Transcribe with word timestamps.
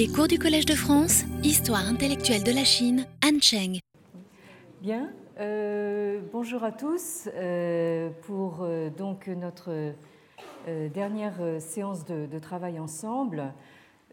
Les 0.00 0.08
cours 0.08 0.28
du 0.28 0.38
Collège 0.38 0.64
de 0.64 0.72
France, 0.72 1.24
Histoire 1.42 1.86
intellectuelle 1.86 2.42
de 2.42 2.52
la 2.52 2.64
Chine, 2.64 3.04
Anne 3.22 3.42
Cheng. 3.42 3.80
Bien, 4.80 5.12
euh, 5.38 6.22
bonjour 6.32 6.64
à 6.64 6.72
tous 6.72 7.28
euh, 7.34 8.08
pour 8.22 8.60
euh, 8.62 8.88
donc 8.88 9.26
notre 9.28 9.92
dernière 10.94 11.34
séance 11.58 12.06
de, 12.06 12.38
travail 12.38 12.80
ensemble. 12.80 13.52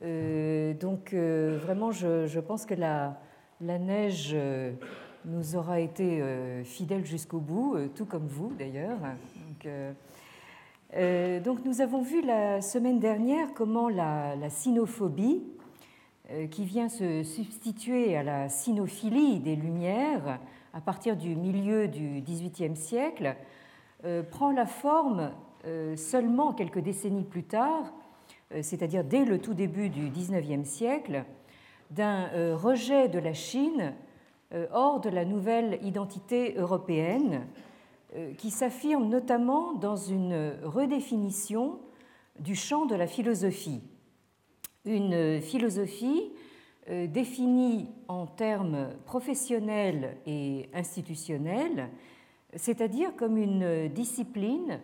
donc 0.02 1.14
vraiment, 1.14 1.92
je, 1.92 2.40
pense 2.42 2.66
que 2.66 2.74
la, 2.74 3.18
neige 3.62 4.36
nous 5.24 5.56
aura 5.56 5.80
été 5.80 6.22
fidèle 6.66 7.06
jusqu'au 7.06 7.40
bout, 7.40 7.78
tout 7.96 8.06
comme 8.06 8.28
vous 8.28 8.52
d'ailleurs. 8.60 8.98
Donc, 9.64 9.72
donc, 11.46 11.64
nous 11.64 11.80
avons 11.80 12.02
vu 12.02 12.22
la 12.22 12.62
semaine 12.62 13.00
dernière 13.00 13.54
comment 13.54 13.88
la, 13.88 14.36
la 14.36 14.50
sinophobie, 14.50 15.44
qui 16.52 16.66
vient 16.66 16.90
se 16.90 17.24
substituer 17.24 18.18
à 18.18 18.24
la 18.24 18.50
sinophilie 18.50 19.40
des 19.40 19.56
Lumières, 19.56 20.40
à 20.74 20.82
partir 20.82 21.16
du 21.16 21.36
milieu 21.36 21.88
du 21.88 22.22
XVIIIe 22.22 22.76
siècle, 22.76 23.36
euh, 24.06 24.22
prend 24.22 24.52
la 24.52 24.68
forme 24.68 25.32
euh, 25.66 25.96
seulement 25.96 26.54
quelques 26.54 26.78
décennies 26.78 27.24
plus 27.24 27.44
tard, 27.44 27.92
euh, 28.54 28.60
c'est-à-dire 28.62 29.04
dès 29.04 29.26
le 29.26 29.40
tout 29.40 29.56
début 29.56 29.90
du 29.90 30.10
XIXe 30.10 30.70
siècle, 30.70 31.26
d'un 31.90 32.56
rejet 32.56 33.08
de 33.08 33.18
la 33.18 33.34
Chine 33.34 33.94
hors 34.74 35.00
de 35.00 35.10
la 35.10 35.24
nouvelle 35.24 35.80
identité 35.84 36.54
européenne, 36.58 37.48
qui 38.38 38.52
s'affirme 38.52 39.08
notamment 39.08 39.72
dans 39.72 39.96
une 39.96 40.54
redéfinition 40.66 41.80
du 42.42 42.56
champ 42.56 42.86
de 42.86 42.96
la 42.96 43.08
philosophie. 43.08 43.82
Une 44.88 45.42
philosophie 45.42 46.32
euh, 46.90 47.08
définie 47.08 47.90
en 48.08 48.26
termes 48.26 48.88
professionnels 49.06 50.16
et 50.26 50.70
institutionnels, 50.74 51.90
c'est-à-dire 52.56 53.14
comme 53.18 53.36
une 53.36 53.90
discipline 53.90 54.80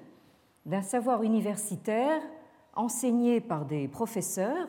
d'un 0.66 0.82
savoir 0.82 1.24
universitaire 1.24 2.22
enseigné 2.76 3.40
par 3.40 3.66
des 3.66 3.88
professeurs 3.88 4.68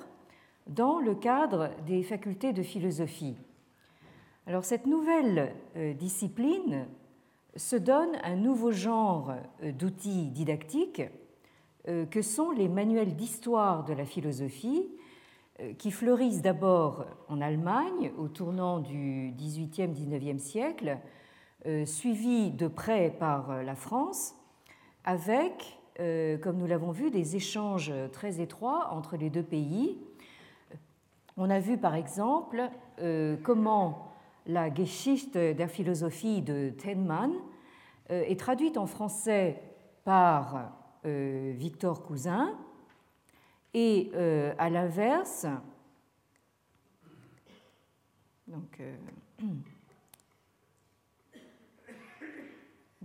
dans 0.68 1.00
le 1.00 1.16
cadre 1.16 1.70
des 1.84 2.04
facultés 2.04 2.52
de 2.52 2.62
philosophie. 2.62 3.36
Alors 4.46 4.64
cette 4.64 4.86
nouvelle 4.86 5.52
euh, 5.76 5.94
discipline 5.94 6.86
se 7.56 7.74
donne 7.74 8.16
un 8.22 8.36
nouveau 8.36 8.70
genre 8.70 9.34
euh, 9.64 9.72
d'outils 9.72 10.30
didactiques 10.30 11.02
que 12.10 12.22
sont 12.22 12.50
les 12.50 12.66
manuels 12.66 13.14
d'histoire 13.14 13.84
de 13.84 13.92
la 13.92 14.06
philosophie 14.06 14.88
euh, 14.88 15.03
qui 15.78 15.92
fleurissent 15.92 16.42
d'abord 16.42 17.06
en 17.28 17.40
Allemagne 17.40 18.10
au 18.18 18.26
tournant 18.26 18.80
du 18.80 19.32
XVIIIe-XIXe 19.36 20.42
siècle, 20.42 20.98
euh, 21.66 21.86
suivis 21.86 22.50
de 22.50 22.66
près 22.66 23.10
par 23.10 23.50
euh, 23.50 23.62
la 23.62 23.76
France, 23.76 24.34
avec, 25.04 25.78
comme 26.42 26.56
nous 26.56 26.66
l'avons 26.66 26.90
vu, 26.90 27.10
des 27.10 27.36
échanges 27.36 27.92
très 28.10 28.40
étroits 28.40 28.88
entre 28.92 29.18
les 29.18 29.28
deux 29.28 29.42
pays. 29.42 29.98
On 31.36 31.50
a 31.50 31.60
vu 31.60 31.76
par 31.76 31.94
exemple 31.94 32.70
comment 33.42 34.08
la 34.46 34.72
Geschichte 34.72 35.36
der 35.36 35.68
Philosophie 35.68 36.40
de 36.40 36.70
Tenman 36.70 37.32
est 38.08 38.40
traduite 38.40 38.78
en 38.78 38.86
français 38.86 39.62
par 40.04 40.72
Victor 41.04 42.02
Cousin 42.02 42.56
et 43.74 44.10
euh, 44.14 44.54
à 44.56 44.70
l'inverse, 44.70 45.46
donc, 48.46 48.80
euh, 48.80 48.94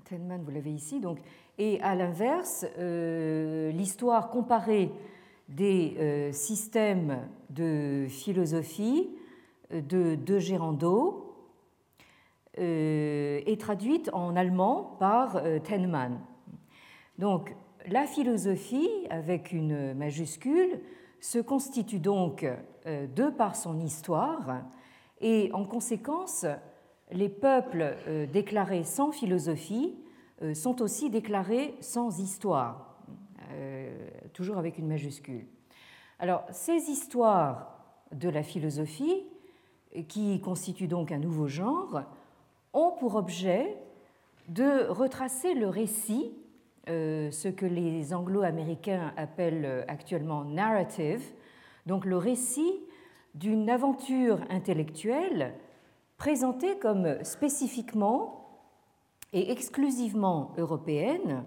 Tenman, 0.06 0.44
vous 0.44 0.52
l'avez 0.52 0.72
ici, 0.72 1.00
donc, 1.00 1.18
et 1.58 1.81
à 1.81 1.96
l'inverse, 1.96 2.68
euh, 2.78 3.72
l'histoire 3.72 4.29
comparée 4.29 4.91
des 5.47 6.29
systèmes 6.31 7.28
de 7.50 8.06
philosophie 8.08 9.09
de 9.72 10.13
De 10.13 10.38
Gérando 10.38 11.35
est 12.53 13.59
traduite 13.59 14.12
en 14.13 14.35
allemand 14.35 14.96
par 15.00 15.41
Tenman. 15.63 16.19
Donc, 17.18 17.56
la 17.89 18.05
philosophie, 18.05 18.89
avec 19.09 19.51
une 19.51 19.94
majuscule, 19.94 20.79
se 21.19 21.39
constitue 21.39 22.00
donc 22.00 22.45
euh, 22.85 23.07
de 23.07 23.29
par 23.29 23.55
son 23.55 23.79
histoire 23.79 24.61
et 25.22 25.50
en 25.53 25.66
conséquence, 25.66 26.45
les 27.11 27.29
peuples 27.29 27.97
euh, 28.07 28.25
déclarés 28.28 28.83
sans 28.83 29.11
philosophie 29.11 29.97
euh, 30.41 30.53
sont 30.53 30.81
aussi 30.81 31.09
déclarés 31.09 31.75
sans 31.81 32.19
histoire, 32.19 32.85
toujours 34.33 34.59
avec 34.59 34.78
une 34.78 34.88
majuscule. 34.88 35.47
Alors, 36.19 36.44
ces 36.51 36.91
histoires 36.91 37.79
de 38.11 38.29
la 38.29 38.44
philosophie, 38.44 39.25
qui 40.07 40.39
constituent 40.39 40.88
donc 40.88 41.11
un 41.11 41.17
nouveau 41.17 41.47
genre, 41.47 42.03
ont 42.73 42.91
pour 42.91 43.16
objet 43.16 43.75
de 44.47 44.88
retracer 44.88 45.55
le 45.55 45.67
récit 45.67 46.31
ce 46.89 47.47
que 47.47 47.66
les 47.66 48.13
anglo-américains 48.13 49.13
appellent 49.16 49.66
euh, 49.66 49.83
actuellement 49.88 50.44
narrative, 50.44 51.23
donc 51.85 52.05
le 52.05 52.17
récit 52.17 52.81
d'une 53.35 53.69
aventure 53.69 54.39
intellectuelle 54.50 55.53
présentée 56.17 56.78
comme 56.79 57.23
spécifiquement 57.23 58.39
et 59.33 59.51
exclusivement 59.51 60.53
européenne, 60.57 61.44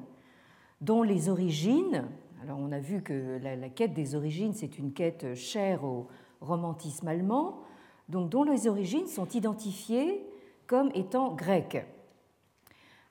dont 0.81 1.03
les 1.03 1.29
origines, 1.29 2.09
alors 2.43 2.59
on 2.59 2.73
a 2.73 2.79
vu 2.79 3.03
que 3.03 3.39
la, 3.43 3.69
quête 3.69 3.95
des 3.95 4.15
origines, 4.15 4.53
c'est 4.55 4.79
une 4.79 4.93
quête 4.93 5.35
chère 5.35 5.85
au 5.85 6.09
romantisme 6.41 7.09
allemand, 7.09 7.61
donc 8.09 8.31
dont 8.31 8.45
les 8.45 8.69
origines 8.69 9.07
sont 9.07 9.29
identifiées 9.29 10.25
comme 10.67 10.91
étant 10.95 11.35
grecques. 11.35 11.85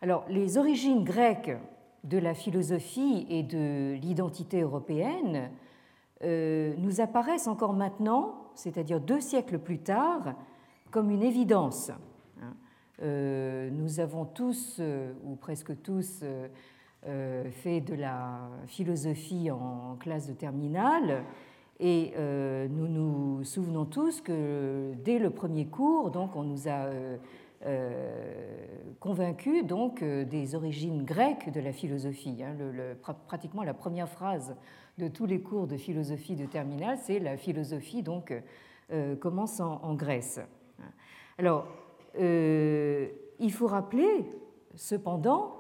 Alors 0.02 0.26
les 0.30 0.58
origines 0.58 1.04
grecques 1.04 1.52
de 2.04 2.18
la 2.18 2.34
philosophie 2.34 3.26
et 3.30 3.44
de 3.44 3.94
l'identité 4.02 4.62
européenne 4.62 5.50
euh, 6.24 6.74
nous 6.78 7.02
apparaissent 7.02 7.48
encore 7.48 7.74
maintenant, 7.74 8.52
c'est-à-dire 8.54 9.00
deux 9.00 9.22
siècles 9.22 9.60
plus 9.60 9.80
tard, 9.80 10.36
comme 10.92 11.10
une 11.10 11.24
évidence. 11.24 11.92
Euh, 13.02 13.70
nous 13.72 14.00
avons 14.00 14.26
tous, 14.26 14.78
euh, 14.80 15.14
ou 15.24 15.36
presque 15.36 15.82
tous, 15.82 16.24
fait 17.04 17.82
de 17.82 17.96
la 17.96 18.48
philosophie 18.68 19.50
en 19.50 19.96
classe 20.00 20.28
de 20.28 20.34
terminale, 20.34 21.24
et 21.80 22.14
nous 22.70 22.88
nous 22.88 23.44
souvenons 23.44 23.86
tous 23.86 24.22
que 24.22 24.94
dès 25.04 25.18
le 25.18 25.32
premier 25.32 25.66
cours, 25.66 26.12
donc, 26.12 26.36
on 26.36 26.44
nous 26.44 26.68
a 26.68 26.92
convaincu 29.00 29.64
donc 29.64 30.04
euh, 30.04 30.26
des 30.26 30.56
origines 30.56 31.04
grecques 31.04 31.52
de 31.52 31.60
la 31.60 31.74
philosophie. 31.74 32.44
Hein. 32.44 32.56
pratiquement 33.28 33.64
la 33.64 33.74
première 33.74 34.08
phrase 34.08 34.56
de 34.98 35.08
tous 35.08 35.26
les 35.26 35.42
cours 35.42 35.68
de 35.68 35.78
philosophie 35.78 36.36
de 36.36 36.46
terminale, 36.46 36.98
c'est 37.02 37.20
la 37.20 37.36
philosophie 37.38 38.04
donc 38.04 38.34
euh, 38.92 39.16
commence 39.16 39.60
en, 39.60 39.96
Grèce. 39.96 40.40
Alors, 41.38 41.68
il 42.20 43.52
faut 43.52 43.68
rappeler 43.68 44.26
cependant 44.76 45.56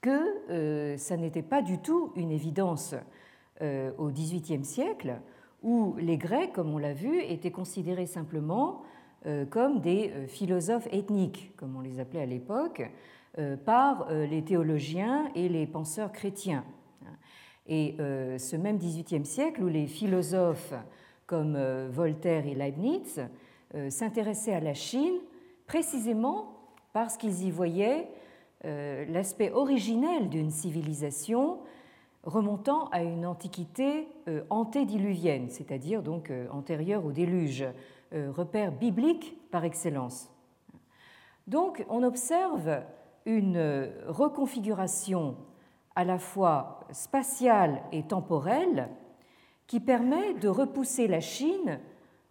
que 0.00 0.96
ça 0.96 1.16
n'était 1.16 1.42
pas 1.42 1.62
du 1.62 1.78
tout 1.78 2.12
une 2.14 2.30
évidence 2.30 2.94
au 3.60 4.10
XVIIIe 4.10 4.64
siècle, 4.64 5.18
où 5.62 5.96
les 5.98 6.18
Grecs, 6.18 6.52
comme 6.52 6.74
on 6.74 6.78
l'a 6.78 6.92
vu, 6.92 7.20
étaient 7.22 7.50
considérés 7.50 8.06
simplement 8.06 8.82
euh, 8.82 8.95
comme 9.50 9.80
des 9.80 10.10
euh, 10.10 10.26
philosophes 10.26 10.88
ethniques, 10.92 11.52
comme 11.56 11.76
on 11.76 11.80
les 11.80 11.98
appelait 11.98 12.22
à 12.22 12.26
l'époque, 12.26 12.82
euh, 13.38 13.56
par 13.56 14.08
les 14.10 14.42
théologiens 14.42 15.28
et 15.34 15.48
les 15.48 15.66
penseurs 15.66 16.12
chrétiens. 16.12 16.64
Et 17.68 17.96
ce 17.98 18.54
même 18.54 18.78
XVIIIe 18.78 19.26
siècle, 19.26 19.60
où 19.60 19.66
les 19.66 19.88
philosophes 19.88 20.72
comme 21.26 21.58
Voltaire 21.88 22.46
et 22.46 22.54
Leibniz 22.54 23.20
s'intéressaient 23.88 24.54
à 24.54 24.60
la 24.60 24.72
Chine 24.72 25.16
précisément 25.66 26.60
parce 26.92 27.16
qu'ils 27.16 27.42
y 27.42 27.50
voyaient 27.50 28.06
l'aspect 28.62 29.50
originel 29.50 30.28
d'une 30.28 30.52
civilisation 30.52 31.58
remontant 32.22 32.88
à 32.90 33.02
une 33.02 33.26
antiquité 33.26 34.06
antédiluvienne, 34.48 35.50
c'est-à-dire 35.50 36.04
donc 36.04 36.32
antérieure 36.52 37.04
au 37.04 37.10
déluge, 37.10 37.64
euh, 37.64 37.72
repère 38.12 38.72
biblique 38.72 39.36
par 39.50 39.64
excellence. 39.64 40.30
Donc 41.46 41.84
on 41.88 42.02
observe 42.02 42.82
une 43.24 43.90
reconfiguration 44.06 45.36
à 45.94 46.04
la 46.04 46.18
fois 46.18 46.80
spatiale 46.92 47.82
et 47.92 48.04
temporelle 48.04 48.88
qui 49.66 49.80
permet 49.80 50.34
de 50.34 50.48
repousser 50.48 51.08
la 51.08 51.20
Chine 51.20 51.80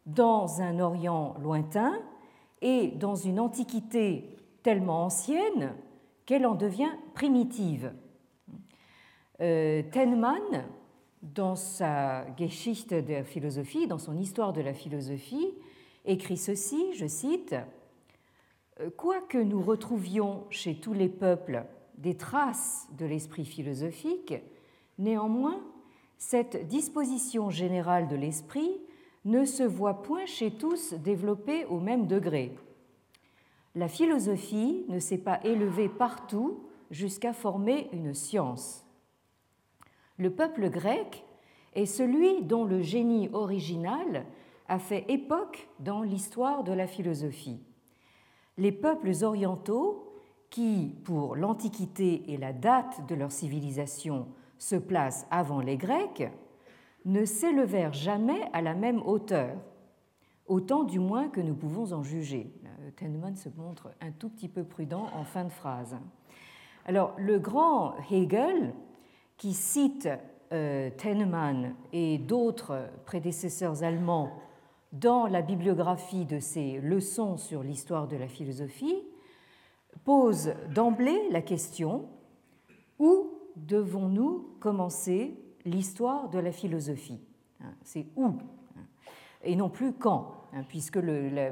dans 0.05 0.61
un 0.61 0.79
Orient 0.79 1.35
lointain 1.41 1.99
et 2.61 2.87
dans 2.87 3.15
une 3.15 3.39
Antiquité 3.39 4.37
tellement 4.63 5.03
ancienne 5.05 5.73
qu'elle 6.25 6.45
en 6.45 6.55
devient 6.55 6.91
primitive. 7.13 7.93
Euh, 9.41 9.83
Tenman, 9.91 10.65
dans 11.21 11.55
sa 11.55 12.25
Geschichte 12.37 12.93
der 12.93 13.25
Philosophie, 13.25 13.87
dans 13.87 13.97
son 13.97 14.17
histoire 14.17 14.53
de 14.53 14.61
la 14.61 14.73
philosophie, 14.73 15.53
écrit 16.05 16.37
ceci, 16.37 16.93
je 16.93 17.07
cite, 17.07 17.55
Quoique 18.97 19.37
nous 19.37 19.61
retrouvions 19.61 20.43
chez 20.49 20.75
tous 20.75 20.93
les 20.93 21.07
peuples 21.07 21.65
des 21.97 22.17
traces 22.17 22.89
de 22.97 23.05
l'esprit 23.05 23.45
philosophique, 23.45 24.33
néanmoins, 24.97 25.61
cette 26.17 26.67
disposition 26.67 27.49
générale 27.49 28.09
de 28.09 28.17
l'esprit 28.17 28.81
ne 29.23 29.45
se 29.45 29.63
voit 29.63 30.01
point 30.01 30.25
chez 30.25 30.51
tous 30.51 30.93
développée 30.93 31.65
au 31.65 31.79
même 31.79 32.05
degré. 32.05 32.57
La 33.75 33.87
philosophie 33.87 34.85
ne 34.89 34.99
s'est 34.99 35.17
pas 35.17 35.39
élevée 35.43 35.89
partout 35.89 36.63
jusqu'à 36.91 37.33
former 37.33 37.89
une 37.91 38.13
science. 38.13 38.85
Le 40.17 40.29
peuple 40.29 40.69
grec 40.69 41.23
est 41.73 41.85
celui 41.85 42.43
dont 42.43 42.63
le 42.63 42.81
génie 42.81 43.29
original 43.33 44.25
a 44.67 44.79
fait 44.79 45.05
époque 45.09 45.67
dans 45.79 46.01
l'histoire 46.01 46.63
de 46.63 46.73
la 46.73 46.87
philosophie. 46.87 47.59
Les 48.57 48.71
peuples 48.71 49.11
orientaux, 49.21 50.01
qui, 50.49 50.95
pour 51.03 51.35
l'Antiquité 51.35 52.31
et 52.31 52.37
la 52.37 52.53
date 52.53 53.05
de 53.07 53.15
leur 53.15 53.31
civilisation, 53.31 54.27
se 54.57 54.75
placent 54.75 55.27
avant 55.29 55.59
les 55.59 55.75
Grecs, 55.75 56.31
ne 57.03 57.25
s'élevèrent 57.25 57.93
jamais 57.93 58.41
à 58.53 58.61
la 58.61 58.73
même 58.73 59.01
hauteur, 59.05 59.57
autant 60.47 60.83
du 60.83 60.99
moins 60.99 61.27
que 61.29 61.41
nous 61.41 61.55
pouvons 61.55 61.93
en 61.93 62.03
juger. 62.03 62.53
Tennemann 62.95 63.35
se 63.35 63.49
montre 63.57 63.89
un 64.01 64.11
tout 64.11 64.29
petit 64.29 64.47
peu 64.47 64.63
prudent 64.63 65.07
en 65.13 65.23
fin 65.23 65.43
de 65.43 65.49
phrase. 65.49 65.97
Alors, 66.85 67.13
le 67.17 67.39
grand 67.39 67.95
Hegel, 68.09 68.73
qui 69.37 69.53
cite 69.53 70.07
euh, 70.53 70.89
et 71.91 72.17
d'autres 72.19 72.87
prédécesseurs 73.05 73.83
allemands 73.83 74.31
dans 74.99 75.27
la 75.27 75.41
bibliographie 75.41 76.25
de 76.25 76.39
ses 76.39 76.79
leçons 76.79 77.37
sur 77.37 77.63
l'histoire 77.63 78.07
de 78.07 78.15
la 78.15 78.27
philosophie, 78.27 78.95
pose 80.03 80.53
d'emblée 80.73 81.19
la 81.31 81.41
question 81.41 82.07
où 82.99 83.31
devons-nous 83.57 84.55
commencer 84.59 85.37
l'histoire 85.65 86.29
de 86.29 86.39
la 86.39 86.51
philosophie 86.51 87.19
hein, 87.61 87.73
C'est 87.83 88.05
où 88.15 88.25
hein, 88.25 88.83
Et 89.43 89.55
non 89.55 89.69
plus 89.69 89.93
quand, 89.93 90.31
hein, 90.53 90.63
puisque 90.67 90.99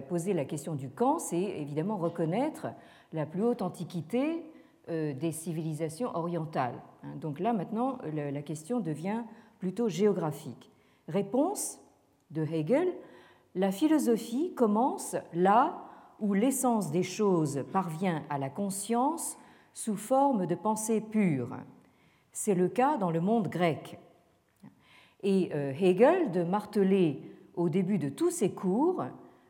poser 0.07 0.33
la 0.33 0.45
question 0.45 0.75
du 0.75 0.89
quand, 0.89 1.19
c'est 1.19 1.41
évidemment 1.41 1.97
reconnaître 1.97 2.67
la 3.11 3.25
plus 3.25 3.43
haute 3.43 3.61
antiquité 3.61 4.43
euh, 4.89 5.13
des 5.13 5.31
civilisations 5.31 6.15
orientales. 6.15 6.81
Donc 7.17 7.39
là, 7.39 7.51
maintenant, 7.51 7.97
la 8.13 8.41
question 8.41 8.79
devient 8.79 9.23
plutôt 9.59 9.89
géographique. 9.89 10.71
Réponse 11.09 11.79
de 12.31 12.43
Hegel, 12.43 12.87
la 13.55 13.71
philosophie 13.71 14.53
commence 14.55 15.15
là 15.33 15.83
où 16.19 16.33
l'essence 16.33 16.91
des 16.91 17.03
choses 17.03 17.63
parvient 17.71 18.23
à 18.29 18.37
la 18.37 18.49
conscience 18.49 19.37
sous 19.73 19.95
forme 19.95 20.45
de 20.45 20.55
pensée 20.55 21.01
pure. 21.01 21.57
C'est 22.31 22.55
le 22.55 22.67
cas 22.67 22.97
dans 22.97 23.11
le 23.11 23.21
monde 23.21 23.47
grec. 23.47 23.99
Et 25.21 25.51
euh, 25.53 25.71
Hegel 25.71 26.31
de 26.31 26.43
marteler 26.43 27.21
au 27.55 27.69
début 27.69 27.97
de 27.97 28.09
tous 28.09 28.31
ses 28.31 28.51
cours, 28.51 29.03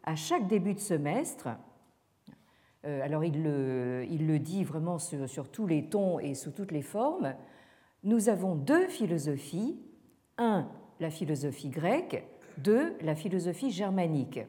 à 0.04 0.16
chaque 0.16 0.48
début 0.48 0.74
de 0.74 0.80
semestre, 0.80 1.50
euh, 2.86 3.02
alors 3.04 3.24
il 3.24 3.44
le, 3.44 4.38
dit 4.40 4.64
vraiment 4.64 5.00
sur, 5.00 5.30
sur, 5.30 5.50
tous 5.50 5.66
les 5.66 5.88
tons 5.88 6.20
et 6.20 6.34
sous 6.34 6.52
toutes 6.52 6.72
les 6.72 6.82
formes, 6.82 7.34
nous 8.04 8.28
avons 8.28 8.56
deux 8.56 8.88
philosophies, 8.88 9.80
un, 10.38 10.68
la 11.00 11.10
philosophie 11.10 11.70
grecque, 11.70 12.26
deux, 12.58 12.96
la 13.02 13.16
philosophie 13.16 13.72
germanique. 13.72 14.40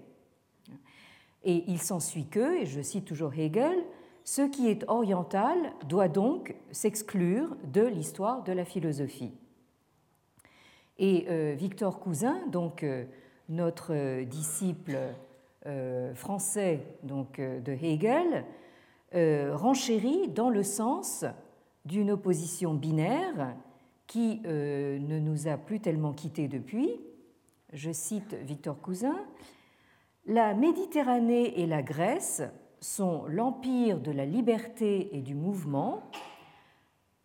Et 1.44 1.64
il 1.68 1.80
s'ensuit 1.80 2.26
que, 2.26 2.62
et 2.62 2.66
je 2.66 2.80
cite 2.80 3.04
toujours 3.04 3.34
Hegel, 3.34 3.76
ce 4.24 4.42
qui 4.42 4.68
est 4.68 4.84
oriental 4.88 5.56
doit 5.86 6.08
donc 6.08 6.54
s'exclure 6.72 7.56
de 7.72 7.82
l'histoire 7.82 8.42
de 8.42 8.52
la 8.52 8.64
philosophie. 8.64 9.32
Et 10.98 11.26
euh, 11.28 11.54
Victor 11.56 12.00
Cousin, 12.00 12.46
donc 12.48 12.82
euh, 12.82 13.04
notre 13.48 13.92
euh, 13.94 14.24
disciple 14.24 14.98
français 16.14 16.80
donc, 17.04 17.40
de 17.40 17.72
Hegel, 17.72 18.44
renchérit 19.54 20.28
dans 20.28 20.50
le 20.50 20.62
sens 20.62 21.24
d'une 21.86 22.10
opposition 22.10 22.74
binaire 22.74 23.56
qui 24.06 24.42
ne 24.44 25.18
nous 25.18 25.48
a 25.48 25.56
plus 25.56 25.80
tellement 25.80 26.12
quittés 26.12 26.48
depuis. 26.48 27.00
Je 27.74 27.90
cite 27.90 28.34
Victor 28.34 28.80
Cousin, 28.80 29.16
La 30.26 30.54
Méditerranée 30.54 31.60
et 31.60 31.66
la 31.66 31.82
Grèce 31.82 32.40
sont 32.78 33.24
l'empire 33.26 33.98
de 33.98 34.12
la 34.12 34.24
liberté 34.24 35.08
et 35.16 35.20
du 35.20 35.34
mouvement, 35.34 36.04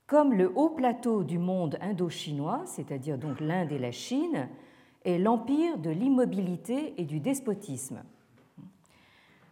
comme 0.07 0.33
le 0.33 0.51
haut 0.55 0.71
plateau 0.71 1.23
du 1.23 1.37
monde 1.37 1.77
indo-chinois, 1.81 2.63
c'est-à-dire 2.65 3.19
donc 3.19 3.39
l'Inde 3.39 3.71
et 3.71 3.77
la 3.77 3.91
Chine, 3.91 4.49
est 5.05 5.19
l'empire 5.19 5.77
de 5.77 5.91
l'immobilité 5.91 6.95
et 6.97 7.05
du 7.05 7.19
despotisme. 7.19 8.01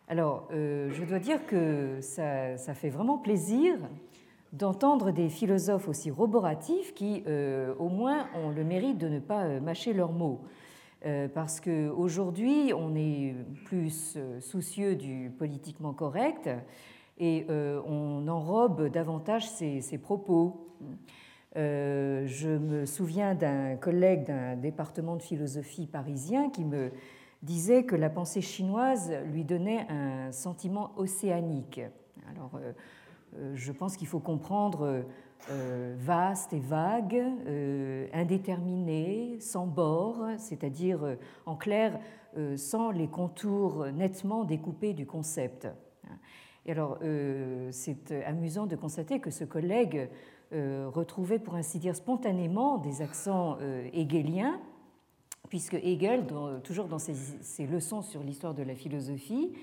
Alors, 0.08 0.48
euh, 0.52 0.90
je 0.94 1.04
dois 1.04 1.20
dire 1.20 1.46
que 1.46 2.00
ça, 2.02 2.58
fait 2.74 2.90
vraiment 2.90 3.20
plaisir 3.20 3.76
d'entendre 4.52 5.12
des 5.12 5.30
philosophes 5.30 5.90
aussi 5.90 6.10
roboratifs 6.10 6.96
qui, 6.96 7.22
euh, 7.28 7.76
au 7.78 7.90
moins, 7.90 8.28
ont 8.34 8.50
le 8.50 8.64
mérite 8.64 8.98
de 8.98 9.10
ne 9.10 9.20
pas 9.20 9.44
euh, 9.44 9.60
mâcher 9.60 9.94
leurs 9.94 10.14
mots. 10.14 10.42
Euh, 11.08 11.30
parce 11.34 11.62
qu'aujourd'hui, 11.62 12.74
on 12.76 12.94
est 12.96 13.34
plus 13.64 14.16
euh, 14.18 14.42
soucieux 14.42 14.96
du 14.96 15.32
politiquement 15.38 15.94
correct 15.94 16.50
et 17.18 17.46
euh, 17.50 17.82
on 17.86 18.28
enrobe 18.28 18.90
davantage 18.90 19.50
ses, 19.50 19.98
propos. 19.98 20.76
je 21.56 22.58
me 22.58 22.86
souviens 22.86 23.36
d'un 23.36 23.78
collègue 23.78 24.26
d'un 24.26 24.58
département 24.58 25.16
de 25.16 25.22
philosophie 25.22 25.88
parisien 25.88 26.50
qui 26.50 26.66
me 26.66 26.92
disait 27.42 27.86
que 27.86 27.96
la 27.96 28.10
pensée 28.10 28.42
chinoise 28.42 29.14
lui 29.32 29.46
donnait 29.46 29.88
un 29.90 30.32
sentiment 30.34 30.92
océanique. 30.98 31.80
Alors, 32.30 32.60
je 33.54 33.72
pense 33.72 33.96
qu'il 33.96 34.08
faut 34.08 34.20
comprendre 34.20 35.06
euh, 35.50 35.96
vaste 35.98 36.52
et 36.52 36.60
vague, 36.60 37.16
euh, 37.16 38.08
indéterminé, 38.12 39.38
sans 39.40 39.66
bord, 39.66 40.28
c'est-à-dire 40.38 41.04
euh, 41.04 41.16
en 41.46 41.56
clair 41.56 42.00
sans 42.56 42.92
les 42.92 43.08
contours 43.08 43.88
nettement 43.88 44.44
découpés 44.44 44.94
du 44.94 45.08
concept. 45.08 45.68
Et 46.68 46.72
alors, 46.72 47.00
c'est 47.72 48.12
amusant 48.28 48.68
de 48.68 48.76
constater 48.76 49.20
que 49.20 49.32
ce 49.32 49.44
collègue 49.44 50.08
retrouvait, 50.52 51.40
pour 51.40 51.56
ainsi 51.56 51.80
dire, 51.80 51.96
spontanément 51.96 52.78
des 52.78 53.02
accents 53.02 53.58
hegeliens, 53.92 54.62
puisque 55.50 55.74
Hegel, 55.74 56.28
toujours 56.64 56.86
dans 56.86 57.00
ses 57.00 57.66
leçons 57.66 58.04
sur 58.04 58.22
l'histoire 58.22 58.54
de 58.54 58.62
la 58.62 58.76
philosophie, 58.76 59.54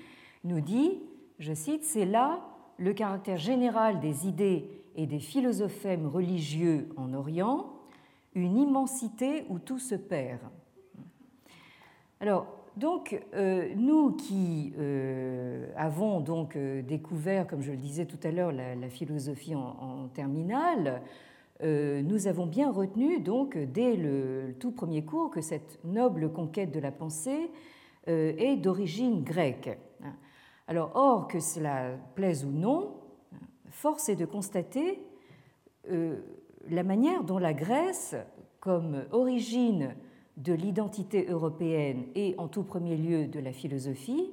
nous 0.43 0.59
dit, 0.59 0.99
je 1.39 1.53
cite, 1.53 1.85
c'est 1.85 2.03
là 2.03 2.41
le 2.77 2.91
caractère 2.91 3.37
général 3.37 4.01
des 4.01 4.27
idées 4.27 4.84
et 4.95 5.05
des 5.05 5.19
philosophèmes 5.19 6.07
religieux 6.07 6.89
en 6.97 7.13
Orient, 7.13 7.69
une 8.33 8.57
immensité 8.57 9.45
où 9.49 9.59
tout 9.59 9.79
se 9.79 9.95
perd. 9.95 10.41
Alors, 12.19 12.47
donc, 12.77 13.17
euh, 13.33 13.69
nous 13.77 14.11
qui 14.11 14.73
euh, 14.77 15.67
avons 15.77 16.19
donc 16.19 16.57
euh, 16.57 16.81
découvert, 16.81 17.47
comme 17.47 17.61
je 17.61 17.71
le 17.71 17.77
disais 17.77 18.05
tout 18.05 18.19
à 18.23 18.31
l'heure, 18.31 18.51
la, 18.51 18.89
philosophie 18.89 19.55
en, 19.55 20.07
terminale, 20.13 21.01
nous 21.63 22.27
avons 22.27 22.45
bien 22.45 22.69
retenu 22.69 23.21
donc 23.21 23.57
dès 23.57 23.95
le, 23.95 24.55
tout 24.59 24.71
premier 24.71 25.05
cours 25.05 25.31
que 25.31 25.39
cette 25.39 25.79
noble 25.85 26.29
conquête 26.33 26.69
de 26.73 26.81
la 26.81 26.91
pensée 26.91 27.49
est 28.07 28.57
d'origine 28.57 29.23
grecque. 29.23 29.77
Alors, 30.67 30.91
or 30.95 31.29
que 31.29 31.39
cela 31.39 31.91
plaise 32.13 32.43
ou 32.43 32.51
non, 32.51 32.95
force 33.75 34.07
est 34.07 34.15
de 34.15 34.25
constater 34.25 35.01
euh, 35.91 36.21
la 36.69 36.83
manière 36.83 37.25
dont 37.25 37.37
la 37.37 37.53
Grèce, 37.53 38.15
comme 38.61 39.03
origine 39.11 39.95
de 40.37 40.53
l'identité 40.53 41.27
européenne 41.29 42.05
et 42.15 42.35
en 42.37 42.47
tout 42.47 42.63
premier 42.63 42.95
lieu 42.95 43.27
de 43.27 43.39
la 43.39 43.51
philosophie, 43.51 44.31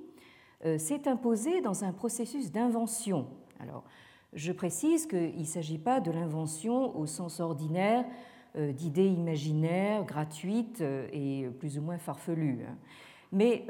euh, 0.64 0.78
s'est 0.78 1.08
imposée 1.08 1.60
dans 1.60 1.82
un 1.82 1.92
processus 1.92 2.52
d'invention. 2.52 3.26
Alors, 3.58 3.82
je 4.32 4.52
précise 4.52 5.06
qu'il 5.06 5.40
ne 5.40 5.44
s'agit 5.44 5.78
pas 5.78 6.00
de 6.00 6.12
l'invention 6.12 6.96
au 6.96 7.06
sens 7.06 7.40
ordinaire 7.40 8.04
euh, 8.56 8.72
d'idées 8.72 9.08
imaginaires, 9.08 10.04
gratuites 10.04 10.84
et 11.12 11.48
plus 11.58 11.78
ou 11.78 11.82
moins 11.82 11.98
farfelues. 11.98 12.64
Hein. 12.66 12.76
mais 13.32 13.66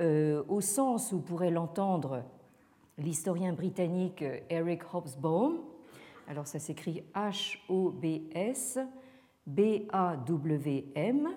au 0.49 0.61
sens 0.61 1.13
où 1.13 1.21
pourrait 1.21 1.51
l'entendre 1.51 2.25
l'historien 3.03 3.53
britannique 3.53 4.25
Eric 4.49 4.83
Hobsbawm. 4.95 5.59
Alors 6.29 6.47
ça 6.47 6.59
s'écrit 6.59 7.03
H-O-B-S 7.15 8.79
B-A-W-M. 9.47 11.29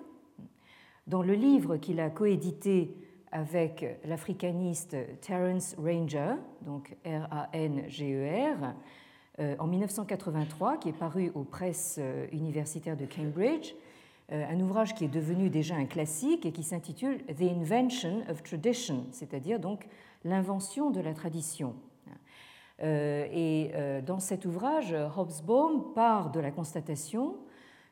Dans 1.06 1.22
le 1.22 1.34
livre 1.34 1.76
qu'il 1.76 2.00
a 2.00 2.10
coédité 2.10 2.94
avec 3.32 3.98
l'africaniste 4.04 4.96
Terence 5.20 5.74
Ranger, 5.76 6.34
donc 6.62 6.96
R-A-N-G-E-R, 7.04 8.62
e 8.62 9.42
euh, 9.42 9.56
en 9.58 9.66
1983, 9.66 10.78
qui 10.78 10.88
est 10.88 10.92
paru 10.92 11.30
aux 11.34 11.44
presses 11.44 11.96
euh, 11.98 12.26
universitaires 12.32 12.96
de 12.96 13.04
Cambridge, 13.04 13.74
euh, 14.32 14.44
un 14.48 14.58
ouvrage 14.60 14.94
qui 14.94 15.04
est 15.04 15.08
devenu 15.08 15.50
déjà 15.50 15.74
un 15.74 15.84
classique 15.84 16.46
et 16.46 16.52
qui 16.52 16.62
s'intitule 16.62 17.18
The 17.26 17.42
Invention 17.42 18.22
of 18.30 18.42
Tradition, 18.42 19.04
c'est-à-dire 19.10 19.60
donc 19.60 19.86
l'invention 20.26 20.90
de 20.90 21.00
la 21.00 21.14
tradition. 21.14 21.74
Et 22.82 23.70
dans 24.04 24.20
cet 24.20 24.44
ouvrage, 24.44 24.94
Hobsbawm 25.16 25.94
part 25.94 26.30
de 26.30 26.40
la 26.40 26.50
constatation 26.50 27.36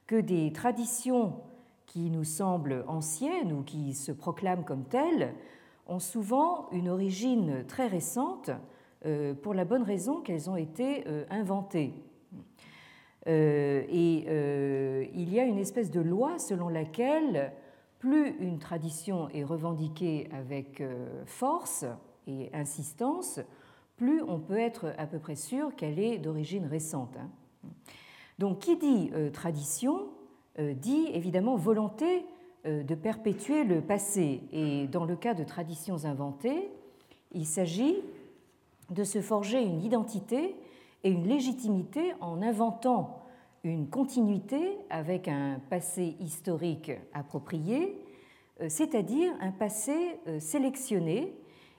que 0.07 0.17
des 0.17 0.53
traditions 0.53 1.41
qui 1.87 2.11
nous 2.11 2.25
semblent 2.25 2.85
anciennes 2.89 3.53
ou 3.53 3.63
qui 3.63 3.95
se 3.95 4.13
proclament 4.13 4.65
comme 4.65 4.85
telles 4.85 5.33
ont 5.87 5.99
souvent 5.99 6.69
une 6.73 6.89
origine 6.89 7.65
très 7.67 7.87
récente 7.87 8.51
euh, 9.07 9.35
pour 9.35 9.55
la 9.55 9.65
bonne 9.65 9.83
raison 9.83 10.21
qu'elles 10.21 10.49
ont 10.49 10.57
été 10.57 11.07
euh, 11.07 11.25
inventées. 11.31 11.93
Euh, 13.27 13.85
et 13.89 15.11
il 15.15 15.33
y 15.33 15.41
a 15.41 15.45
une 15.45 15.59
espèce 15.59 15.91
de 15.91 16.01
loi 16.01 16.39
selon 16.39 16.69
laquelle 16.69 17.53
plus 17.99 18.37
une 18.39 18.59
tradition 18.59 19.29
est 19.31 19.45
revendiquée 19.45 20.29
avec 20.33 20.83
force 21.25 21.87
et 22.27 22.51
insistance, 22.53 23.41
plus 23.97 24.23
on 24.23 24.41
peut 24.41 24.59
être 24.59 24.93
à 24.99 25.07
peu 25.07 25.19
près 25.19 25.37
sûr 25.37 25.75
qu'elle 25.77 25.99
est 25.99 26.19
d'origine 26.19 26.67
récente. 26.67 27.17
Hein. 27.17 27.31
Donc 28.39 28.59
qui 28.61 28.77
dit 28.77 29.11
tradition 29.33 30.09
euh, 30.61 30.73
dit 30.73 31.09
évidemment 31.13 31.57
volonté 31.57 32.25
euh, 32.65 32.85
de 32.85 32.95
perpétuer 32.95 33.65
le 33.65 33.81
passé. 33.81 34.41
Et 34.53 34.87
dans 34.87 35.05
le 35.05 35.17
cas 35.17 35.35
de 35.35 35.43
traditions 35.43 36.05
inventées, 36.05 36.71
il 37.33 37.45
s'agit 37.45 37.97
de 38.91 39.03
se 39.03 39.21
forger 39.21 39.61
une 39.61 39.83
identité 39.83 40.55
et 41.03 41.11
une 41.11 41.27
légitimité 41.27 42.13
en 42.21 42.41
inventant 42.41 43.21
une 43.65 43.89
continuité 43.89 44.79
avec 44.91 45.27
un 45.27 45.59
passé 45.71 46.15
historique 46.21 46.93
approprié, 47.15 47.99
euh, 48.61 48.67
c'est-à-dire 48.69 49.33
un 49.41 49.51
passé 49.51 50.21
sélectionné 50.39 51.35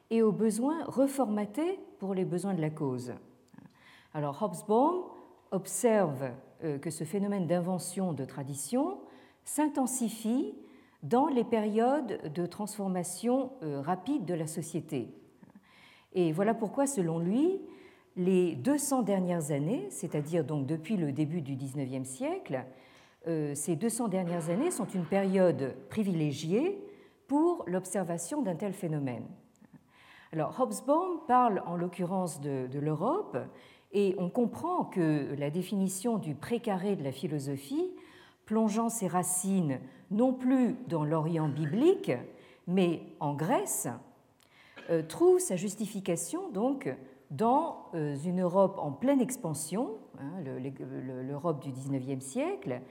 et 0.09 0.21
au 0.21 0.31
besoin 0.31 0.83
reformaté 0.85 1.79
pour 1.99 2.13
les 2.13 2.25
besoins 2.25 2.53
de 2.53 2.61
la 2.61 2.69
cause. 2.69 3.13
Alors 4.13 4.41
Hobsbawm 4.41 5.03
observe 5.51 6.31
euh, 6.63 6.77
que 6.77 6.89
ce 6.89 7.03
phénomène 7.03 7.47
d'invention 7.47 8.13
de 8.13 8.25
tradition 8.25 8.99
s'intensifie 9.43 10.55
dans 11.03 11.27
les 11.27 11.43
périodes 11.43 12.31
de 12.33 12.45
transformation 12.45 13.51
euh, 13.61 13.81
rapide 13.81 14.25
de 14.25 14.33
la 14.33 14.47
société. 14.47 15.13
Et 16.13 16.31
voilà 16.31 16.53
pourquoi, 16.53 16.87
selon 16.87 17.19
lui, 17.19 17.61
les 18.15 18.55
200 18.55 19.01
dernières 19.03 19.51
années, 19.51 19.87
c'est-à-dire 19.89 20.43
donc 20.43 20.65
depuis 20.65 20.97
le 20.97 21.11
début 21.11 21.41
du 21.41 21.55
XIXe 21.55 22.07
siècle, 22.07 22.63
euh, 23.27 23.53
ces 23.53 23.75
200 23.75 24.07
dernières 24.07 24.49
années 24.49 24.71
sont 24.71 24.87
une 24.87 25.05
période 25.05 25.75
privilégiée 25.89 26.79
pour 27.27 27.63
l'observation 27.67 28.41
d'un 28.41 28.55
tel 28.55 28.73
phénomène. 28.73 29.25
Alors 30.35 30.59
Hobsbawm 30.59 31.19
parle 31.29 31.63
en 31.65 31.77
l'occurrence 31.77 32.41
de, 32.41 32.67
l'Europe 32.77 33.37
et 33.93 34.15
on 34.17 34.29
comprend 34.29 34.83
que 34.83 35.33
la 35.39 35.49
définition 35.49 36.17
du 36.17 36.35
précaré 36.35 36.97
de 36.97 37.05
la 37.05 37.13
philosophie, 37.13 37.89
plongeant 38.45 38.89
ses 38.89 39.07
racines 39.07 39.79
non 40.11 40.33
plus 40.33 40.75
dans 40.89 41.05
l'Orient 41.05 41.47
biblique, 41.47 42.11
mais 42.67 43.01
en 43.21 43.33
Grèce, 43.33 43.87
euh, 44.89 45.03
trouve 45.03 45.39
sa 45.39 45.55
justification 45.55 46.49
donc 46.49 46.93
dans 47.31 47.85
euh, 47.93 48.17
une 48.17 48.41
Europe 48.41 48.77
en 48.77 48.91
pleine 48.91 49.21
expansion, 49.21 49.91
hein, 50.19 50.43
l'Europe 51.23 51.63
du 51.63 51.71
XIXe 51.71 52.21
siècle, 52.21 52.81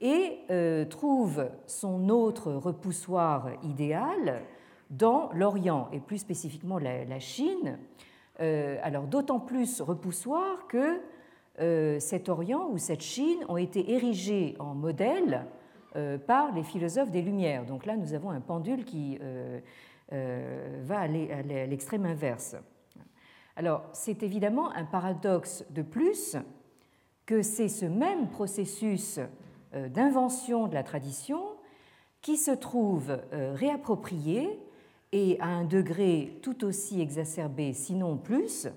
et 0.00 0.38
euh, 0.50 0.84
trouve 0.84 1.48
son 1.68 2.08
autre 2.08 2.50
repoussoir 2.50 3.50
idéal 3.62 4.42
dans 4.90 5.30
l'Orient, 5.32 5.88
et 5.92 6.00
plus 6.00 6.18
spécifiquement 6.18 6.78
la 6.78 7.18
Chine, 7.20 7.78
euh, 8.40 8.78
alors 8.82 9.04
d'autant 9.04 9.40
plus 9.40 9.80
repoussoir 9.80 10.68
que 10.68 11.00
euh, 11.60 11.98
cet 11.98 12.28
Orient 12.28 12.68
ou 12.70 12.78
cette 12.78 13.00
Chine 13.00 13.44
ont 13.48 13.56
été 13.56 13.92
érigés 13.92 14.54
en 14.60 14.74
modèle 14.74 15.46
euh, 15.96 16.18
par 16.18 16.52
les 16.52 16.62
philosophes 16.62 17.10
des 17.10 17.22
Lumières. 17.22 17.66
Donc 17.66 17.84
là, 17.84 17.96
nous 17.96 18.14
avons 18.14 18.30
un 18.30 18.40
pendule 18.40 18.84
qui 18.84 19.18
va 20.10 21.00
à 21.00 21.06
l'extrême 21.06 22.06
inverse. 22.06 22.56
Alors, 23.56 23.82
c'est 23.92 24.22
évidemment 24.22 24.70
un 24.72 24.84
paradoxe 24.84 25.64
de 25.70 25.82
plus 25.82 26.36
que 27.26 27.42
c'est 27.42 27.68
ce 27.68 27.84
même 27.84 28.28
processus 28.28 29.20
d'invention 29.72 30.66
de 30.66 30.74
la 30.74 30.82
tradition 30.82 31.42
qui 32.22 32.38
se 32.38 32.52
trouve 32.52 33.18
réapproprié 33.32 34.58
et 35.12 35.38
à 35.40 35.46
un 35.46 35.64
degré 35.64 36.38
tout 36.42 36.64
aussi 36.64 37.00
exacerbé, 37.00 37.72
sinon 37.72 38.16
plus, 38.16 38.68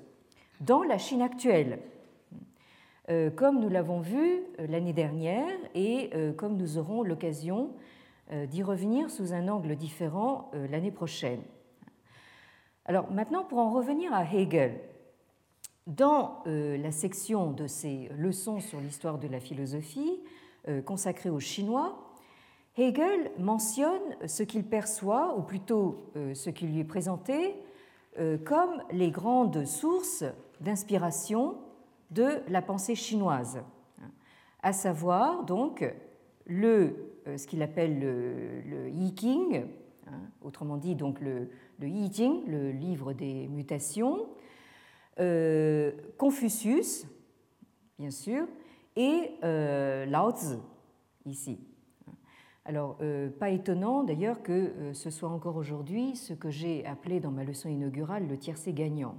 dans 0.62 0.84
la 0.84 0.98
Chine 0.98 1.22
actuelle, 1.22 1.80
euh, 3.10 3.30
comme 3.30 3.60
nous 3.60 3.70
l'avons 3.70 4.00
vu 4.00 4.22
euh, 4.60 4.68
l'année 4.68 4.94
dernière 4.94 5.58
et 5.76 6.12
euh, 6.14 6.32
comme 6.34 6.56
nous 6.56 6.78
aurons 6.78 7.04
l'occasion 7.04 7.72
d'y 8.50 8.64
revenir 8.64 9.10
sous 9.10 9.34
un 9.34 9.50
angle 9.50 9.76
différent 9.76 10.52
l'année 10.70 10.92
prochaine. 10.92 11.42
Alors 12.86 13.12
maintenant, 13.12 13.44
pour 13.44 13.58
en 13.58 13.72
revenir 13.72 14.14
à 14.14 14.24
Hegel, 14.24 14.80
dans 15.86 16.42
la 16.46 16.92
section 16.94 17.52
de 17.52 17.68
ses 17.68 18.08
leçons 18.18 18.62
sur 18.62 18.80
l'histoire 18.80 19.20
de 19.20 19.28
la 19.28 19.42
philosophie 19.42 20.22
consacrée 20.86 21.30
aux 21.30 21.42
Chinois, 21.42 22.11
Hegel 22.78 23.32
mentionne 23.38 24.16
ce 24.26 24.44
qu'il 24.44 24.64
perçoit, 24.64 25.38
ou 25.38 25.42
plutôt 25.42 25.98
euh, 26.16 26.34
ce 26.34 26.50
qui 26.50 26.66
lui 26.66 26.80
est 26.80 26.86
présenté, 26.86 27.56
euh, 28.18 28.38
comme 28.38 28.82
les 28.92 29.12
grandes 29.12 29.66
sources 29.66 30.24
d'inspiration 30.62 31.56
de 32.12 32.42
la 32.48 32.62
pensée 32.62 32.96
chinoise, 32.96 33.62
à 34.64 34.74
savoir 34.74 35.44
donc 35.44 35.84
le, 36.46 37.14
euh, 37.28 37.38
ce 37.38 37.48
qu'il 37.48 37.62
appelle 37.62 38.00
le, 38.00 38.90
Yi 38.90 39.14
hein, 40.08 40.14
autrement 40.42 40.78
dit 40.78 40.96
donc 40.96 41.20
le, 41.20 41.50
le 41.80 41.88
Yi 41.88 42.12
Jing, 42.12 42.46
le 42.48 42.72
livre 42.72 43.14
des 43.14 43.48
mutations, 43.48 44.28
Confucius, 46.18 47.06
bien 48.00 48.10
sûr, 48.10 48.48
et 48.96 49.34
Lao 49.44 50.32
Tzu, 50.32 50.58
ici. 51.28 51.60
Alors, 52.72 52.96
euh, 53.02 53.30
pas 53.30 53.50
étonnant 53.50 54.02
d'ailleurs 54.02 54.42
que 54.42 54.54
euh, 54.54 54.94
ce 54.94 55.10
soit 55.10 55.28
encore 55.28 55.58
aujourd'hui 55.58 56.16
ce 56.16 56.32
que 56.32 56.50
j'ai 56.50 56.86
appelé 56.86 57.20
dans 57.20 57.30
ma 57.30 57.44
leçon 57.44 57.68
inaugurale 57.68 58.30
le 58.30 58.38
tiercé 58.38 58.72
gagnant. 58.72 59.16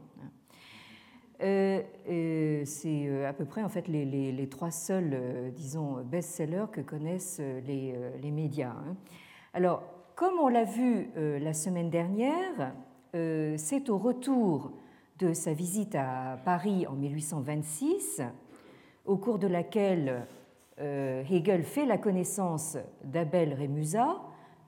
Euh, 1.42 2.62
c'est 2.64 3.26
à 3.26 3.34
peu 3.34 3.44
près 3.44 3.62
en 3.62 3.68
fait 3.68 3.88
les, 3.88 4.48
trois 4.48 4.70
seuls, 4.70 5.52
disons, 5.54 6.02
best-sellers 6.02 6.70
que 6.72 6.80
connaissent 6.80 7.42
les, 7.66 8.30
médias. 8.30 8.70
Hein. 8.70 8.96
Alors, 9.52 9.82
comme 10.14 10.38
on 10.40 10.48
l'a 10.48 10.64
vu 10.64 11.10
la 11.14 11.52
semaine 11.52 11.90
dernière, 11.90 12.72
c'est 13.12 13.90
au 13.90 13.98
retour 13.98 14.72
de 15.18 15.34
sa 15.34 15.52
visite 15.52 15.94
à 15.94 16.38
Paris 16.42 16.86
en 16.86 16.94
1826, 16.94 18.22
au 19.04 19.18
cours 19.18 19.38
de 19.38 19.48
laquelle 19.48 20.26
Hegel 20.78 21.62
fait 21.62 21.86
la 21.86 21.98
connaissance 21.98 22.78
d'Abel 23.04 23.54
Remusa, 23.54 24.20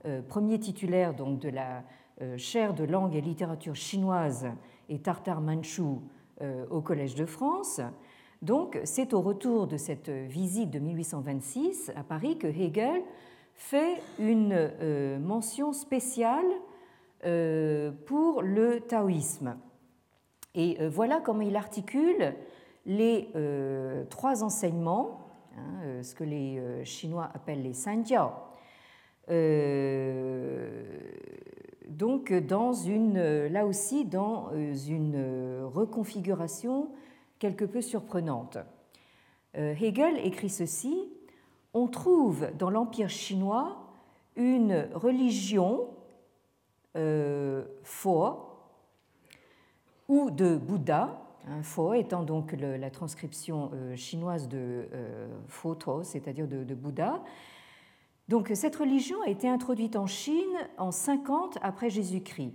euh, 0.06 0.20
premier 0.20 0.60
titulaire 0.60 1.14
donc 1.14 1.38
de 1.38 1.48
la 1.48 1.82
euh, 2.20 2.36
chaire 2.36 2.74
de 2.74 2.84
langue 2.84 3.14
et 3.16 3.22
littérature 3.22 3.74
chinoise 3.74 4.46
et 4.88 4.98
tartare 4.98 5.40
manchou 5.40 6.02
au 6.68 6.80
Collège 6.80 7.14
de 7.14 7.26
France. 7.26 7.80
Donc, 8.42 8.80
c'est 8.82 9.14
au 9.14 9.20
retour 9.20 9.68
de 9.68 9.76
cette 9.76 10.10
visite 10.10 10.68
de 10.68 10.80
1826 10.80 11.92
à 11.94 12.02
Paris 12.02 12.38
que 12.38 12.48
Hegel 12.48 13.02
fait 13.54 14.02
une 14.18 14.72
mention 15.20 15.72
spéciale 15.72 16.44
pour 18.04 18.42
le 18.42 18.80
taoïsme. 18.80 19.56
Et 20.56 20.88
voilà 20.88 21.20
comment 21.20 21.42
il 21.42 21.54
articule 21.54 22.34
les 22.84 23.28
trois 24.10 24.42
enseignements 24.42 25.23
Hein, 25.56 25.84
euh, 25.84 26.02
ce 26.02 26.14
que 26.14 26.24
les 26.24 26.58
euh, 26.58 26.84
Chinois 26.84 27.30
appellent 27.32 27.62
les 27.62 27.74
sanjiao, 27.74 28.30
euh, 29.30 30.82
donc 31.88 32.32
dans 32.32 32.72
une, 32.72 33.46
là 33.46 33.66
aussi 33.66 34.04
dans 34.04 34.50
une 34.54 35.62
reconfiguration 35.62 36.88
quelque 37.38 37.64
peu 37.64 37.80
surprenante. 37.80 38.58
Hegel 39.54 40.18
écrit 40.26 40.50
ceci 40.50 41.12
On 41.72 41.86
trouve 41.86 42.48
dans 42.58 42.70
l'Empire 42.70 43.08
chinois 43.08 43.84
une 44.36 44.88
religion 44.94 45.88
euh, 46.96 47.64
ou 50.08 50.30
de 50.30 50.56
Bouddha, 50.56 51.23
Fo 51.62 51.94
étant 51.94 52.22
donc 52.22 52.52
la 52.52 52.90
transcription 52.90 53.70
euh, 53.74 53.96
chinoise 53.96 54.48
de 54.48 54.88
euh, 54.92 55.28
Photo, 55.48 56.02
c'est-à-dire 56.02 56.48
de, 56.48 56.74
Bouddha. 56.74 57.22
Donc 58.28 58.50
cette 58.54 58.76
religion 58.76 59.20
a 59.22 59.28
été 59.28 59.48
introduite 59.48 59.96
en 59.96 60.06
Chine 60.06 60.56
en 60.78 60.90
50 60.90 61.58
après 61.62 61.90
Jésus-Christ. 61.90 62.54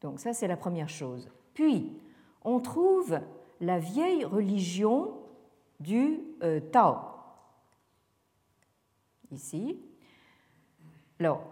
Donc 0.00 0.20
ça 0.20 0.32
c'est 0.32 0.46
la 0.46 0.56
première 0.56 0.88
chose. 0.88 1.28
Puis 1.54 1.92
on 2.44 2.60
trouve 2.60 3.18
la 3.60 3.78
vieille 3.78 4.24
religion 4.24 5.14
du 5.80 6.20
euh, 6.42 6.60
Tao. 6.60 6.96
Ici. 9.30 9.78
Alors, 11.20 11.42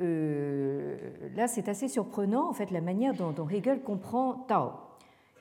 euh, 0.00 0.96
là, 1.34 1.48
c'est 1.48 1.68
assez 1.68 1.88
surprenant, 1.88 2.48
en 2.48 2.52
fait, 2.52 2.70
la 2.70 2.80
manière 2.80 3.14
dont, 3.14 3.48
Hegel 3.48 3.82
comprend 3.82 4.34
Tao. 4.48 4.72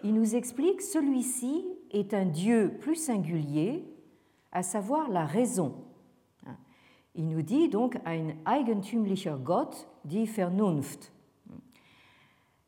Il 0.04 0.14
nous 0.14 0.36
explique 0.36 0.82
celui-ci 0.82 1.66
est 1.92 2.14
un 2.14 2.26
Dieu 2.26 2.78
plus 2.80 2.96
singulier, 2.96 3.86
à 4.52 4.64
savoir 4.64 5.10
la 5.10 5.26
raison. 5.26 5.76
Il 7.14 7.28
nous 7.28 7.42
dit 7.42 7.70
donc 7.70 7.98
ein 8.06 8.36
eigentümlicher 8.46 9.36
Gott, 9.44 9.88
die 10.06 10.28
Vernunft. 10.28 11.12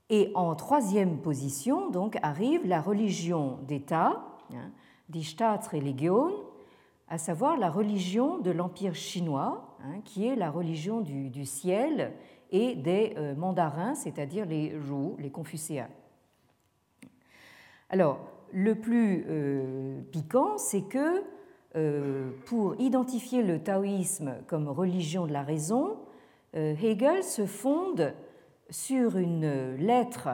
Et 0.10 0.32
en 0.36 0.54
troisième 0.56 1.20
position, 1.20 1.90
donc, 1.90 2.18
arrive 2.22 2.68
la 2.68 2.82
religion 2.82 3.58
d'État, 3.68 4.24
hein, 4.54 4.72
die 5.10 5.24
Staatsreligion, 5.24 6.32
à 7.08 7.18
savoir 7.18 7.58
la 7.58 7.70
religion 7.70 8.38
de 8.38 8.52
l'Empire 8.52 8.96
chinois, 8.96 9.78
hein, 9.84 10.02
qui 10.04 10.28
est 10.28 10.36
la 10.36 10.52
religion 10.52 11.02
du, 11.02 11.46
ciel 11.46 12.14
et 12.52 12.76
des 12.76 13.14
euh, 13.18 13.34
mandarins, 13.34 13.96
c'est-à-dire 13.96 14.46
les 14.46 14.78
Zhou, 14.78 15.16
les 15.20 15.32
confucéens. 15.32 15.90
Alors, 17.94 18.18
le 18.52 18.74
plus 18.74 19.24
euh, 19.30 20.02
piquant, 20.12 20.58
c'est 20.58 20.82
que 20.82 21.22
euh, 21.76 22.32
pour 22.48 22.76
identifier 22.82 23.44
le 23.44 23.60
taoïsme 23.60 24.34
comme 24.48 24.68
religion 24.68 25.28
de 25.28 25.32
la 25.32 25.44
raison, 25.44 26.00
Hegel 26.56 27.24
se 27.24 27.46
fonde 27.46 28.16
sur 28.70 29.18
une 29.18 29.76
lettre 29.76 30.30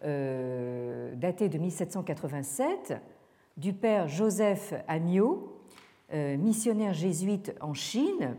datée 0.00 1.48
de 1.48 1.58
1787 1.58 3.00
du 3.56 3.72
père 3.72 4.08
Joseph 4.08 4.74
Amiot, 4.88 5.60
euh, 6.12 6.36
missionnaire 6.38 6.94
jésuite 6.94 7.54
en 7.60 7.74
Chine, 7.74 8.36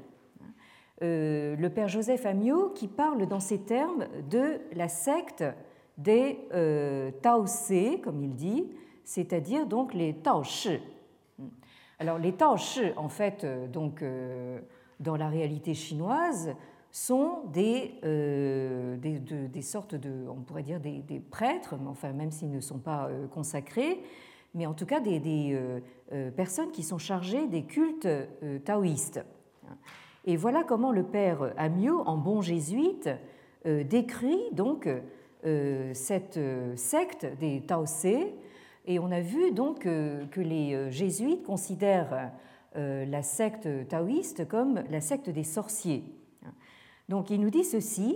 euh, 1.03 1.55
le 1.55 1.70
père 1.70 1.88
Joseph 1.88 2.25
Amiot, 2.25 2.70
qui 2.70 2.88
parle 2.88 3.25
dans 3.27 3.39
ces 3.39 3.60
termes 3.60 4.08
de 4.29 4.60
la 4.74 4.89
secte 4.89 5.43
des 6.03 6.39
euh, 6.53 7.12
Tao 7.22 7.46
comme 8.03 8.24
il 8.24 8.36
dit, 8.36 8.67
c'est-à-dire 9.03 9.65
donc 9.65 9.93
les 9.93 10.13
Tao 10.15 10.43
Shi. 10.43 10.79
Alors 12.00 12.17
les 12.17 12.34
Tao 12.34 12.58
Shi, 12.58 12.91
en 12.96 13.10
fait, 13.10 13.46
donc 13.72 14.03
dans 15.00 15.15
la 15.15 15.29
réalité 15.29 15.74
chinoise, 15.74 16.55
sont 16.91 17.43
des, 17.53 17.93
des, 18.03 19.20
des, 19.20 19.62
sortes 19.62 19.96
de, 19.96 20.27
on 20.27 20.41
pourrait 20.41 20.63
dire 20.63 20.79
des, 20.79 21.22
prêtres, 21.31 21.75
enfin 21.88 22.12
même 22.12 22.31
s'ils 22.31 22.51
ne 22.51 22.60
sont 22.60 22.79
pas 22.79 23.10
consacrés, 23.34 24.02
mais 24.54 24.65
en 24.65 24.73
tout 24.73 24.86
cas 24.86 24.99
des, 24.99 25.54
euh, 25.54 25.80
euh, 26.12 26.32
personnes 26.32 26.71
qui 26.71 26.84
sont 26.84 26.97
chargées 26.97 27.47
des 27.47 27.63
cultes 27.63 28.06
euh, 28.06 28.60
taoïstes. 28.60 29.23
Et 30.25 30.36
voilà 30.36 30.63
comment 30.63 30.91
le 30.91 31.04
père 31.04 31.54
Amiot, 31.58 32.02
en 32.06 32.17
bon 32.17 32.41
jésuite, 32.41 33.10
décrit 33.65 34.39
donc 34.52 34.88
cette 35.93 36.39
secte 36.75 37.25
des 37.39 37.62
Taoïstes. 37.62 38.34
Et 38.86 38.99
on 38.99 39.12
a 39.12 39.21
vu 39.21 39.51
donc 39.51 39.82
que 39.82 40.41
les 40.41 40.91
jésuites 40.91 41.43
considèrent 41.43 42.32
la 42.75 43.21
secte 43.21 43.67
taoïste 43.89 44.47
comme 44.47 44.84
la 44.89 45.01
secte 45.01 45.30
des 45.30 45.43
sorciers. 45.43 46.04
Donc 47.10 47.30
il 47.30 47.41
nous 47.41 47.49
dit 47.49 47.63
ceci 47.63 48.15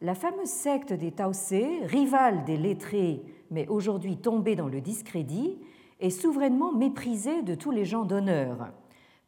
la 0.00 0.14
fameuse 0.14 0.48
secte 0.48 0.92
des 0.92 1.12
Taoïstes, 1.12 1.84
rivale 1.84 2.44
des 2.44 2.56
lettrés 2.56 3.22
mais 3.50 3.68
aujourd'hui 3.68 4.16
tombée 4.16 4.56
dans 4.56 4.68
le 4.68 4.80
discrédit, 4.80 5.58
est 6.00 6.10
souverainement 6.10 6.72
méprisée 6.72 7.42
de 7.42 7.54
tous 7.54 7.70
les 7.70 7.84
gens 7.84 8.04
d'honneur, 8.04 8.72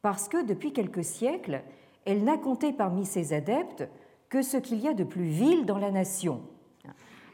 parce 0.02 0.28
que 0.28 0.44
depuis 0.44 0.72
quelques 0.72 1.04
siècles, 1.04 1.62
elle 2.04 2.24
n'a 2.24 2.36
compté 2.36 2.72
parmi 2.72 3.06
ses 3.06 3.32
adeptes 3.32 3.88
que 4.28 4.42
ce 4.42 4.56
qu'il 4.56 4.80
y 4.80 4.88
a 4.88 4.94
de 4.94 5.04
plus 5.04 5.28
vil 5.28 5.64
dans 5.64 5.78
la 5.78 5.90
nation. 5.90 6.42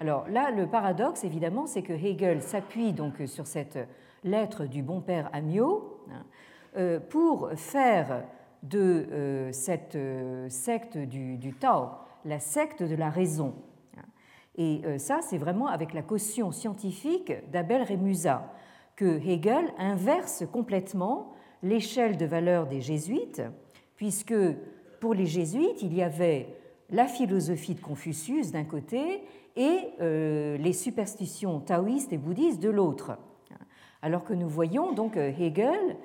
Alors 0.03 0.29
là, 0.29 0.51
le 0.51 0.67
paradoxe, 0.67 1.23
évidemment, 1.23 1.69
c'est 1.69 1.83
que 1.83 1.93
Hegel 1.93 2.43
s'appuie 2.43 2.93
donc 2.93 3.23
sur 3.27 3.47
cette 3.47 3.79
lettre 4.25 4.67
du 4.67 4.83
bon 4.83 5.01
père 5.01 5.31
Amiot 5.33 6.05
euh, 6.77 6.99
pour 6.99 7.51
faire 7.55 8.25
de 8.65 9.07
euh, 9.13 9.53
cette 9.53 9.95
euh, 9.95 10.49
secte 10.49 10.99
du, 10.99 11.55
Tao 11.55 11.91
la 12.25 12.41
secte 12.41 12.83
de 12.83 12.97
la 12.97 13.11
raison. 13.11 13.55
Et 14.57 14.81
euh, 14.85 14.99
ça, 14.99 15.21
c'est 15.23 15.39
vraiment 15.39 15.69
avec 15.69 15.95
la 15.95 16.03
caution 16.03 16.51
scientifique 16.51 17.33
d'Abel 17.53 17.85
Remusa 17.85 18.53
que 18.97 19.21
Hegel 19.25 19.73
inverse 19.79 20.43
complètement 20.53 21.33
l'échelle 21.63 22.17
de 22.17 22.27
valeur 22.27 22.67
des 22.67 22.81
jésuites, 22.81 23.41
puisque 23.95 24.35
pour 24.99 25.15
les 25.15 25.27
jésuites, 25.27 25.81
il 25.81 25.95
y 25.95 26.03
avait 26.03 26.49
la 26.91 27.07
philosophie 27.07 27.77
de 27.77 27.81
Confucius 27.81 28.51
d'un 28.51 28.65
côté 28.65 29.23
et 29.57 29.91
euh, 30.01 30.57
les 30.57 30.73
superstitions 30.73 31.61
taoïstes 31.61 32.13
et 32.13 32.19
bouddhistes 32.19 32.61
de 32.61 32.71
l'autre. 32.71 33.19
Alors 34.01 34.25
que 34.25 34.35
nous 34.35 34.49
voyons 34.49 34.93
donc 34.93 35.17
euh, 35.17 35.31
Hegel 35.39 35.97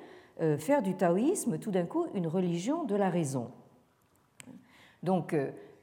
faire 0.58 0.82
du 0.82 0.94
taoïsme 0.94 1.58
tout 1.58 1.72
d'un 1.72 1.84
coup 1.84 2.06
une 2.14 2.28
religion 2.28 2.84
de 2.84 2.94
la 2.94 3.10
raison. 3.10 3.50
Donc 5.02 5.34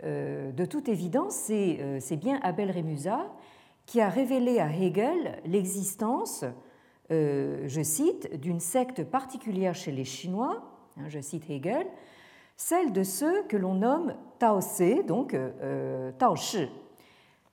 euh, 0.04 0.52
de 0.52 0.66
toute 0.66 0.90
évidence, 0.90 1.48
euh, 1.50 1.98
c'est 2.00 2.18
bien 2.18 2.40
Abel 2.44 2.72
Remusa 2.72 3.26
qui 3.86 4.02
a 4.02 4.10
révélé 4.10 4.60
à 4.60 4.70
Hegel 4.70 5.42
l'existence, 5.46 6.44
euh, 7.12 7.64
je 7.68 7.82
cite, 7.82 8.40
d'une 8.40 8.60
secte 8.60 9.04
particulière 9.04 9.76
chez 9.76 9.92
les 9.92 10.06
Chinois, 10.06 10.64
hein, 10.98 11.06
je 11.08 11.20
cite 11.20 11.50
Hegel, 11.50 11.86
celle 12.58 12.94
de 12.94 13.04
ceux 13.04 13.44
que 13.44 13.58
l'on 13.58 13.76
nomme 13.76 14.16
Tao 14.40 14.60
donc 15.08 15.36
Tao 16.18 16.36
Shi. 16.36 16.70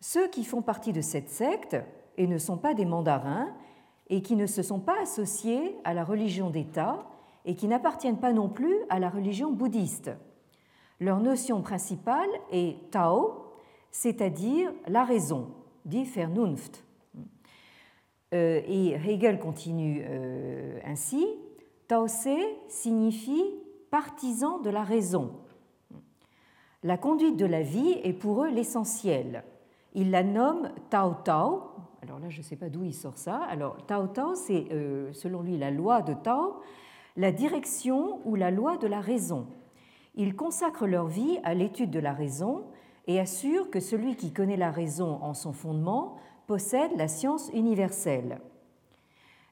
Ceux 0.05 0.27
qui 0.27 0.43
font 0.43 0.62
partie 0.62 0.93
de 0.93 1.01
cette 1.01 1.29
secte 1.29 1.77
et 2.17 2.27
ne 2.27 2.37
sont 2.37 2.59
pas 2.59 2.75
des 2.75 2.85
mandarins 2.85 3.55
et 4.09 4.21
qui 4.21 4.35
ne 4.35 4.47
se 4.47 4.61
sont 4.61 4.81
pas 4.81 5.01
associés 5.01 5.77
à 5.85 5.95
la 5.95 6.03
religion 6.03 6.51
d'État 6.51 7.07
et 7.45 7.55
qui 7.55 7.69
n'appartiennent 7.69 8.19
pas 8.19 8.33
non 8.33 8.49
plus 8.49 8.77
à 8.91 8.99
la 8.99 9.09
religion 9.09 9.53
bouddhiste. 9.53 10.11
Leur 10.99 11.21
notion 11.21 11.62
principale 11.62 12.29
est 12.51 12.91
Tao, 12.91 13.55
c'est-à-dire 13.93 14.73
la 14.88 15.05
raison, 15.05 15.55
dit 15.85 16.03
Vernunft. 16.03 16.85
Euh, 18.35 18.61
et 18.67 18.95
Hegel 18.95 19.38
continue 19.38 20.03
euh, 20.05 20.81
ainsi 20.85 21.25
Tao 21.87 22.09
Se 22.09 22.37
signifie 22.67 23.55
partisan 23.93 24.59
de 24.59 24.71
la 24.71 24.83
raison. 24.83 25.31
La 26.83 26.99
conduite 26.99 27.37
de 27.37 27.47
la 27.47 27.62
vie 27.62 28.01
est 28.03 28.15
pour 28.15 28.43
eux 28.43 28.51
l'essentiel. 28.51 29.45
Il 29.94 30.11
la 30.11 30.22
nomme 30.22 30.70
Tao 30.90 31.14
Tao. 31.24 31.70
Alors 32.02 32.18
là, 32.18 32.28
je 32.31 32.38
ne 32.38 32.42
sais 32.42 32.57
pas 32.57 32.68
d'où 32.68 32.85
il 32.85 32.94
sort 32.94 33.16
ça. 33.16 33.40
Alors, 33.48 33.76
Tao 33.87 34.07
Tao, 34.07 34.35
c'est 34.35 34.66
euh, 34.72 35.12
selon 35.12 35.42
lui 35.42 35.57
la 35.59 35.70
loi 35.70 36.02
de 36.02 36.14
Tao, 36.14 36.61
la 37.16 37.31
direction 37.31 38.20
ou 38.24 38.35
la 38.35 38.50
loi 38.50 38.76
de 38.78 38.87
la 38.87 39.00
raison. 39.00 39.46
Ils 40.14 40.35
consacrent 40.35 40.87
leur 40.87 41.07
vie 41.07 41.38
à 41.44 41.55
l'étude 41.55 41.90
de 41.90 41.98
la 41.98 42.12
raison 42.12 42.64
et 43.07 43.20
assurent 43.20 43.70
que 43.70 43.81
celui 43.81 44.16
qui 44.16 44.33
connaît 44.33 44.57
la 44.57 44.70
raison 44.70 45.18
en 45.22 45.35
son 45.35 45.52
fondement 45.52 46.16
possède 46.46 46.92
la 46.96 47.09
science 47.09 47.50
universelle. 47.52 48.40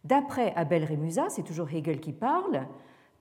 D'après 0.04 0.54
Abel 0.54 0.84
Remusa, 0.84 1.28
c'est 1.28 1.42
toujours 1.42 1.68
Hegel 1.70 2.00
qui 2.00 2.12
parle, 2.12 2.66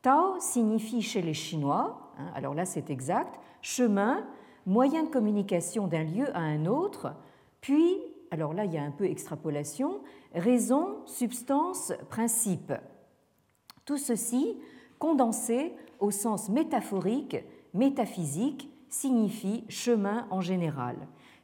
Tao 0.02 0.40
signifie 0.40 1.02
chez 1.02 1.22
les 1.22 1.34
Chinois, 1.34 2.14
hein, 2.18 2.32
alors 2.36 2.54
là 2.54 2.66
c'est 2.66 2.90
exact, 2.90 3.38
chemin, 3.62 4.26
moyen 4.70 5.04
de 5.04 5.10
communication 5.10 5.88
d'un 5.88 6.04
lieu 6.04 6.30
à 6.36 6.42
un 6.42 6.68
autre, 6.68 7.16
puis, 7.60 7.98
alors 8.30 8.54
là 8.54 8.66
il 8.66 8.74
y 8.74 8.78
a 8.78 8.84
un 8.84 8.92
peu 8.92 9.06
extrapolation, 9.06 10.02
raison, 10.36 11.00
substance, 11.06 11.92
principe. 12.10 12.72
Tout 13.84 13.98
ceci 13.98 14.56
condensé 15.00 15.74
au 16.00 16.12
sens 16.12 16.50
métaphorique, 16.50 17.38
métaphysique, 17.74 18.70
signifie 18.90 19.66
chemin 19.70 20.28
en 20.30 20.40
général. 20.40 20.96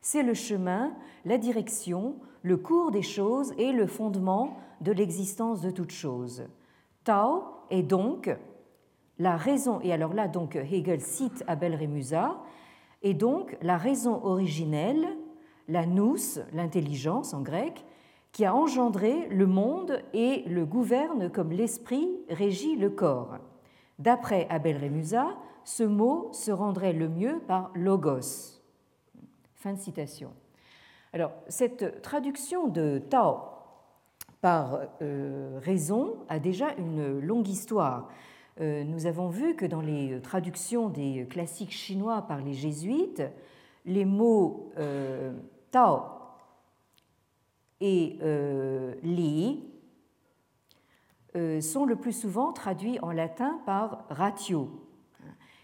c'est 0.02 0.22
le 0.22 0.36
chemin, 0.36 0.94
la 1.26 1.40
direction, 1.40 2.18
le 2.44 2.58
cours 2.58 2.92
des 2.92 3.02
choses 3.02 3.56
et 3.58 3.72
le 3.72 3.88
fondement 3.88 4.58
de 4.82 4.92
l'existence 4.92 5.62
de 5.62 5.72
toute 5.72 5.92
chose. 5.92 6.44
Tao 7.04 7.44
est 7.72 7.82
donc 7.82 8.30
la 9.18 9.36
raison, 9.36 9.80
et 9.82 9.92
alors 9.92 10.14
là 10.14 10.28
donc 10.28 10.56
Hegel 10.56 11.02
cite 11.02 11.44
Abel 11.48 11.76
Remusa, 11.76 12.38
est 13.06 13.14
donc 13.14 13.56
la 13.62 13.78
raison 13.78 14.22
originelle, 14.26 15.08
la 15.68 15.86
nous, 15.86 16.18
l'intelligence 16.54 17.34
en 17.34 17.42
grec, 17.42 17.86
qui 18.32 18.44
a 18.44 18.54
engendré 18.54 19.30
le 19.30 19.46
monde 19.46 20.02
et 20.14 20.44
le 20.48 20.66
gouverne 20.66 21.30
comme 21.30 21.52
l'esprit 21.52 22.10
régit 22.30 22.76
le 22.76 22.90
corps. 22.90 23.38
D'après 24.00 24.48
Abel 24.50 24.78
Remusa, 24.78 25.38
ce 25.64 25.84
mot 25.84 26.30
se 26.34 26.52
rendrait 26.52 26.94
le 26.94 27.08
mieux 27.08 27.40
par 27.48 27.72
logos. 27.76 28.60
Fin 29.54 29.74
de 29.74 29.80
citation. 29.80 30.34
Alors, 31.14 31.32
cette 31.48 32.02
traduction 32.02 32.68
de 32.68 32.98
Tao 32.98 33.38
par 34.42 34.80
euh, 35.02 35.60
raison 35.64 36.18
a 36.28 36.40
déjà 36.40 36.74
une 36.78 37.20
longue 37.20 37.48
histoire. 37.48 38.10
Euh, 38.62 38.84
nous 38.84 39.06
avons 39.06 39.28
vu 39.28 39.56
que 39.56 39.66
dans 39.66 39.82
les 39.82 40.20
traductions 40.22 40.90
des 40.90 41.28
classiques 41.30 41.72
chinois 41.72 42.22
par 42.22 42.42
les 42.42 42.54
jésuites, 42.54 43.24
les 43.86 44.06
mots 44.06 44.72
euh, 44.78 45.34
Tao 45.72 46.04
et 47.82 48.18
Li 49.04 49.64
sont 51.60 51.86
le 51.86 51.98
plus 51.98 52.14
souvent 52.14 52.54
traduits 52.54 52.98
en 53.02 53.12
latin 53.12 53.60
par 53.66 54.06
ratio. 54.10 54.70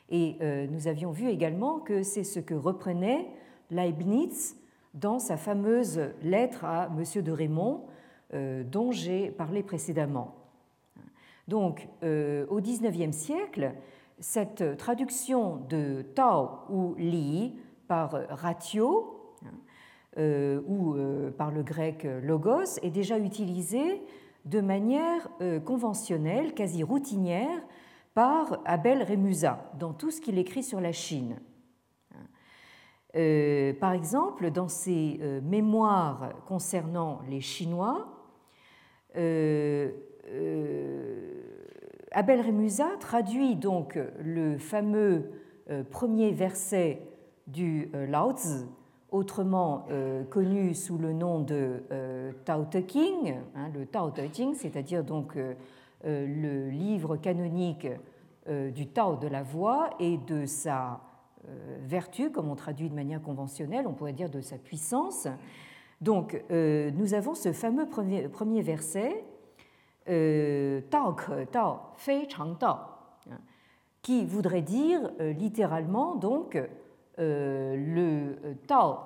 Et 0.10 0.38
nous 0.70 0.90
avions 0.90 1.12
vu 1.12 1.30
également 1.30 1.80
que 1.80 2.04
c'est 2.04 2.26
ce 2.26 2.42
que 2.42 2.54
reprenait 2.54 3.30
Leibniz 3.70 4.58
dans 4.94 5.20
sa 5.20 5.38
fameuse 5.38 6.02
lettre 6.22 6.66
à 6.66 6.88
M. 6.88 7.24
de 7.24 7.32
Raymond, 7.32 7.86
euh, 8.34 8.64
dont 8.64 8.92
j'ai 8.92 9.32
parlé 9.32 9.64
précédemment. 9.64 10.36
Donc, 11.52 11.90
euh, 12.02 12.46
au 12.50 12.62
XIXe 12.62 13.14
siècle, 13.14 13.74
cette 14.22 14.78
traduction 14.78 15.58
de 15.68 16.02
Tao 16.16 16.62
ou 16.70 16.96
Li 16.96 17.60
par 17.90 18.14
ratio 18.30 19.36
euh, 20.18 20.62
ou 20.66 20.96
par 21.38 21.52
le 21.52 21.62
grec 21.62 22.08
logos 22.24 22.80
est 22.82 22.90
déjà 22.90 23.20
utilisée 23.20 24.02
de 24.46 24.62
manière 24.62 25.28
conventionnelle, 25.66 26.54
quasi 26.54 26.84
routinière, 26.84 27.62
par 28.14 28.62
Abel 28.64 29.04
Remusa 29.04 29.72
dans 29.78 29.92
tout 29.92 30.10
ce 30.10 30.22
qu'il 30.22 30.40
écrit 30.40 30.64
sur 30.64 30.80
la 30.80 30.94
Chine. 30.94 31.36
Euh, 33.18 33.74
par 33.74 33.92
exemple, 33.92 34.52
dans 34.52 34.70
ses 34.70 35.20
euh, 35.22 35.42
mémoires 35.42 36.32
concernant 36.48 37.20
les 37.28 37.42
Chinois, 37.42 38.08
euh, 39.18 39.92
Abel 42.12 42.42
Remusa 42.42 42.90
traduit 43.00 43.56
donc 43.56 43.98
le 44.24 44.58
fameux 44.58 45.32
premier 45.90 46.32
verset 46.32 47.02
du 47.48 47.90
Lao 47.94 48.32
Tzu, 48.34 48.66
autrement 49.12 49.86
connu 50.30 50.74
sous 50.74 50.98
le 50.98 51.14
nom 51.14 51.40
de 51.42 51.84
Tao 52.46 52.66
Te 52.66 52.80
Ching, 52.86 53.36
hein, 53.56 53.70
le 53.74 53.86
Tao 53.86 54.12
Te 54.12 54.22
c'est-à-dire 54.56 55.04
donc 55.04 55.38
le 56.04 56.70
livre 56.70 57.18
canonique 57.18 57.88
du 58.48 58.88
Tao 58.88 59.16
de 59.16 59.28
la 59.28 59.44
voix 59.44 59.90
et 60.00 60.18
de 60.18 60.46
sa 60.46 61.02
euh, 61.48 61.78
vertu, 61.88 62.30
comme 62.30 62.52
on 62.52 62.56
traduit 62.56 62.88
de 62.88 62.94
manière 62.94 63.22
conventionnelle, 63.22 63.88
on 63.88 63.94
pourrait 63.94 64.14
dire 64.14 64.30
de 64.30 64.42
sa 64.42 64.58
puissance. 64.58 65.28
Donc, 66.00 66.40
euh, 66.52 66.92
nous 66.92 67.16
avons 67.16 67.34
ce 67.34 67.52
fameux 67.52 67.88
premier, 67.88 68.28
premier 68.28 68.62
verset, 68.62 69.24
euh, 70.10 70.82
Tao 70.90 71.16
Tao, 71.52 71.78
Fei 71.96 72.28
Chang 72.30 72.56
Tao, 72.56 72.78
hein, 73.30 73.38
qui 74.02 74.26
voudrait 74.26 74.62
dire 74.62 75.12
littéralement 75.20 76.16
donc 76.16 76.58
le 77.18 78.36
Tao 78.68 78.98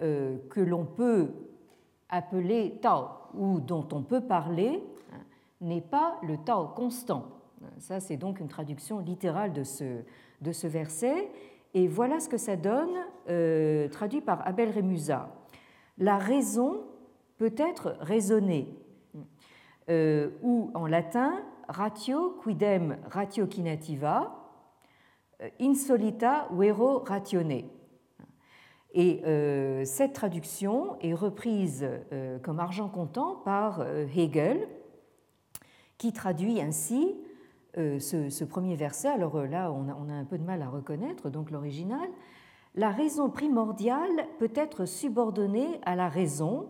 que 0.00 0.60
l'on 0.60 0.86
peut 0.86 1.28
appeler 2.08 2.78
Tao 2.82 3.08
ou 3.34 3.60
dont 3.60 3.86
on 3.92 4.02
peut 4.02 4.22
parler 4.22 4.82
n'est 5.60 5.80
pas 5.80 6.18
le 6.22 6.36
Tao 6.38 6.66
constant. 6.68 7.26
Ça, 7.78 8.00
c'est 8.00 8.16
donc 8.16 8.40
une 8.40 8.48
traduction 8.48 8.98
littérale 8.98 9.52
de 9.52 9.62
ce, 9.62 10.02
de 10.40 10.52
ce 10.52 10.66
verset. 10.66 11.30
Et 11.74 11.88
voilà 11.88 12.20
ce 12.20 12.28
que 12.28 12.36
ça 12.36 12.56
donne, 12.56 12.94
euh, 13.28 13.88
traduit 13.88 14.20
par 14.20 14.46
Abel 14.46 14.70
Remusa. 14.70 15.28
La 15.98 16.18
raison 16.18 16.82
peut 17.36 17.54
être 17.56 17.96
raisonnée, 18.00 18.68
euh, 19.88 20.30
ou 20.42 20.70
en 20.74 20.86
latin, 20.86 21.42
ratio 21.68 22.38
quidem 22.42 22.98
ratiocinativa, 23.10 24.34
euh, 25.42 25.48
insolita 25.60 26.48
vero 26.52 27.00
ratione. 27.00 27.64
Et 28.96 29.22
cette 29.84 30.12
traduction 30.12 30.96
est 31.00 31.14
reprise 31.14 31.84
comme 32.44 32.60
argent 32.60 32.88
comptant 32.88 33.34
par 33.34 33.84
Hegel, 34.14 34.68
qui 35.98 36.12
traduit 36.12 36.60
ainsi 36.60 37.16
euh, 37.76 37.98
ce, 37.98 38.44
premier 38.44 38.76
verset. 38.76 39.08
Alors 39.08 39.36
euh, 39.36 39.46
là, 39.46 39.72
on 39.72 39.88
a, 39.88 40.12
un 40.12 40.24
peu 40.24 40.38
de 40.38 40.44
mal 40.44 40.62
à 40.62 40.68
reconnaître 40.68 41.28
donc 41.28 41.50
l'original. 41.50 42.08
La 42.76 42.90
raison 42.90 43.30
primordiale 43.30 44.28
peut 44.38 44.52
être 44.54 44.84
subordonnée 44.84 45.80
à 45.84 45.96
la 45.96 46.08
raison 46.08 46.68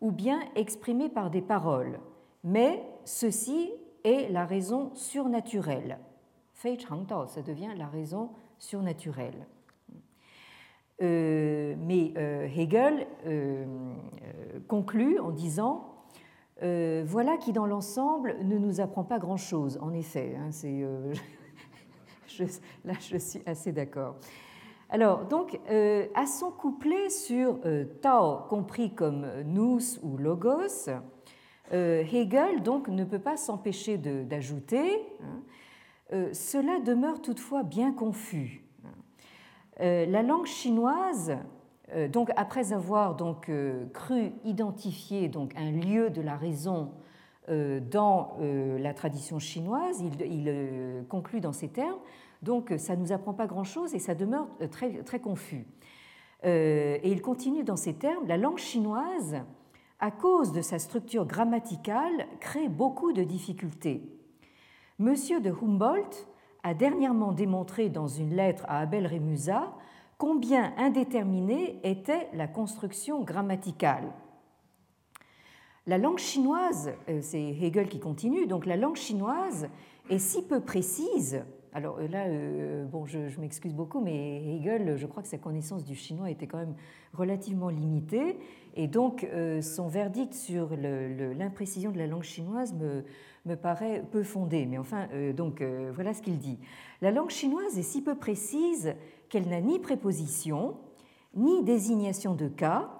ou 0.00 0.12
bien 0.12 0.38
exprimée 0.54 1.08
par 1.08 1.30
des 1.30 1.42
paroles, 1.42 1.98
mais 2.44 2.82
ceci 3.04 3.72
est 4.04 4.30
la 4.30 4.44
raison 4.44 4.94
surnaturelle. 4.94 5.98
Fei 6.52 6.78
ça 6.78 7.42
devient 7.42 7.72
la 7.76 7.88
raison 7.88 8.30
surnaturelle. 8.58 9.46
Euh, 11.02 11.74
mais 11.78 12.12
Hegel 12.56 13.06
conclut 14.68 15.18
en 15.18 15.32
disant 15.32 15.94
euh, 16.62 17.02
voilà 17.04 17.36
qui, 17.36 17.52
dans 17.52 17.66
l'ensemble, 17.66 18.36
ne 18.42 18.58
nous 18.58 18.80
apprend 18.80 19.04
pas 19.04 19.18
grand-chose, 19.18 19.78
en 19.82 19.92
effet. 19.92 20.36
Hein, 20.38 20.50
euh, 20.64 21.12
là, 22.84 22.94
je 23.00 23.16
suis 23.16 23.42
assez 23.44 23.72
d'accord. 23.72 24.16
Alors, 24.88 25.24
donc, 25.24 25.58
euh, 25.70 26.06
à 26.14 26.26
son 26.26 26.50
couplet 26.52 27.10
sur 27.10 27.58
Tao, 28.00 28.46
compris 28.48 28.94
comme 28.94 29.26
nous 29.44 29.80
ou 30.02 30.16
logos, 30.16 30.90
Hegel 31.72 32.62
donc 32.62 32.88
ne 32.88 33.04
peut 33.04 33.18
pas 33.18 33.36
s'empêcher 33.36 33.96
d'ajouter 33.96 35.02
hein, 35.22 36.28
cela 36.32 36.78
demeure 36.80 37.22
toutefois 37.22 37.62
bien 37.62 37.92
confus. 37.92 38.62
la 39.80 40.22
langue 40.22 40.46
chinoise 40.46 41.36
euh, 41.92 42.08
donc, 42.08 42.30
après 42.36 42.72
avoir 42.72 43.14
donc, 43.14 43.48
euh, 43.48 43.86
cru 43.92 44.32
identifier 44.44 45.28
donc, 45.28 45.52
un 45.56 45.70
lieu 45.70 46.10
de 46.10 46.22
la 46.22 46.36
raison 46.36 46.92
euh, 47.50 47.80
dans 47.80 48.36
la 48.40 48.94
tradition 48.94 49.38
chinoise, 49.38 50.02
il, 50.20 51.04
conclut 51.08 51.40
dans 51.40 51.52
ces 51.52 51.68
termes. 51.68 51.98
Donc, 52.42 52.72
ça 52.78 52.96
ne 52.96 53.02
nous 53.02 53.12
apprend 53.12 53.34
pas 53.34 53.46
grand-chose 53.46 53.94
et 53.94 53.98
ça 53.98 54.14
demeure 54.14 54.46
très, 54.70 55.02
très 55.02 55.20
confus. 55.20 55.66
et 56.42 57.10
il 57.10 57.22
continue 57.22 57.64
dans 57.64 57.76
ces 57.76 57.94
termes 57.94 58.26
La 58.26 58.36
langue 58.36 58.58
chinoise, 58.58 59.36
à 60.00 60.10
cause 60.10 60.52
de 60.52 60.60
sa 60.60 60.78
structure 60.78 61.26
grammaticale, 61.26 62.26
crée 62.40 62.68
beaucoup 62.68 63.12
de 63.12 63.22
difficultés. 63.22 64.02
Monsieur 64.98 65.40
de 65.40 65.50
Humboldt 65.50 66.26
a 66.62 66.74
dernièrement 66.74 67.32
démontré 67.32 67.88
dans 67.88 68.08
une 68.08 68.34
lettre 68.34 68.64
à 68.68 68.80
Abel 68.80 69.06
Remusa 69.06 69.74
combien 70.18 70.72
indéterminée 70.76 71.80
était 71.82 72.28
la 72.32 72.46
construction 72.46 73.22
grammaticale. 73.22 74.12
La 75.86 75.98
langue 75.98 76.18
chinoise, 76.18 76.92
euh, 77.10 77.18
c'est 77.20 77.42
Hegel 77.42 77.88
qui 77.88 78.00
continue, 78.00 78.46
donc 78.46 78.64
la 78.64 78.76
langue 78.76 78.96
chinoise 78.96 79.68
est 80.08 80.18
si 80.18 80.42
peu 80.46 80.60
précise. 80.60 81.44
Alors 81.74 81.98
euh, 81.98 82.08
là, 82.08 82.26
euh, 82.26 82.86
bon, 82.86 83.04
je, 83.04 83.18
m'excuse 83.38 83.74
beaucoup, 83.74 84.00
mais 84.00 84.56
Hegel, 84.56 84.96
je 84.96 85.06
crois 85.06 85.22
que 85.22 85.28
sa 85.28 85.36
connaissance 85.36 85.84
du 85.84 85.94
chinois 85.94 86.30
était 86.30 86.46
quand 86.46 86.56
même 86.56 86.76
relativement 87.12 87.68
limitée, 87.68 88.38
et 88.74 88.88
donc 88.88 89.26
son 89.62 89.88
verdict 89.88 90.34
sur 90.34 90.70
l'imprécision 90.76 91.90
de 91.92 91.98
la 91.98 92.06
langue 92.06 92.22
chinoise 92.22 92.74
me, 92.74 93.04
me 93.46 93.54
paraît 93.54 94.02
peu 94.10 94.22
fondé. 94.22 94.66
Mais 94.66 94.78
enfin, 94.78 95.08
donc 95.36 95.62
voilà 95.94 96.12
ce 96.12 96.22
qu'il 96.22 96.38
dit. 96.38 96.58
La 97.00 97.10
langue 97.10 97.30
chinoise 97.30 97.78
est 97.78 97.82
si 97.82 98.02
peu 98.02 98.16
précise 98.16 98.94
qu'elle 99.28 99.48
n'a 99.48 99.60
ni 99.60 99.78
préposition, 99.78 100.76
ni 101.34 101.62
désignation 101.62 102.34
de 102.34 102.48
cas, 102.48 102.90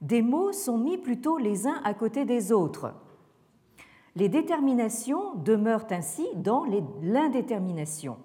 des 0.00 0.20
mots 0.22 0.52
sont 0.52 0.76
mis 0.76 0.98
plutôt 0.98 1.38
les 1.38 1.66
uns 1.66 1.80
à 1.84 1.94
côté 1.94 2.24
des 2.24 2.52
autres. 2.52 2.92
Les 4.16 4.28
déterminations 4.28 5.34
demeurent 5.36 5.86
ainsi 5.90 6.26
dans 6.36 6.64
l'indétermination. 7.02 8.18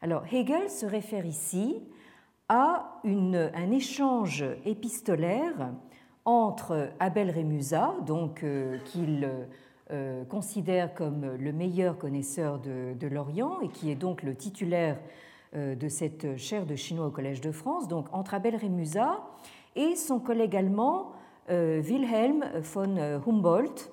Alors 0.00 0.24
Hegel 0.32 0.70
se 0.70 0.86
réfère 0.86 1.26
ici 1.26 1.82
à 2.48 3.00
un 3.04 3.70
échange 3.70 4.44
épistolaire 4.64 5.72
entre 6.24 6.90
Abel 7.00 7.30
Rémusat, 7.30 7.94
donc 8.06 8.44
qu'il 8.84 9.28
considère 10.28 10.94
comme 10.94 11.34
le 11.36 11.52
meilleur 11.52 11.98
connaisseur 11.98 12.60
de, 12.60 13.06
l'Orient 13.06 13.60
et 13.60 13.68
qui 13.68 13.90
est 13.90 13.96
donc 13.96 14.22
le 14.22 14.34
titulaire 14.34 14.98
de 15.54 15.88
cette 15.88 16.36
chaire 16.36 16.66
de 16.66 16.76
chinois 16.76 17.06
au 17.06 17.10
Collège 17.10 17.40
de 17.40 17.52
France, 17.52 17.88
donc 17.88 18.06
entre 18.12 18.34
Abel 18.34 18.56
Rémusat 18.56 19.20
et 19.74 19.96
son 19.96 20.20
collègue 20.20 20.56
allemand 20.56 21.12
Wilhelm 21.48 22.44
von 22.60 22.96
Humboldt, 23.26 23.92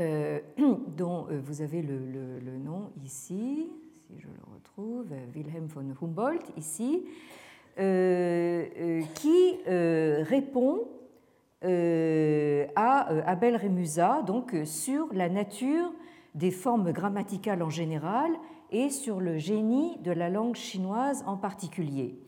euh, 0.00 0.40
dont 0.96 1.26
euh, 1.30 1.40
vous 1.40 1.60
avez 1.60 1.82
le, 1.82 2.56
nom 2.58 2.90
ici, 3.04 3.68
si 3.92 4.18
je 4.18 4.26
le 4.26 4.34
retrouve, 4.76 5.06
Wilhelm 5.34 5.66
von 5.66 5.94
Humboldt 6.00 6.44
ici, 6.56 7.04
euh, 7.78 9.00
qui 9.14 9.58
répond 9.66 10.88
à 11.62 13.08
Abel 13.26 13.56
Remusa 13.56 14.22
donc 14.22 14.54
sur 14.64 15.08
la 15.12 15.28
nature 15.28 15.92
des 16.34 16.50
formes 16.50 16.92
grammaticales 16.92 17.62
en 17.62 17.70
général 17.70 18.30
et 18.70 18.90
sur 18.90 19.20
le 19.20 19.38
génie 19.38 19.98
de 19.98 20.12
la 20.12 20.30
langue 20.30 20.54
chinoise 20.54 21.24
en 21.26 21.36
particulier. 21.36 22.18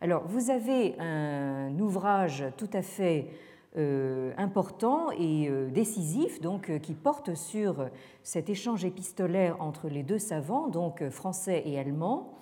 Alors, 0.00 0.22
vous 0.26 0.50
avez 0.50 0.98
un 0.98 1.78
ouvrage 1.78 2.44
tout 2.56 2.70
à 2.72 2.82
fait 2.82 3.26
euh, 3.28 3.49
important 3.76 5.12
et 5.12 5.48
euh, 5.48 5.70
décisif, 5.70 6.40
donc, 6.40 6.70
euh, 6.70 6.78
qui 6.78 6.94
porte 6.94 7.34
sur 7.36 7.88
cet 8.24 8.50
échange 8.50 8.84
épistolaire 8.84 9.60
entre 9.60 9.88
les 9.88 10.02
deux 10.02 10.18
savants, 10.18 10.66
donc 10.68 11.08
français 11.10 11.62
et 11.64 11.78
allemand. 11.78 12.34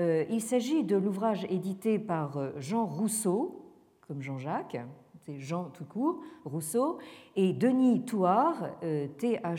Il 0.00 0.40
s'agit 0.40 0.84
de 0.84 0.94
l'ouvrage 0.96 1.44
édité 1.50 1.98
par 1.98 2.38
Jean 2.60 2.86
Rousseau, 2.86 3.64
comme 4.06 4.22
Jean-Jacques, 4.22 4.78
c'est 5.26 5.40
Jean 5.40 5.64
tout 5.74 5.86
court, 5.86 6.20
Rousseau, 6.44 6.98
et 7.34 7.52
Denis 7.52 8.04
Touard, 8.04 8.68
T-H-O-U-A-R-D, 9.18 9.56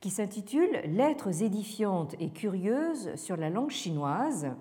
qui 0.00 0.10
s'intitule 0.10 0.70
Lettres 0.84 1.42
édifiantes 1.42 2.14
et 2.20 2.30
curieuses 2.30 3.12
sur 3.16 3.36
la 3.36 3.50
langue 3.50 3.70
chinoise, 3.70 4.52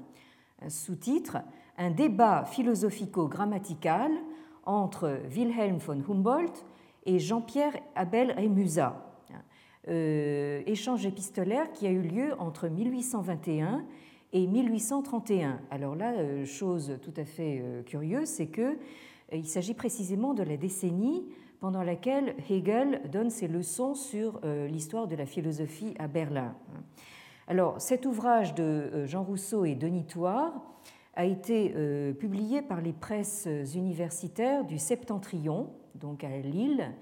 sous-titre 0.68 1.38
Un 1.78 1.92
débat 1.92 2.46
philosophico-grammatical 2.46 4.10
entre 4.66 5.20
Wilhelm 5.30 5.78
von 5.78 6.02
Humboldt 6.08 6.66
et 7.06 7.20
Jean-Pierre 7.20 7.80
Abel 7.96 8.32
Rémusat. 8.32 8.96
Euh, 9.88 10.62
échange 10.68 11.08
épistolaire 11.08 11.72
qui 11.72 11.88
a 11.88 11.90
eu 11.90 12.02
lieu 12.02 12.36
entre 12.40 12.68
1821 12.68 13.84
et 14.32 14.46
1831. 14.46 15.60
Alors 15.72 15.96
là, 15.96 16.12
euh, 16.12 16.46
chose 16.46 17.00
tout 17.02 17.14
à 17.18 17.26
fait 17.26 17.62
euh, 17.62 17.82
curieuse, 17.82 18.28
c'est 18.28 18.48
que 18.48 18.78
il 19.34 19.48
s'agit 19.48 19.74
précisément 19.74 20.34
de 20.34 20.44
la 20.44 20.58
décennie 20.58 21.26
pendant 21.62 21.84
laquelle 21.84 22.36
Hegel 22.50 23.02
donne 23.12 23.30
ses 23.30 23.48
leçons 23.48 23.96
sur 23.96 24.42
l'histoire 24.68 25.08
de 25.08 25.16
la 25.16 25.26
philosophie 25.26 25.94
à 26.00 26.10
Berlin. 26.10 26.54
Alors, 27.48 27.80
cet 27.80 28.06
ouvrage 28.06 28.54
de 28.56 29.06
Jean 29.06 29.24
Rousseau 29.24 29.64
et 29.64 29.76
Denis 29.76 30.04
Thouard 30.04 30.52
a 31.14 31.26
été 31.26 31.74
euh, 31.76 32.14
publié 32.14 32.62
par 32.62 32.80
les 32.82 32.94
presses 32.94 33.50
universitaires 33.76 34.64
du 34.64 34.80
Septentrion, 34.80 35.74
donc 35.96 36.24
à 36.24 36.38
Lille, 36.38 36.94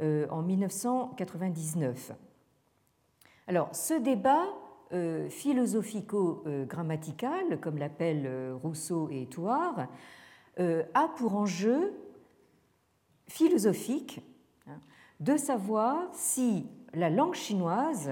euh, 0.00 0.26
en 0.30 0.40
1999. 0.42 2.12
Alors, 3.46 3.74
ce 3.74 3.92
débat 3.94 4.46
euh, 4.92 5.28
philosophico-grammatical, 5.28 7.60
comme 7.60 7.78
l'appellent 7.78 8.52
Rousseau 8.62 9.08
et 9.10 9.26
Thouard, 9.26 9.88
a 10.58 11.08
pour 11.16 11.36
enjeu 11.36 11.94
philosophique 13.26 14.20
hein, 14.66 14.78
de 15.18 15.38
savoir 15.38 16.10
si 16.12 16.66
la 16.92 17.08
langue 17.08 17.32
chinoise 17.32 18.10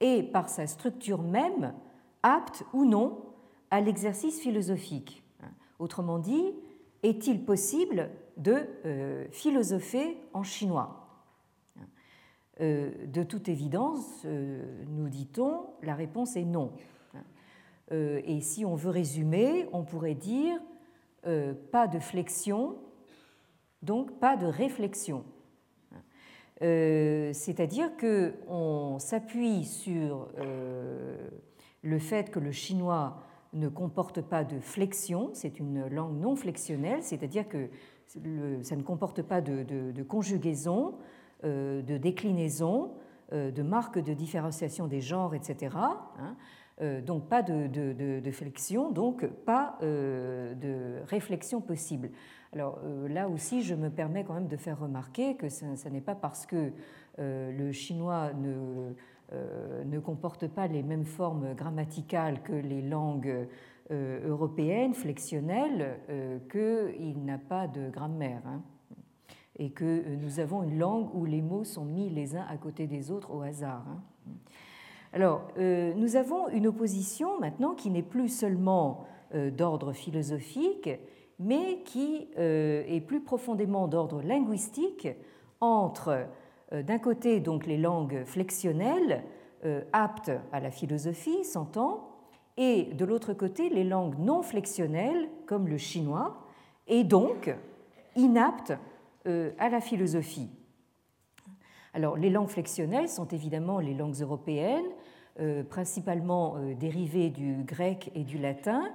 est, 0.00 0.22
par 0.22 0.50
sa 0.50 0.66
structure 0.66 1.22
même, 1.22 1.72
apte 2.22 2.62
ou 2.74 2.84
non 2.84 3.27
à 3.70 3.80
l'exercice 3.80 4.40
philosophique. 4.40 5.22
Autrement 5.78 6.18
dit, 6.18 6.52
est-il 7.02 7.44
possible 7.44 8.10
de 8.36 8.66
euh, 8.84 9.26
philosopher 9.30 10.16
en 10.32 10.42
chinois? 10.42 11.06
Euh, 12.60 12.90
De 13.06 13.22
toute 13.22 13.48
évidence, 13.48 14.22
euh, 14.24 14.84
nous 14.88 15.08
dit-on, 15.08 15.66
la 15.82 15.94
réponse 15.94 16.36
est 16.36 16.44
non. 16.44 16.72
Et 17.90 18.42
si 18.42 18.66
on 18.66 18.74
veut 18.74 18.90
résumer, 18.90 19.66
on 19.72 19.82
pourrait 19.82 20.14
dire 20.14 20.60
pas 21.72 21.86
de 21.86 21.98
flexion, 21.98 22.76
donc 23.80 24.18
pas 24.18 24.36
de 24.36 24.44
réflexion. 24.44 25.24
C'est-à-dire 26.60 27.96
qu'on 27.96 28.98
s'appuie 28.98 29.64
sur 29.64 30.28
le 31.80 31.98
fait 31.98 32.30
que 32.30 32.38
le 32.38 32.52
chinois 32.52 33.22
ne 33.52 33.68
comporte 33.68 34.20
pas 34.20 34.44
de 34.44 34.60
flexion, 34.60 35.30
c'est 35.32 35.58
une 35.58 35.86
langue 35.88 36.18
non 36.18 36.36
flexionnelle, 36.36 37.02
c'est-à-dire 37.02 37.48
que 37.48 37.68
ça 38.06 38.76
ne 38.76 38.82
comporte 38.82 39.22
pas 39.22 39.40
de, 39.40 40.02
conjugaison, 40.02 40.94
euh, 41.44 41.82
de 41.82 41.96
déclinaison, 41.96 42.92
euh, 43.32 43.50
de 43.50 43.62
marque 43.62 43.98
de 43.98 44.14
différenciation 44.14 44.86
des 44.86 45.00
genres, 45.00 45.34
etc. 45.34 45.76
Hein. 45.76 46.36
Euh, 46.80 47.00
donc 47.00 47.28
pas 47.28 47.42
de, 47.42 48.30
flexion, 48.32 48.90
donc 48.90 49.26
pas 49.26 49.78
de 49.80 51.02
réflexion 51.06 51.60
possible. 51.60 52.10
Alors 52.52 52.80
là 53.08 53.28
aussi, 53.28 53.62
je 53.62 53.74
me 53.74 53.90
permets 53.90 54.24
quand 54.24 54.34
même 54.34 54.48
de 54.48 54.56
faire 54.56 54.78
remarquer 54.78 55.36
que 55.36 55.48
ce 55.48 55.88
n'est 55.88 56.00
pas 56.00 56.14
parce 56.14 56.46
que 56.46 56.72
le 57.18 57.72
chinois 57.72 58.32
ne 58.32 58.94
ne 59.32 59.98
comporte 59.98 60.46
pas 60.48 60.66
les 60.66 60.82
mêmes 60.82 61.04
formes 61.04 61.54
grammaticales 61.54 62.42
que 62.42 62.52
les 62.52 62.82
langues 62.82 63.46
euh, 63.90 64.28
européennes, 64.28 64.92
flexionnelles, 64.92 65.98
euh, 66.10 66.38
qu'il 66.50 67.24
n'a 67.24 67.38
pas 67.38 67.66
de 67.66 67.88
grammaire. 67.88 68.42
Hein, 68.46 68.62
et 69.58 69.70
que 69.70 70.14
nous 70.16 70.40
avons 70.40 70.62
une 70.62 70.78
langue 70.78 71.14
où 71.14 71.24
les 71.24 71.42
mots 71.42 71.64
sont 71.64 71.84
mis 71.84 72.10
les 72.10 72.36
uns 72.36 72.46
à 72.48 72.56
côté 72.58 72.86
des 72.86 73.10
autres 73.10 73.34
au 73.34 73.40
hasard. 73.40 73.84
Hein. 73.88 74.32
Alors, 75.12 75.48
nous 75.56 76.16
avons 76.16 76.48
une 76.50 76.66
opposition 76.68 77.40
maintenant 77.40 77.74
qui 77.74 77.90
n'est 77.90 78.02
plus 78.02 78.28
seulement 78.28 79.06
d'ordre 79.34 79.92
philosophique, 79.92 80.90
mais 81.40 81.80
qui 81.84 82.28
est 82.36 83.04
plus 83.04 83.20
profondément 83.20 83.88
d'ordre 83.88 84.22
linguistique 84.22 85.08
entre 85.60 86.08
euh, 86.08 86.24
d'un 86.72 86.98
côté 86.98 87.40
donc 87.40 87.66
les 87.66 87.78
langues 87.78 88.24
flexionnelles 88.24 89.24
euh, 89.64 89.82
aptes 89.92 90.30
à 90.52 90.60
la 90.60 90.70
philosophie, 90.70 91.44
s'entend, 91.44 92.08
et 92.56 92.84
de 92.94 93.04
l'autre 93.04 93.32
côté 93.32 93.68
les 93.70 93.84
langues 93.84 94.18
non 94.18 94.42
flexionnelles 94.42 95.28
comme 95.46 95.66
le 95.66 95.78
chinois, 95.78 96.46
et 96.86 97.02
donc 97.02 97.54
inaptes 98.14 98.74
euh, 99.26 99.50
à 99.58 99.68
la 99.68 99.80
philosophie. 99.80 100.48
Alors 101.92 102.16
les 102.16 102.30
langues 102.30 102.48
flexionnelles 102.48 103.08
sont 103.08 103.26
évidemment 103.28 103.80
les 103.80 103.94
langues 103.94 104.20
européennes, 104.20 104.86
principalement 105.70 106.56
dérivées 106.78 107.30
du 107.30 107.62
grec 107.62 108.10
et 108.16 108.24
du 108.24 108.38
latin, 108.38 108.92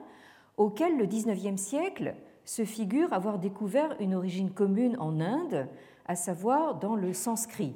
auxquelles 0.58 0.98
le 0.98 1.06
XIXe 1.06 1.60
siècle 1.60 2.16
se 2.46 2.66
figure 2.66 3.14
avoir 3.14 3.40
découvert 3.40 3.96
une 4.00 4.14
origine 4.14 4.52
commune 4.52 4.98
en 5.00 5.20
Inde, 5.22 5.68
à 6.06 6.16
savoir 6.16 6.76
dans 6.76 6.96
le 6.96 7.14
sanskrit. 7.14 7.76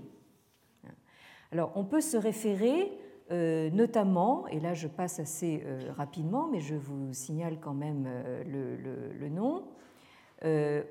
Alors 1.51 1.71
on 1.75 1.85
peut 1.85 2.01
se 2.01 2.17
référer 2.17 2.91
euh, 3.29 3.69
notamment, 3.71 4.47
et 4.47 4.61
là 4.61 4.73
je 4.73 4.87
passe 4.87 5.19
assez 5.19 5.61
euh, 5.65 5.91
rapidement, 5.97 6.47
mais 6.49 6.61
je 6.61 6.75
vous 6.75 7.11
signale 7.11 7.59
quand 7.59 7.73
même 7.73 8.05
euh, 8.07 8.43
le, 9.19 9.29
nom, 9.29 9.65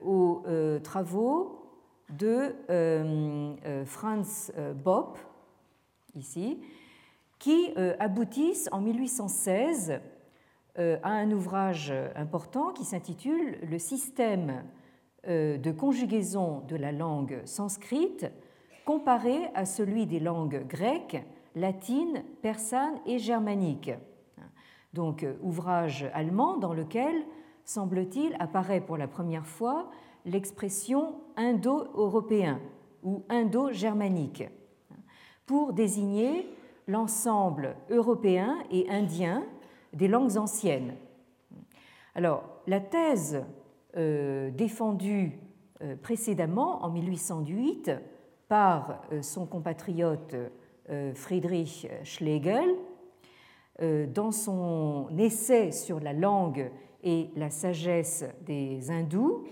aux 0.04 0.42
travaux 0.82 1.62
de 2.10 2.54
Franz 3.84 4.52
Bopp, 4.74 5.18
ici, 6.16 6.60
qui 7.38 7.72
aboutissent 8.00 8.68
en 8.72 8.80
1816 8.80 10.00
à 10.76 11.08
un 11.08 11.30
ouvrage 11.30 11.92
important 12.16 12.72
qui 12.72 12.84
s'intitule 12.84 13.58
Le 13.62 13.78
système 13.78 14.64
de 15.26 15.72
conjugaison 15.72 16.62
de 16.68 16.76
la 16.76 16.92
langue 16.92 17.40
sanscrite 17.44 18.26
comparé 18.86 19.50
à 19.54 19.66
celui 19.66 20.06
des 20.06 20.20
langues 20.20 20.64
grecques, 20.66 21.22
latines, 21.56 22.22
persanes 22.40 23.00
et 23.04 23.18
germaniques. 23.18 23.90
Donc, 24.94 25.24
euh, 25.24 25.34
ouvrage 25.42 26.08
allemand 26.14 26.56
dans 26.56 26.72
lequel, 26.72 27.14
semble-t-il, 27.64 28.34
apparaît 28.38 28.80
pour 28.80 28.96
la 28.96 29.08
première 29.08 29.46
fois 29.46 29.90
l'expression 30.24 31.16
indo-européen 31.36 32.60
ou 33.02 33.24
indo-germanique 33.28 34.44
pour 35.44 35.72
désigner 35.72 36.48
l'ensemble 36.88 37.76
européen 37.90 38.56
et 38.70 38.88
indien 38.88 39.44
des 39.92 40.08
langues 40.08 40.36
anciennes. 40.36 40.94
Alors, 42.14 42.44
la 42.66 42.80
thèse 42.80 43.44
défendue 43.96 45.38
précédemment, 46.02 46.84
en 46.84 46.90
1808, 46.90 47.92
par 48.48 49.02
son 49.22 49.46
compatriote 49.46 50.36
Friedrich 51.14 51.88
Schlegel, 52.04 52.68
dans 53.80 54.30
son 54.30 55.08
essai 55.18 55.72
sur 55.72 56.00
la 56.00 56.12
langue 56.12 56.70
et 57.02 57.30
la 57.36 57.50
sagesse 57.50 58.24
des 58.44 58.90
hindous. 58.90 59.44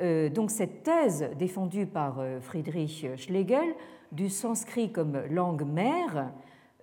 Euh, 0.00 0.28
donc 0.28 0.50
cette 0.50 0.82
thèse 0.82 1.30
défendue 1.38 1.86
par 1.86 2.20
euh, 2.20 2.40
Friedrich 2.40 3.06
Schlegel 3.16 3.74
du 4.12 4.28
sanskrit 4.28 4.92
comme 4.92 5.18
langue 5.30 5.64
mère 5.64 6.32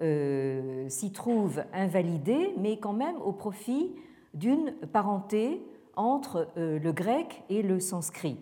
euh, 0.01 0.89
s'y 0.89 1.11
trouve 1.11 1.63
invalidée, 1.73 2.53
mais 2.57 2.77
quand 2.77 2.93
même 2.93 3.15
au 3.23 3.31
profit 3.31 3.93
d'une 4.33 4.73
parenté 4.91 5.61
entre 5.95 6.49
le 6.55 6.91
grec 6.91 7.43
et 7.49 7.61
le 7.61 7.79
sanskrit. 7.79 8.37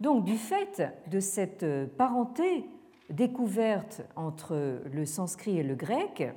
Donc 0.00 0.24
du 0.24 0.36
fait 0.36 0.82
de 1.10 1.20
cette 1.20 1.64
parenté 1.96 2.66
découverte 3.10 4.02
entre 4.16 4.80
le 4.92 5.04
sanskrit 5.06 5.58
et 5.58 5.62
le 5.62 5.74
grec, 5.74 6.30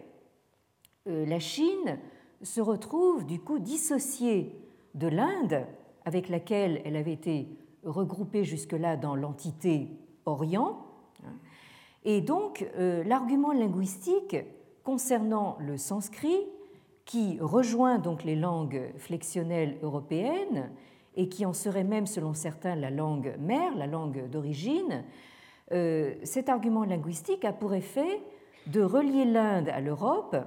la 1.05 1.39
Chine 1.39 1.99
se 2.43 2.61
retrouve 2.61 3.25
du 3.25 3.39
coup 3.39 3.59
dissociée 3.59 4.55
de 4.95 5.07
l'Inde, 5.07 5.65
avec 6.05 6.29
laquelle 6.29 6.81
elle 6.85 6.95
avait 6.95 7.13
été 7.13 7.47
regroupée 7.83 8.43
jusque-là 8.43 8.97
dans 8.97 9.15
l'entité 9.15 9.89
Orient. 10.25 10.85
Et 12.03 12.21
donc 12.21 12.67
euh, 12.77 13.03
l'argument 13.03 13.51
linguistique 13.51 14.35
concernant 14.83 15.57
le 15.59 15.77
sanskrit, 15.77 16.39
qui 17.11 17.37
rejoint 17.41 17.99
donc 17.99 18.23
les 18.23 18.37
langues 18.37 18.93
flexionnelles 18.95 19.77
européennes 19.81 20.71
et 21.17 21.27
qui 21.27 21.45
en 21.45 21.51
serait 21.51 21.83
même, 21.83 22.07
selon 22.07 22.33
certains, 22.33 22.73
la 22.77 22.89
langue 22.89 23.35
mère, 23.37 23.75
la 23.75 23.85
langue 23.85 24.29
d'origine, 24.29 25.03
euh, 25.73 26.13
cet 26.23 26.47
argument 26.47 26.85
linguistique 26.85 27.43
a 27.43 27.51
pour 27.51 27.73
effet 27.73 28.21
de 28.67 28.81
relier 28.81 29.25
l'Inde 29.25 29.67
à 29.67 29.81
l'Europe 29.81 30.37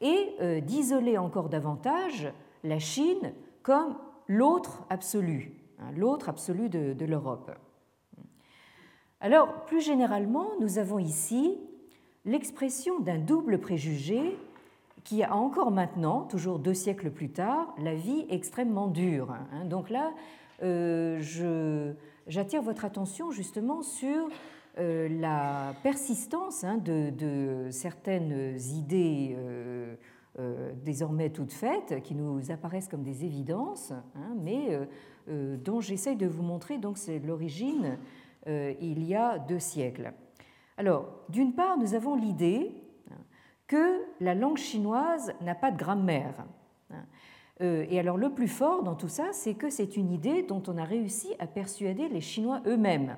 et 0.00 0.34
euh, 0.40 0.60
d'isoler 0.60 1.18
encore 1.18 1.50
davantage 1.50 2.32
la 2.64 2.78
Chine 2.78 3.34
comme 3.62 3.98
l'autre 4.26 4.86
absolu, 4.88 5.52
hein, 5.78 5.90
l'autre 5.94 6.30
absolu 6.30 6.70
de, 6.70 7.04
l'Europe. 7.04 7.50
Alors, 9.20 9.66
plus 9.66 9.82
généralement, 9.82 10.46
nous 10.62 10.78
avons 10.78 10.98
ici 10.98 11.58
l'expression 12.24 13.00
d'un 13.00 13.18
double 13.18 13.58
préjugé 13.60 14.38
qui 15.06 15.22
a 15.22 15.34
encore 15.34 15.70
maintenant, 15.70 16.22
toujours 16.22 16.58
deux 16.58 16.74
siècles 16.74 17.12
plus 17.12 17.30
tard, 17.30 17.72
la 17.78 17.94
vie 17.94 18.26
extrêmement 18.28 18.88
dure. 18.88 19.30
Hein. 19.30 19.64
Donc 19.64 19.88
là, 19.88 20.12
euh, 20.64 21.22
j'attire 22.26 22.60
votre 22.60 22.84
attention 22.84 23.30
justement 23.30 23.82
sur 23.82 24.28
euh, 24.78 25.08
la 25.08 25.74
persistance 25.84 26.64
hein, 26.64 26.78
de, 26.78 27.68
certaines 27.70 28.58
idées 28.74 29.36
euh, 29.38 29.94
désormais 30.84 31.30
toutes 31.30 31.52
faites, 31.52 32.02
qui 32.02 32.16
nous 32.16 32.50
apparaissent 32.50 32.88
comme 32.88 33.04
des 33.04 33.24
évidences, 33.24 33.92
hein, 33.92 34.34
mais 34.36 34.78
dont 35.28 35.80
j'essaye 35.80 36.16
de 36.16 36.26
vous 36.26 36.42
montrer 36.42 36.78
donc 36.78 36.98
c'est 36.98 37.18
l'origine 37.20 37.96
il 38.46 39.02
y 39.02 39.14
a 39.14 39.38
deux 39.38 39.58
siècles. 39.58 40.12
Alors, 40.76 41.06
d'une 41.30 41.54
part, 41.54 41.78
nous 41.78 41.94
avons 41.94 42.16
l'idée 42.16 42.70
que 43.66 44.02
la 44.20 44.34
langue 44.34 44.58
chinoise 44.58 45.32
n'a 45.40 45.54
pas 45.54 45.70
de 45.70 45.76
grammaire. 45.76 46.44
Et 47.60 47.98
alors 47.98 48.18
le 48.18 48.30
plus 48.30 48.48
fort 48.48 48.82
dans 48.82 48.94
tout 48.94 49.08
ça, 49.08 49.28
c'est 49.32 49.54
que 49.54 49.70
c'est 49.70 49.96
une 49.96 50.12
idée 50.12 50.42
dont 50.42 50.62
on 50.68 50.76
a 50.76 50.84
réussi 50.84 51.28
à 51.38 51.46
persuader 51.46 52.08
les 52.08 52.20
Chinois 52.20 52.60
eux-mêmes. 52.66 53.16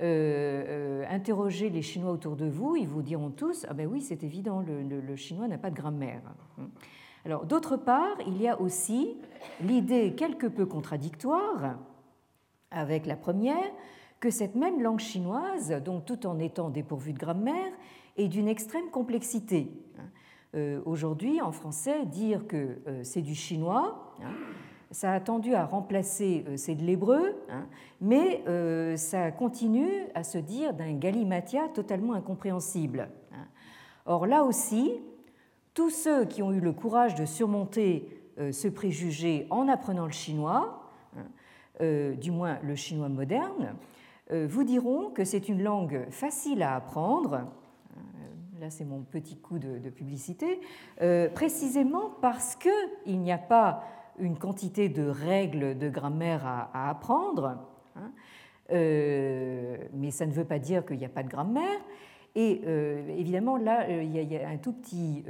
Euh, 0.00 0.64
euh, 0.68 1.04
interrogez 1.10 1.70
les 1.70 1.82
Chinois 1.82 2.10
autour 2.10 2.34
de 2.34 2.46
vous, 2.46 2.76
ils 2.76 2.88
vous 2.88 3.02
diront 3.02 3.30
tous 3.30 3.66
Ah 3.68 3.74
ben 3.74 3.86
oui, 3.86 4.00
c'est 4.00 4.24
évident, 4.24 4.64
le, 4.66 5.16
chinois 5.16 5.46
n'a 5.46 5.58
pas 5.58 5.70
de 5.70 5.76
grammaire. 5.76 6.22
Alors, 7.24 7.44
d'autre 7.44 7.76
part, 7.76 8.16
il 8.26 8.40
y 8.40 8.48
a 8.48 8.60
aussi 8.60 9.16
l'idée 9.60 10.14
quelque 10.14 10.46
peu 10.46 10.66
contradictoire 10.66 11.76
avec 12.70 13.06
la 13.06 13.16
première 13.16 13.70
que 14.18 14.30
cette 14.30 14.56
même 14.56 14.82
langue 14.82 14.98
chinoise, 14.98 15.70
donc 15.84 16.04
tout 16.04 16.26
en 16.26 16.38
étant 16.38 16.70
dépourvue 16.70 17.12
de 17.12 17.18
grammaire, 17.18 17.72
est 18.16 18.28
d'une 18.28 18.48
extrême 18.48 18.90
complexité. 18.90 19.70
Euh, 20.54 20.80
aujourd'hui, 20.84 21.40
en 21.40 21.52
français, 21.52 22.04
dire 22.06 22.46
que 22.46 22.78
c'est 23.02 23.22
du 23.22 23.34
chinois, 23.34 24.14
hein, 24.22 24.32
ça 24.92 25.12
a 25.12 25.20
tendu 25.20 25.54
à 25.54 25.64
remplacer, 25.64 26.44
euh, 26.46 26.56
c'est 26.56 26.74
de 26.74 26.84
l'hébreu, 26.84 27.34
hein, 27.50 27.66
mais 28.00 28.44
euh, 28.46 28.96
ça 28.96 29.32
continue 29.32 29.90
à 30.14 30.22
se 30.22 30.38
dire 30.38 30.74
d'un 30.74 30.92
galimatia 30.92 31.68
totalement 31.68 32.12
incompréhensible. 32.12 33.08
Hein. 33.32 33.46
Or 34.04 34.26
là 34.26 34.44
aussi, 34.44 34.92
tous 35.74 35.90
ceux 35.90 36.26
qui 36.26 36.42
ont 36.42 36.52
eu 36.52 36.60
le 36.60 36.72
courage 36.72 37.14
de 37.14 37.24
surmonter 37.24 38.06
euh, 38.38 38.52
ce 38.52 38.68
préjugé 38.68 39.46
en 39.50 39.66
apprenant 39.66 40.04
le 40.04 40.12
chinois, 40.12 40.90
hein, 41.16 41.24
du 42.20 42.30
moins 42.30 42.58
le 42.62 42.76
chinois 42.76 43.08
moderne, 43.08 43.74
vous 44.30 44.62
diront 44.62 45.10
que 45.10 45.24
c'est 45.24 45.48
une 45.48 45.64
langue 45.64 46.06
facile 46.10 46.62
à 46.62 46.76
apprendre, 46.76 47.40
là 48.60 48.70
c'est 48.70 48.84
mon 48.84 49.00
petit 49.02 49.36
coup 49.36 49.58
de, 49.58 49.90
publicité, 49.90 50.60
précisément 51.34 52.10
parce 52.20 52.56
qu'il 52.56 53.20
n'y 53.20 53.32
a 53.32 53.38
pas 53.38 53.84
une 54.18 54.38
quantité 54.38 54.88
de 54.88 55.06
règles 55.06 55.76
de 55.78 55.88
grammaire 55.88 56.46
à, 56.46 56.90
apprendre, 56.90 57.58
hein. 57.96 58.12
euh, 58.70 59.76
mais 59.94 60.10
ça 60.10 60.26
ne 60.26 60.32
veut 60.32 60.44
pas 60.44 60.58
dire 60.58 60.84
qu'il 60.84 60.98
n'y 60.98 61.04
a 61.04 61.10
pas 61.10 61.22
de 61.22 61.28
grammaire. 61.28 61.80
Et 62.34 62.62
euh, 62.66 63.06
évidemment, 63.08 63.56
là, 63.58 63.86
euh, 63.88 64.02
il 64.02 64.32
y, 64.32 64.36
a 64.38 64.48
un 64.48 64.56
tout 64.56 64.72
petit 64.72 65.24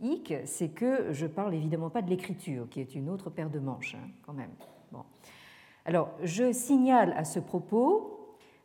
hic, 0.00 0.34
c'est 0.44 0.70
que 0.70 1.12
je 1.12 1.26
parle 1.26 1.54
évidemment 1.54 1.90
pas 1.90 2.02
de 2.02 2.10
l'écriture, 2.10 2.68
qui 2.68 2.80
est 2.80 2.94
une 2.94 3.08
autre 3.08 3.30
paire 3.30 3.50
de 3.50 3.60
manches, 3.60 3.94
hein, 3.94 4.08
quand 4.26 4.32
même. 4.32 4.50
Bon. 4.90 5.04
Alors, 5.84 6.10
je 6.22 6.52
signale 6.52 7.14
à 7.16 7.24
ce 7.24 7.38
propos 7.38 8.21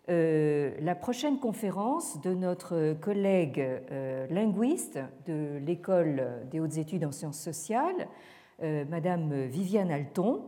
la 0.07 0.95
prochaine 0.95 1.39
conférence 1.39 2.21
de 2.21 2.33
notre 2.33 2.93
collègue 3.01 3.63
linguiste 4.29 4.99
de 5.25 5.57
l'École 5.57 6.23
des 6.49 6.59
hautes 6.59 6.77
études 6.77 7.03
en 7.03 7.11
sciences 7.11 7.39
sociales, 7.39 8.07
euh, 8.63 8.85
Madame 8.89 9.45
Viviane 9.45 9.91
Alton, 9.91 10.41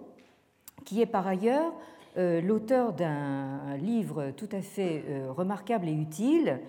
qui 0.84 1.00
est 1.00 1.06
par 1.06 1.28
ailleurs 1.28 1.72
euh, 2.18 2.42
l'auteur 2.42 2.94
d'un 2.94 3.78
livre 3.78 4.32
tout 4.32 4.50
à 4.52 4.62
fait 4.62 5.04
euh, 5.08 5.32
remarquable 5.32 5.88
et 5.88 5.94
utile, 5.94 6.60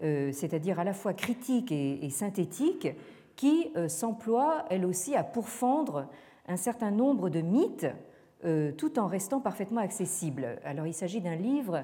c'est-à-dire 0.00 0.78
à 0.78 0.84
la 0.84 0.92
fois 0.92 1.12
critique 1.12 1.72
et 1.72 2.08
synthétique, 2.10 2.86
qui 3.34 3.72
s'emploie 3.88 4.64
elle 4.70 4.86
aussi 4.86 5.16
à 5.16 5.24
pourfendre 5.24 6.06
un 6.46 6.56
certain 6.56 6.92
nombre 6.92 7.30
de 7.30 7.40
mythes 7.40 7.88
tout 8.76 8.96
en 9.00 9.08
restant 9.08 9.40
parfaitement 9.40 9.80
accessible. 9.80 10.60
Alors 10.64 10.86
il 10.86 10.94
s'agit 10.94 11.20
d'un 11.20 11.34
livre 11.34 11.82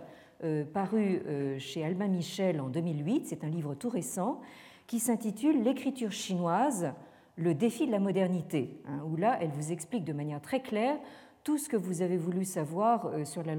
paru 0.72 1.22
chez 1.58 1.84
Albin 1.84 2.08
Michel 2.08 2.60
en 2.60 2.68
2008, 2.68 3.26
c'est 3.26 3.44
un 3.44 3.48
livre 3.48 3.74
tout 3.74 3.88
récent, 3.88 4.40
qui 4.86 5.00
s'intitule 5.00 5.62
L'écriture 5.62 6.12
chinoise 6.12 6.92
le 7.36 7.54
défi 7.54 7.86
de 7.86 7.92
la 7.92 7.98
modernité, 7.98 8.80
hein, 8.86 9.00
où 9.06 9.16
là, 9.16 9.38
elle 9.40 9.50
vous 9.50 9.72
explique 9.72 10.04
de 10.04 10.12
manière 10.12 10.40
très 10.40 10.60
claire 10.60 10.96
tout 11.42 11.58
ce 11.58 11.68
que 11.68 11.76
vous 11.76 12.00
avez 12.00 12.16
voulu 12.16 12.44
savoir 12.44 13.06
euh, 13.06 13.24
sur 13.24 13.42
la 13.44 13.54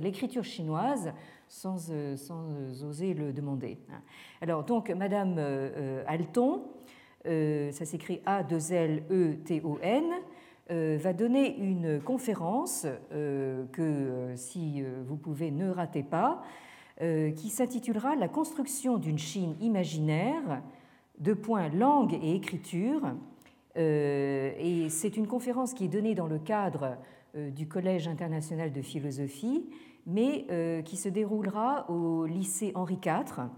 l'écriture 0.00 0.44
chinoise 0.44 1.12
sans, 1.48 1.90
euh, 1.90 2.16
sans, 2.16 2.42
euh, 2.50 2.88
oser 2.88 3.14
le 3.14 3.32
demander. 3.32 3.78
Hein. 3.90 4.00
Alors 4.40 4.64
donc, 4.64 4.90
Madame 4.90 5.38
Alton, 6.06 6.64
ça 7.24 7.84
s'écrit 7.84 8.20
A-2-L-E-T-O-N, 8.26 10.04
va 10.70 11.12
donner 11.12 11.58
une 11.58 12.00
conférence 12.00 12.86
que, 13.10 14.32
si 14.36 14.82
vous 15.06 15.16
pouvez, 15.16 15.50
ne 15.50 15.68
ratez 15.70 16.02
pas, 16.02 16.42
qui 16.98 17.48
s'intitulera 17.48 18.14
La 18.14 18.28
construction 18.28 18.96
d'une 18.98 19.18
Chine 19.18 19.56
imaginaire 19.60 20.62
de 21.20 21.34
points 21.34 21.68
langue 21.68 22.18
et 22.22 22.34
écriture. 22.34 23.02
Euh, 23.76 24.52
et 24.58 24.88
c'est 24.88 25.16
une 25.16 25.26
conférence 25.26 25.74
qui 25.74 25.84
est 25.84 25.88
donnée 25.88 26.14
dans 26.14 26.26
le 26.26 26.38
cadre 26.38 26.96
euh, 27.36 27.50
du 27.50 27.68
Collège 27.68 28.08
international 28.08 28.72
de 28.72 28.82
philosophie, 28.82 29.66
mais 30.06 30.46
euh, 30.50 30.82
qui 30.82 30.96
se 30.96 31.08
déroulera 31.08 31.88
au 31.88 32.26
lycée 32.26 32.72
Henri 32.74 32.98
IV. 33.04 33.48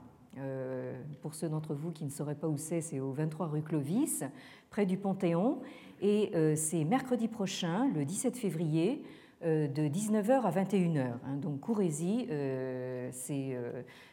pour 1.23 1.35
ceux 1.35 1.49
d'entre 1.49 1.75
vous 1.75 1.93
qui 1.93 2.05
ne 2.05 2.11
sauraient 2.11 2.35
pas 2.35 2.49
où 2.49 2.59
c'est, 2.59 2.81
c'est 2.81 3.01
au 3.01 3.13
23 3.13 3.47
rue 3.47 3.63
Clovis, 3.63 4.25
près 4.71 4.87
du 4.87 4.97
Panthéon. 4.97 5.61
Et 6.05 6.33
c'est 6.57 6.83
mercredi 6.83 7.29
prochain, 7.29 7.89
le 7.95 8.05
17 8.05 8.37
février, 8.37 9.05
de 9.41 9.89
19h 9.89 10.43
à 10.43 10.51
21h. 10.51 10.99
Hein. 10.99 11.37
donc 11.37 11.61
courez-y, 11.61 12.27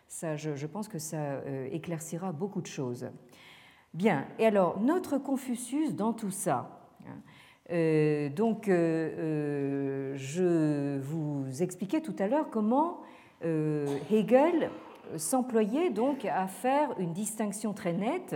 ça, 0.08 0.36
je, 0.36 0.66
pense 0.68 0.88
que 0.88 1.00
ça 1.00 1.42
éclaircira 1.72 2.32
beaucoup 2.32 2.62
de 2.62 2.68
choses. 2.68 3.10
Bien, 3.96 4.28
et 4.38 4.46
alors 4.46 4.80
notre 4.80 5.18
Confucius 5.18 5.96
dans 5.96 6.14
tout 6.14 6.30
ça. 6.30 6.80
Hein, 7.08 8.30
donc, 8.36 8.66
je 8.68 10.20
vous 11.00 11.64
expliquais 11.64 12.02
tout 12.02 12.16
à 12.20 12.28
l'heure 12.28 12.52
comment 12.52 13.02
Hegel 13.42 14.70
s'employait 15.18 15.90
donc 15.90 16.26
à 16.26 16.48
faire 16.48 16.94
une 17.00 17.14
distinction 17.14 17.74
très 17.74 17.94
nette 17.94 18.36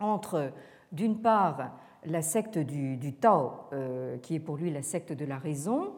entre, 0.00 0.52
d'une 0.90 1.20
part, 1.20 1.72
la 2.04 2.22
secte 2.22 2.58
du, 2.58 3.12
Tao, 3.12 3.52
euh, 3.72 4.18
qui 4.18 4.34
est 4.34 4.40
pour 4.40 4.56
lui 4.56 4.70
la 4.70 4.82
secte 4.82 5.12
de 5.12 5.24
la 5.24 5.38
raison, 5.38 5.92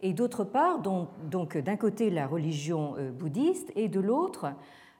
et 0.00 0.12
d'autre 0.12 0.44
part, 0.44 0.80
donc, 0.80 1.56
d'un 1.58 1.76
côté 1.76 2.10
la 2.10 2.26
religion 2.26 2.94
euh, 2.98 3.10
bouddhiste 3.10 3.70
et 3.76 3.88
de 3.88 4.00
l'autre 4.00 4.52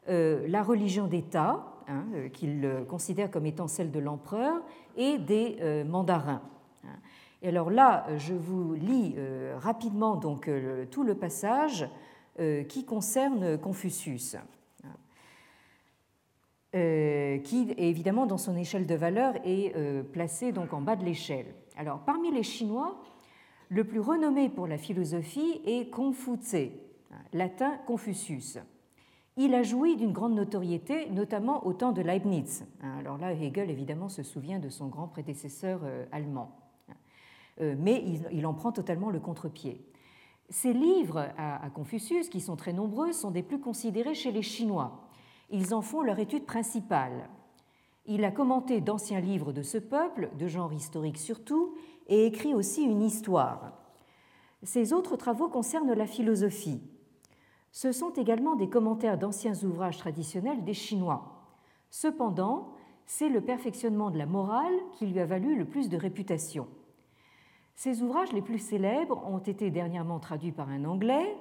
euh, 0.09 0.47
la 0.49 0.63
religion 0.63 1.07
d'État, 1.07 1.65
hein, 1.89 2.05
qu'il 2.33 2.69
considère 2.89 3.31
comme 3.31 3.47
étant 3.47 3.69
celle 3.69 3.91
de 3.91 3.99
l'empereur, 3.99 4.63
et 4.97 5.19
des 5.19 5.85
mandarins. 5.87 6.43
Et 7.43 7.49
alors 7.49 7.71
là, 7.71 8.07
je 8.17 8.35
vous 8.35 8.75
lis 8.75 9.15
rapidement 9.59 10.17
donc 10.17 10.51
tout 10.91 11.05
le 11.05 11.15
passage 11.15 11.89
qui 12.69 12.85
concerne 12.85 13.57
Confucius. 13.57 14.37
Euh, 16.77 17.39
qui 17.39 17.75
évidemment 17.79 18.27
dans 18.27 18.39
son 18.39 18.55
échelle 18.55 18.87
de 18.87 18.95
valeur 18.95 19.35
est 19.45 19.75
euh, 19.75 20.05
placé 20.05 20.53
donc 20.53 20.73
en 20.73 20.81
bas 20.81 20.95
de 20.95 21.05
l'échelle. 21.05 21.47
Alors 21.77 21.99
parmi 21.99 22.31
les 22.31 22.45
Chinois, 22.45 23.03
le 23.71 23.83
plus 23.83 23.99
renommé 23.99 24.49
pour 24.49 24.69
la 24.69 24.79
philosophie 24.79 25.61
est 25.67 25.91
Confucius, 25.91 26.71
latin 27.33 27.77
Confucius. 27.89 28.61
Il 29.37 29.53
a 29.55 29.65
joui 29.65 29.97
d'une 29.97 30.13
grande 30.13 30.37
notoriété, 30.37 31.11
notamment 31.11 31.67
au 31.67 31.73
temps 31.73 31.91
de 31.91 32.03
Leibniz. 32.03 32.65
Alors 33.01 33.19
là, 33.19 33.33
Hegel 33.33 33.69
évidemment 33.69 34.09
se 34.09 34.23
souvient 34.23 34.61
de 34.61 34.69
son 34.69 34.87
grand 34.87 35.09
prédécesseur 35.09 35.81
euh, 35.83 36.05
allemand, 36.13 36.57
mais 37.59 38.05
il 38.31 38.47
en 38.47 38.55
prend 38.55 38.71
totalement 38.71 39.11
le 39.11 39.19
contre-pied. 39.19 39.85
Ces 40.49 40.73
livres 40.73 41.29
à 41.37 41.69
Confucius, 41.75 42.29
qui 42.29 42.41
sont 42.41 42.57
très 42.57 42.73
nombreux, 42.73 43.13
sont 43.13 43.31
des 43.31 43.43
plus 43.43 43.61
considérés 43.61 44.15
chez 44.15 44.33
les 44.33 44.43
Chinois 44.43 45.10
ils 45.51 45.75
en 45.75 45.83
font 45.83 46.03
leur 46.03 46.19
étude 46.19 46.47
principale. 46.47 47.29
Il 48.07 48.25
a 48.25 48.31
commenté 48.31 48.81
d'anciens 48.81 49.21
livres 49.21 49.53
de 49.53 49.63
ce 49.63 49.79
peuple, 49.79 50.31
de 50.39 50.47
genre 50.47 50.73
historique 50.73 51.19
surtout, 51.19 51.75
et 52.09 52.27
écrit 52.27 52.55
aussi 52.55 52.83
une 52.83 53.03
histoire. 53.03 53.73
Ses 54.63 54.93
autres 54.93 55.17
travaux 55.17 55.49
concernent 55.49 55.93
la 55.93 56.07
philosophie. 56.07 56.83
Ce 57.73 57.93
sont 57.93 58.11
également 58.11 58.57
des 58.57 58.69
commentaires 58.69 59.19
d'anciens 59.19 59.55
ouvrages 59.65 59.99
traditionnels 59.99 60.65
des 60.65 60.75
Chinois. 60.75 61.47
Cependant, 61.91 62.75
c'est 63.07 63.29
le 63.29 63.41
perfectionnement 63.41 64.11
de 64.11 64.19
la 64.19 64.27
morale 64.27 64.75
qui 64.93 65.07
lui 65.07 65.21
a 65.21 65.27
valu 65.27 65.57
le 65.57 65.65
plus 65.65 65.89
de 65.89 65.97
réputation. 65.97 66.69
Ses 67.75 68.03
ouvrages 68.03 68.33
les 68.33 68.43
plus 68.43 68.59
célèbres 68.59 69.25
ont 69.27 69.39
été 69.39 69.71
dernièrement 69.71 70.21
traduits 70.21 70.53
par 70.53 70.69
un 70.69 70.85
Anglais. 70.85 71.37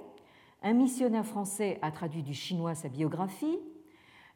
Un 0.63 0.73
missionnaire 0.73 1.25
français 1.25 1.79
a 1.81 1.91
traduit 1.91 2.23
du 2.23 2.33
chinois 2.33 2.75
sa 2.75 2.89
biographie. 2.89 3.59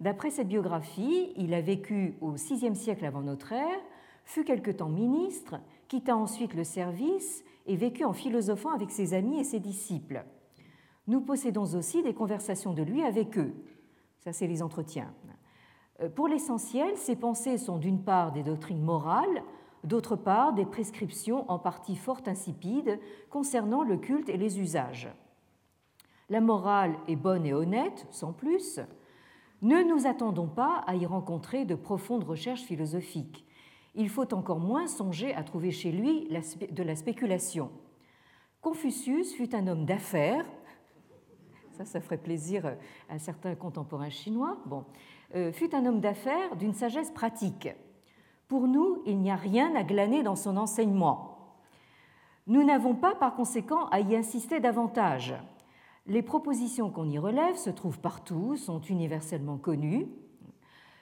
D'après 0.04 0.32
cette 0.32 0.50
biographie, 0.50 1.32
il 1.38 1.54
a 1.54 1.62
vécu 1.62 2.18
au 2.20 2.32
VIe 2.32 2.76
siècle 2.76 3.06
avant 3.06 3.22
notre 3.22 3.54
ère, 3.54 3.80
fut 4.26 4.44
quelque 4.44 4.70
temps 4.70 4.90
ministre, 4.90 5.62
quitta 5.88 6.18
ensuite 6.18 6.56
le 6.56 6.66
service 6.66 7.46
et 7.68 7.78
vécut 7.78 8.04
en 8.04 8.12
philosophant 8.12 8.74
avec 8.74 8.92
ses 8.92 9.14
amis 9.14 9.40
et 9.40 9.46
ses 9.46 9.62
disciples. 9.62 10.26
Nous 11.08 11.22
possédons 11.22 11.74
aussi 11.76 12.04
des 12.04 12.14
conversations 12.14 12.74
de 12.74 12.84
lui 12.84 13.02
avec 13.02 13.38
eux. 13.38 13.54
Ça, 14.20 14.34
c'est 14.34 14.46
les 14.46 14.62
entretiens. 14.62 15.14
Euh, 16.02 16.10
pour 16.10 16.28
l'essentiel, 16.28 16.98
ses 16.98 17.16
pensées 17.16 17.58
sont 17.58 17.78
d'une 17.78 18.04
part 18.04 18.34
des 18.34 18.44
doctrines 18.44 18.84
morales, 18.84 19.42
d'autre 19.86 20.18
part 20.18 20.52
des 20.52 20.66
prescriptions 20.66 21.50
en 21.50 21.60
partie 21.60 21.96
fort 21.96 22.24
insipides 22.26 23.00
concernant 23.30 23.84
le 23.84 23.96
culte 23.96 24.28
et 24.28 24.36
les 24.36 24.60
usages. 24.60 25.10
La 26.28 26.42
morale 26.42 26.98
est 27.08 27.16
bonne 27.16 27.46
et 27.46 27.54
honnête, 27.54 28.06
sans 28.12 28.34
plus, 28.34 28.82
ne 29.64 29.82
nous 29.82 30.06
attendons 30.06 30.48
pas 30.48 30.84
à 30.86 30.96
y 30.96 31.06
rencontrer 31.06 31.66
de 31.66 31.74
profondes 31.74 32.26
recherches 32.26 32.64
philosophiques. 32.64 33.46
Il 33.96 34.10
faut 34.10 34.34
encore 34.34 34.60
moins 34.60 34.88
songer 34.88 35.34
à 35.34 35.44
trouver 35.44 35.72
chez 35.72 35.92
lui 35.92 36.28
de 36.72 36.84
la 36.84 36.96
spéculation. 36.96 37.72
Confucius 38.62 39.34
fut 39.34 39.56
un 39.56 39.68
homme 39.68 39.86
d'affaires, 39.86 40.46
ça, 41.72 41.86
ça 41.86 42.02
ferait 42.02 42.18
plaisir 42.18 42.76
à 43.10 43.20
certains 43.20 43.56
contemporains 43.56 44.10
chinois, 44.10 44.58
bon, 44.66 44.84
euh, 45.36 45.52
fut 45.52 45.74
un 45.74 45.86
homme 45.86 46.02
d'affaires 46.02 46.56
d'une 46.58 46.74
sagesse 46.74 47.12
pratique. 47.12 47.70
Pour 48.48 48.68
nous, 48.68 49.02
il 49.06 49.20
n'y 49.20 49.32
a 49.32 49.36
rien 49.36 49.74
à 49.76 49.84
glaner 49.84 50.24
dans 50.24 50.36
son 50.36 50.58
enseignement. 50.58 51.56
Nous 52.48 52.64
n'avons 52.64 52.96
pas 52.96 53.16
par 53.16 53.36
conséquent 53.36 53.86
à 53.86 54.02
y 54.02 54.16
insister 54.16 54.60
davantage. 54.60 55.34
Les 56.06 56.22
propositions 56.22 56.90
qu'on 56.90 57.10
y 57.10 57.18
relève 57.18 57.56
se 57.56 57.70
trouvent 57.70 58.00
partout, 58.00 58.58
sont 58.58 58.82
universellement 58.82 59.58
connues. 59.58 60.08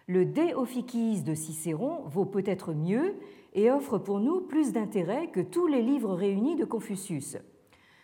Le 0.06 0.26
De 0.26 0.54
Officiis 0.54 1.24
de 1.24 1.34
Cicéron 1.34 2.04
vaut 2.06 2.26
peut-être 2.26 2.74
mieux 2.74 3.16
et 3.54 3.72
offre 3.72 3.98
pour 3.98 4.20
nous 4.20 4.42
plus 4.42 4.74
d'intérêt 4.74 5.30
que 5.32 5.40
tous 5.40 5.66
les 5.66 5.82
livres 5.82 6.14
réunis 6.14 6.56
de 6.56 6.66
Confucius. 6.66 7.38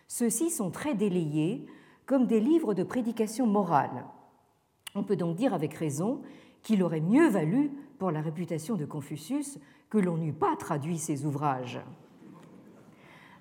Ceux-ci 0.08 0.50
sont 0.50 0.72
très 0.72 0.96
délayés, 0.96 1.68
comme 2.08 2.26
des 2.26 2.40
livres 2.40 2.74
de 2.74 2.84
prédication 2.84 3.46
morale. 3.46 4.06
On 4.96 5.04
peut 5.04 5.18
donc 5.18 5.36
dire 5.36 5.54
avec 5.54 5.76
raison 5.76 6.22
qu'il 6.64 6.82
aurait 6.82 7.02
mieux 7.02 7.28
valu 7.28 7.72
pour 8.00 8.10
la 8.10 8.22
réputation 8.22 8.76
de 8.76 8.86
Confucius 8.86 9.60
que 9.90 10.00
l'on 10.00 10.18
n'eût 10.18 10.34
pas 10.34 10.56
traduit 10.56 10.98
ses 10.98 11.26
ouvrages. 11.26 11.80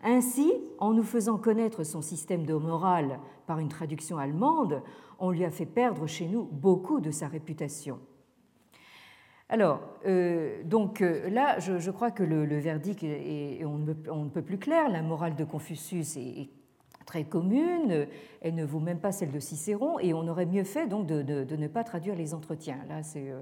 Ainsi, 0.03 0.53
en 0.79 0.93
nous 0.93 1.03
faisant 1.03 1.39
connaître 1.39 1.85
son 1.85 2.03
système 2.03 2.47
de 2.47 2.55
morale 2.55 3.19
par 3.47 3.59
une 3.59 3.69
traduction 3.69 4.19
allemande, 4.19 4.83
on 5.19 5.31
lui 5.31 5.45
a 5.45 5.51
fait 5.51 5.67
perdre 5.67 6.07
chez 6.07 6.27
nous 6.27 6.45
beaucoup 6.45 7.01
de 7.01 7.11
sa 7.11 7.29
réputation. 7.29 7.99
Alors, 9.49 9.81
euh, 10.07 10.63
donc 10.65 11.01
euh, 11.01 11.29
là, 11.31 11.59
je, 11.61 11.91
crois 11.91 12.11
que 12.11 12.25
le, 12.25 12.59
verdict 12.59 13.05
est, 13.05 13.65
on, 13.65 13.79
ne, 13.79 14.29
peut 14.29 14.43
plus 14.43 14.59
clair. 14.59 14.89
La 14.89 15.03
morale 15.03 15.37
de 15.37 15.45
Confucius 15.45 16.17
est, 16.17 16.51
très 17.07 17.23
commune, 17.23 18.09
elle 18.41 18.57
ne 18.57 18.65
vaut 18.65 18.81
même 18.81 18.99
pas 18.99 19.13
celle 19.13 19.31
de 19.31 19.39
Cicéron, 19.39 20.01
et 20.01 20.13
on 20.13 20.27
aurait 20.27 20.45
mieux 20.45 20.65
fait 20.65 20.89
donc 20.89 21.07
de, 21.07 21.57
ne 21.57 21.69
pas 21.69 21.85
traduire 21.85 22.17
les 22.17 22.35
entretiens. 22.35 22.79
Là, 22.89 23.05
c'est 23.05 23.33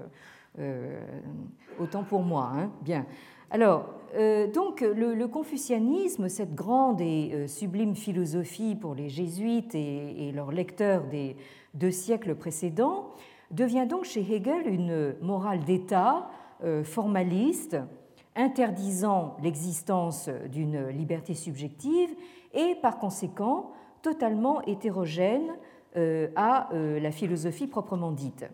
euh, 0.59 1.01
autant 1.79 2.03
pour 2.03 2.21
moi. 2.21 2.51
Hein. 2.55 2.71
Bien. 2.83 3.07
Alors, 3.51 3.85
euh, 4.15 4.47
donc, 4.47 4.81
le, 4.81 5.27
confucianisme, 5.27 6.29
cette 6.29 6.55
grande 6.55 7.01
et 7.01 7.31
euh, 7.33 7.47
sublime 7.47 7.95
philosophie 7.95 8.75
pour 8.75 8.95
les 8.95 9.09
jésuites 9.09 9.75
et, 9.75 10.31
leurs 10.33 10.51
lecteurs 10.51 11.03
des 11.05 11.35
deux 11.73 11.91
siècles 11.91 12.35
précédents, 12.35 13.11
devient 13.51 13.85
donc 13.87 14.05
chez 14.05 14.21
Hegel 14.21 14.67
une 14.67 15.15
morale 15.21 15.63
d'État 15.63 16.29
euh, 16.63 16.83
formaliste, 16.83 17.77
interdisant 18.35 19.37
l'existence 19.43 20.29
d'une 20.51 20.87
liberté 20.87 21.33
subjective 21.33 22.09
et 22.53 22.75
par 22.81 22.97
conséquent 22.97 23.71
totalement 24.01 24.61
hétérogène 24.63 25.53
à 26.35 26.67
la 26.73 27.11
philosophie 27.11 27.67
proprement 27.67 28.11
dite. 28.11 28.45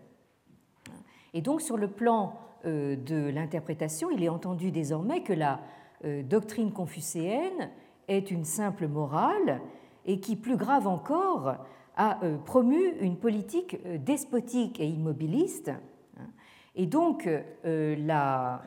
Et 1.34 1.40
donc 1.40 1.60
sur 1.60 1.76
le 1.76 1.88
plan 1.88 2.34
de 2.64 3.30
l'interprétation, 3.30 4.10
il 4.10 4.22
est 4.22 4.28
entendu 4.28 4.70
désormais 4.70 5.22
que 5.22 5.32
la 5.32 5.60
euh, 6.04 6.22
doctrine 6.22 6.72
confucéenne 6.72 7.70
est 8.08 8.30
une 8.30 8.44
simple 8.44 8.88
morale 8.88 9.60
et 10.04 10.20
qui, 10.20 10.36
plus 10.36 10.56
grave 10.56 10.86
encore, 10.86 11.54
a 11.96 12.24
euh, 12.24 12.36
promu 12.38 12.80
une 13.00 13.16
politique 13.16 13.78
despotique 14.04 14.80
et 14.80 14.86
immobiliste. 14.86 15.70
Hein. 16.18 16.26
Et 16.74 16.86
donc 16.86 17.28
la 17.64 18.62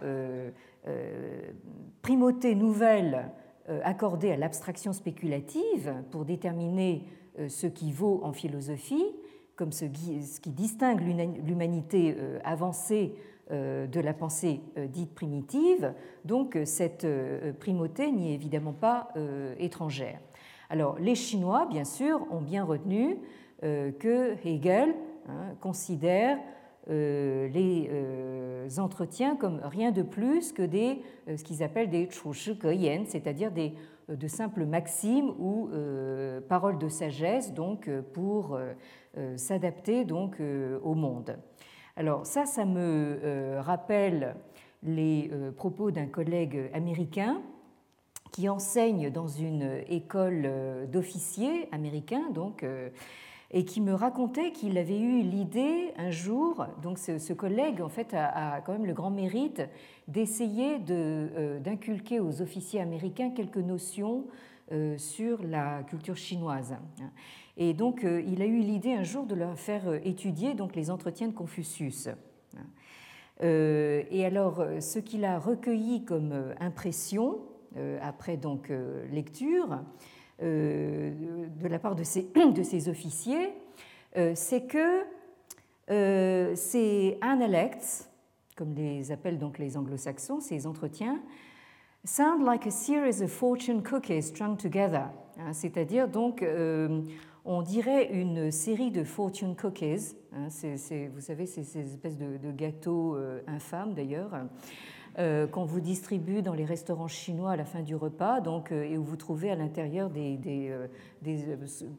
primauté 2.03 2.53
nouvelle 2.53 3.31
accordée 3.83 4.31
à 4.31 4.37
l'abstraction 4.37 4.93
spéculative 4.93 5.91
pour 6.11 6.23
déterminer 6.23 7.07
ce 7.47 7.65
qui 7.65 7.91
vaut 7.91 8.21
en 8.23 8.31
philosophie, 8.31 9.05
comme 9.55 9.71
ce 9.71 9.85
qui 9.85 10.51
distingue 10.51 11.01
l'humanité 11.01 12.15
avancée 12.43 13.15
euh, 13.15 13.19
de 13.51 13.99
la 13.99 14.13
pensée 14.13 14.61
euh, 14.77 14.87
dite 14.87 15.13
primitive, 15.13 15.93
donc 16.23 16.55
euh, 16.55 16.65
cette 16.65 17.05
primauté 17.59 18.11
n'y 18.11 18.31
est 18.31 18.33
évidemment 18.33 18.73
pas 18.73 19.09
étrangère. 19.59 20.19
Alors 20.69 20.97
les 20.99 21.13
Chinois, 21.15 21.67
bien 21.69 21.83
sûr, 21.83 22.25
ont 22.31 22.41
bien 22.41 22.63
retenu 22.63 23.17
que 23.61 24.35
Hegel 24.45 24.95
hein, 25.29 25.55
considère 25.61 26.39
les 26.87 27.89
entretiens 28.77 29.35
comme 29.35 29.61
rien 29.63 29.91
de 29.91 30.01
plus 30.01 30.51
que 30.51 30.63
des, 30.63 31.01
ce 31.27 31.43
qu'ils 31.43 31.63
appellent 31.63 31.89
des 31.89 32.09
Yen, 32.63 33.05
c'est-à-dire 33.05 33.51
des, 33.51 33.73
de 34.09 34.27
simples 34.27 34.65
maximes 34.65 35.29
ou 35.39 35.69
paroles 36.49 36.77
de 36.77 36.89
sagesse 36.89 37.53
donc, 37.53 37.89
pour 38.13 38.59
s'adapter 39.35 40.03
donc, 40.03 40.41
au 40.83 40.95
monde. 40.95 41.37
Alors 41.95 42.25
ça, 42.25 42.45
ça 42.45 42.65
me 42.65 43.59
rappelle 43.59 44.35
les 44.83 45.31
propos 45.57 45.91
d'un 45.91 46.07
collègue 46.07 46.69
américain 46.73 47.41
qui 48.31 48.49
enseigne 48.49 49.09
dans 49.09 49.27
une 49.27 49.81
école 49.87 50.49
d'officiers 50.91 51.69
américains, 51.71 52.29
donc 52.31 52.65
et 53.51 53.63
qui 53.63 53.79
me 53.79 53.93
racontait 53.93 54.51
qu'il 54.51 54.77
avait 54.77 54.99
eu 54.99 55.21
l'idée 55.21 55.93
un 55.97 56.11
jour, 56.11 56.65
donc 56.81 56.97
ce, 56.97 57.33
collègue 57.33 57.81
en 57.81 57.89
fait 57.89 58.13
a, 58.13 58.61
quand 58.61 58.73
même 58.73 58.85
le 58.85 58.93
grand 58.93 59.11
mérite 59.11 59.61
d'essayer 60.07 60.77
euh, 60.89 61.59
d'inculquer 61.59 62.19
aux 62.19 62.41
officiers 62.41 62.81
américains 62.81 63.29
quelques 63.29 63.57
notions 63.57 64.25
euh, 64.25 64.54
sur 64.97 65.43
la 65.43 65.84
culture 65.84 66.18
chinoise. 66.18 66.76
Et 67.57 67.74
donc 67.74 68.03
euh, 68.03 68.22
il 68.22 68.41
a 68.41 68.45
eu 68.45 68.59
l'idée 68.59 68.93
un 68.93 69.03
jour 69.03 69.26
de 69.26 69.36
leur 69.36 69.57
faire 69.57 69.93
étudier 70.03 70.53
donc 70.53 70.76
les 70.76 70.89
entretiens 70.91 71.28
de 71.28 71.34
Confucius. 71.34 72.09
Et 73.41 74.26
alors 74.26 74.66
ce 74.80 74.99
qu'il 74.99 75.26
a 75.26 75.39
recueilli 75.39 76.05
comme 76.05 76.53
impression 76.59 77.39
après 78.01 78.38
donc 78.38 78.72
lecture, 79.11 79.80
euh, 80.41 81.13
de 81.61 81.68
la 81.70 81.80
part 81.80 81.95
de 81.95 82.03
ces, 82.03 82.24
de 82.53 82.63
ces 82.63 82.89
officiers, 82.89 83.53
euh, 84.18 84.34
c'est 84.36 84.66
que 84.66 85.03
euh, 85.89 86.53
ces 86.55 87.18
analects, 87.22 88.09
comme 88.57 88.74
les 88.74 89.11
appellent 89.13 89.39
donc 89.39 89.59
les 89.59 89.78
anglo-saxons, 89.78 90.41
ces 90.41 90.68
entretiens, 90.68 91.22
sound 92.05 92.45
like 92.45 92.65
a 92.67 92.71
series 92.71 93.21
of 93.21 93.31
fortune 93.31 93.81
cookies 93.81 94.21
strung 94.21 94.57
together. 94.57 95.09
Hein, 95.37 95.53
c'est-à-dire 95.53 96.07
donc, 96.07 96.45
on 97.43 97.61
dirait 97.61 98.09
une 98.11 98.51
série 98.51 98.91
de 98.91 99.03
fortune 99.03 99.55
cookies. 99.55 100.15
Hein, 100.33 100.47
vous 100.49 101.21
savez, 101.21 101.45
c'est 101.45 101.63
ces 101.63 101.93
espèces 101.93 102.17
de, 102.17 102.37
de 102.37 102.51
gâteaux 102.51 103.17
infâmes 103.47 103.93
d'ailleurs. 103.93 104.31
Euh, 105.18 105.47
qu'on 105.47 105.63
vous 105.63 105.80
distribue 105.80 106.41
dans 106.41 106.53
les 106.53 106.66
restaurants 106.66 107.07
chinois 107.07 107.51
à 107.51 107.55
la 107.55 107.63
fin 107.63 107.82
du 107.82 107.95
repas, 107.95 108.41
donc, 108.41 108.74
euh, 108.74 108.84
et 108.84 108.97
où 108.97 109.03
vous 109.05 109.16
trouvez 109.16 109.49
à 109.49 109.55
l'intérieur 109.55 110.09
des, 110.09 110.38
euh, 110.70 110.88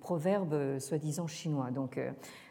proverbes 0.01 0.79
soi-disant 0.79 1.27
chinois. 1.27 1.71
Donc, 1.71 1.99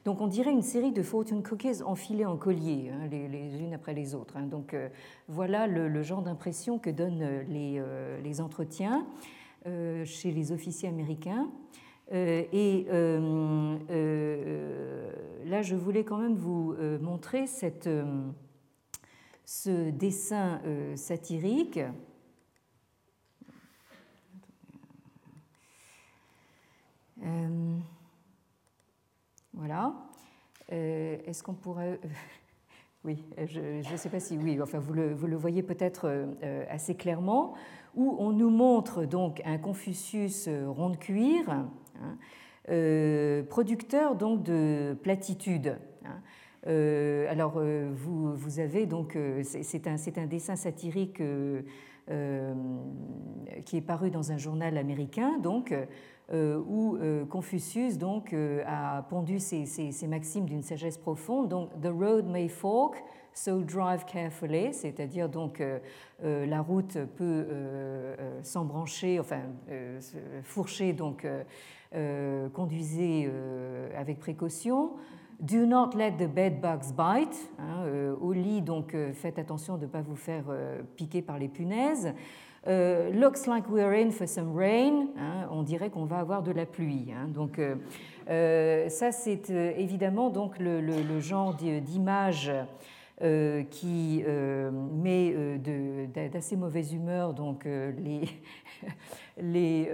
donc 0.05 0.21
on 0.21 0.27
dirait 0.27 0.51
une 0.51 0.63
série 0.63 0.91
de 0.91 1.03
fortune 1.03 1.43
cookies 1.43 1.83
enfilées 1.83 2.25
en 2.25 2.35
collier, 2.35 2.89
hein, 2.91 3.07
les, 3.11 3.61
unes 3.61 3.75
après 3.75 3.93
les 3.93 4.15
autres. 4.15 4.37
Hein. 4.37 4.47
Donc 4.47 4.75
voilà 5.27 5.67
le, 5.67 6.01
genre 6.01 6.23
d'impression 6.23 6.79
que 6.79 6.89
donnent 6.89 7.45
les 7.47 8.41
entretiens 8.41 9.05
chez 10.03 10.31
les 10.31 10.51
officiers 10.51 10.89
américains. 10.89 11.47
et 12.11 12.87
là, 15.45 15.61
je 15.61 15.75
voulais 15.75 16.03
quand 16.03 16.17
même 16.17 16.35
vous 16.35 16.75
montrer 16.99 17.47
cette 17.47 17.87
ce 19.45 19.91
dessin 19.91 20.59
euh, 20.65 20.95
satirique. 20.95 21.79
Euh, 27.23 27.77
voilà. 29.53 29.93
Euh, 30.71 31.17
est-ce 31.25 31.43
qu'on 31.43 31.53
pourrait... 31.53 31.99
oui, 33.05 33.23
je 33.45 33.91
ne 33.91 33.97
sais 33.97 34.09
pas 34.09 34.19
si 34.19 34.35
oui, 34.35 34.59
enfin 34.59 34.79
vous 34.79 34.93
le, 34.93 35.35
voyez 35.35 35.61
peut-être 35.61 36.27
assez 36.69 36.95
clairement, 36.95 37.53
où 37.93 38.15
on 38.19 38.31
nous 38.31 38.49
montre 38.49 39.05
donc 39.05 39.41
un 39.45 39.59
Confucius 39.59 40.49
rond 40.49 40.89
de 40.89 40.97
cuir, 40.97 41.47
hein, 41.49 43.45
producteur 43.47 44.15
donc 44.15 44.41
de 44.41 44.97
platitude. 45.03 45.77
Hein. 46.03 46.19
Euh, 46.67 47.29
alors, 47.29 47.55
euh, 47.57 47.91
vous, 47.93 48.59
avez 48.59 48.85
donc, 48.85 49.15
euh, 49.15 49.43
c'est 49.43 49.87
un, 49.87 49.95
un, 50.17 50.25
dessin 50.25 50.55
satirique 50.55 51.21
qui 53.65 53.77
est 53.77 53.81
paru 53.81 54.11
dans 54.11 54.31
un 54.31 54.37
journal 54.37 54.77
américain, 54.77 55.39
donc, 55.39 55.73
où 56.31 56.97
Confucius 57.29 57.97
donc, 57.97 58.35
a 58.67 59.03
pondu 59.09 59.39
ses, 59.39 59.65
ses, 59.65 60.07
maximes 60.07 60.45
d'une 60.45 60.61
sagesse 60.61 60.99
profonde. 60.99 61.49
Donc, 61.49 61.69
The 61.81 61.87
road 61.87 62.27
may 62.27 62.47
fork, 62.47 63.03
so 63.33 63.61
drive 63.61 64.05
carefully, 64.05 64.71
c'est-à-dire 64.71 65.29
donc 65.29 65.63
la 66.21 66.61
route 66.61 66.99
peut 67.17 67.47
s'embrancher, 68.43 69.19
enfin 69.19 69.41
fourcher, 70.43 70.93
donc 70.93 71.25
conduisez 72.53 73.31
avec 73.97 74.19
précaution. 74.19 74.91
Do 75.41 75.65
not 75.65 75.95
let 75.95 76.17
the 76.17 76.27
bed 76.27 76.61
bugs 76.61 76.93
bite. 76.95 77.49
Hein, 77.59 77.83
euh, 77.85 78.15
au 78.21 78.31
lit, 78.31 78.61
donc 78.61 78.93
euh, 78.93 79.11
faites 79.13 79.37
attention 79.37 79.77
de 79.77 79.83
ne 79.83 79.87
pas 79.87 80.01
vous 80.01 80.15
faire 80.15 80.45
euh, 80.49 80.81
piquer 80.95 81.21
par 81.21 81.37
les 81.37 81.49
punaises. 81.49 82.13
looks 82.65 83.45
like 83.45 83.69
we're 83.69 83.93
in 83.93 84.11
for 84.11 84.27
some 84.27 84.55
rain. 84.55 85.07
Hein, 85.17 85.47
on 85.51 85.61
dirait 85.63 85.89
qu'on 85.89 86.05
va 86.05 86.19
avoir 86.19 86.41
de 86.41 86.51
la 86.51 86.65
pluie. 86.65 87.11
Hein. 87.11 87.27
donc 87.27 87.59
ça, 88.27 89.11
c'est 89.11 89.49
évidemment 89.49 90.29
donc 90.29 90.57
le 90.57 91.19
genre 91.19 91.53
d'image 91.53 92.51
euh, 93.21 93.63
qui 93.63 94.23
euh, 94.27 94.69
met 94.71 95.33
euh, 95.33 96.05
d'assez 96.27 96.57
mauvaise 96.57 96.93
humeur 96.93 97.33
donc, 97.33 97.65
les, 99.37 99.89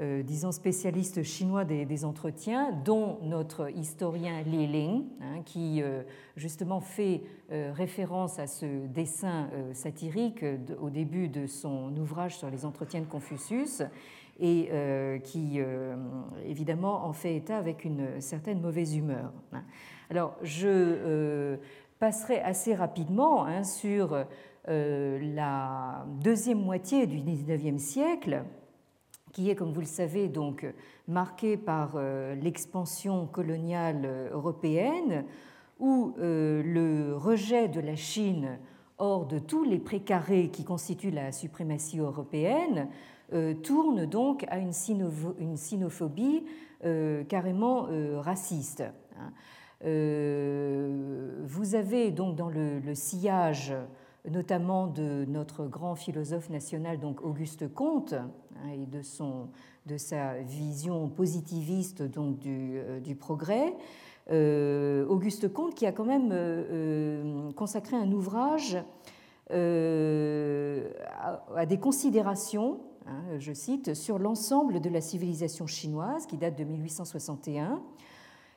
disons, 0.24 0.50
spécialistes 0.50 1.22
chinois 1.22 1.64
des, 1.64 2.04
entretiens, 2.04 2.72
dont 2.84 3.20
notre 3.22 3.70
historien 3.70 4.42
Li 4.42 4.66
Ling, 4.66 5.04
hein, 5.20 5.42
qui 5.44 5.80
justement 6.36 6.80
fait 6.80 7.22
référence 7.50 8.40
à 8.40 8.48
ce 8.48 8.86
dessin 8.88 9.48
satirique 9.72 10.44
au 10.80 10.90
début 10.90 11.28
de 11.28 11.46
son 11.46 11.96
ouvrage 11.96 12.36
sur 12.36 12.50
les 12.50 12.64
entretiens 12.64 13.00
de 13.00 13.06
Confucius 13.06 13.82
et 14.40 14.70
qui 15.24 15.60
évidemment 16.44 17.06
en 17.06 17.12
fait 17.12 17.36
état 17.36 17.58
avec 17.58 17.84
une 17.84 18.20
certaine 18.20 18.60
mauvaise 18.60 18.96
humeur. 18.96 19.32
Hein. 19.52 19.62
Alors, 20.10 20.36
je 20.42 21.58
passerai 21.98 22.40
assez 22.40 22.74
rapidement 22.74 23.44
hein, 23.44 23.64
sur 23.64 24.24
euh, 24.68 25.18
la 25.34 26.04
deuxième 26.22 26.60
moitié 26.60 27.06
du 27.06 27.20
XIXe 27.20 27.82
siècle, 27.82 28.44
qui 29.32 29.50
est, 29.50 29.54
comme 29.54 29.72
vous 29.72 29.80
le 29.80 29.86
savez, 29.86 30.28
donc 30.28 30.66
marquée 31.06 31.56
par 31.56 31.92
euh, 31.94 32.34
l'expansion 32.34 33.26
coloniale 33.26 34.30
européenne, 34.32 35.24
où 35.78 36.14
euh, 36.18 36.62
le 36.62 37.16
rejet 37.16 37.68
de 37.68 37.80
la 37.80 37.96
Chine 37.96 38.58
hors 38.98 39.26
de 39.26 39.38
tous 39.38 39.64
les 39.64 39.78
précarés 39.78 40.50
qui 40.50 40.64
constituent 40.64 41.12
la 41.12 41.32
suprématie 41.32 41.98
européenne 41.98 42.88
tourne 43.62 44.06
donc 44.06 44.46
à 44.48 44.56
une, 44.58 44.72
sinophobie 44.72 46.46
carrément 47.28 47.86
raciste. 48.22 48.82
Hein. 49.20 49.30
Euh, 49.84 51.44
vous 51.44 51.74
avez 51.74 52.10
donc 52.10 52.34
dans 52.36 52.48
le, 52.48 52.94
sillage 52.94 53.74
notamment 54.28 54.88
de 54.88 55.24
notre 55.26 55.66
grand 55.66 55.94
philosophe 55.94 56.50
national, 56.50 56.98
donc 56.98 57.22
Auguste 57.22 57.72
Comte, 57.72 58.12
hein, 58.14 58.70
et 58.74 58.86
de, 58.86 59.02
son, 59.02 59.48
de 59.86 59.96
sa 59.96 60.34
vision 60.42 61.08
positiviste 61.08 62.02
donc 62.02 62.38
du, 62.38 62.78
euh, 62.78 63.00
progrès. 63.18 63.74
Euh, 64.30 65.06
Auguste 65.06 65.50
Comte 65.50 65.74
qui 65.74 65.86
a 65.86 65.92
quand 65.92 66.04
même 66.04 67.52
consacré 67.54 67.96
un 67.96 68.12
ouvrage 68.12 68.76
à, 69.50 69.54
des 71.66 71.78
considérations, 71.78 72.80
hein, 73.06 73.22
je 73.38 73.54
cite, 73.54 73.94
sur 73.94 74.18
l'ensemble 74.18 74.80
de 74.80 74.90
la 74.90 75.00
civilisation 75.00 75.66
chinoise 75.66 76.26
qui 76.26 76.36
date 76.36 76.58
de 76.58 76.64
1861 76.64 77.80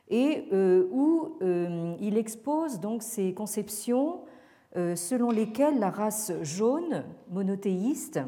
et 0.09 0.45
euh, 0.51 0.87
où 0.91 1.37
euh, 1.41 1.95
il 1.99 2.17
expose 2.17 2.79
donc 2.79 3.03
ces 3.03 3.33
conceptions 3.33 4.21
euh, 4.75 4.95
selon 4.95 5.31
lesquelles 5.31 5.79
la 5.79 5.89
race 5.89 6.31
jaune, 6.41 7.05
monothéiste, 7.29 8.19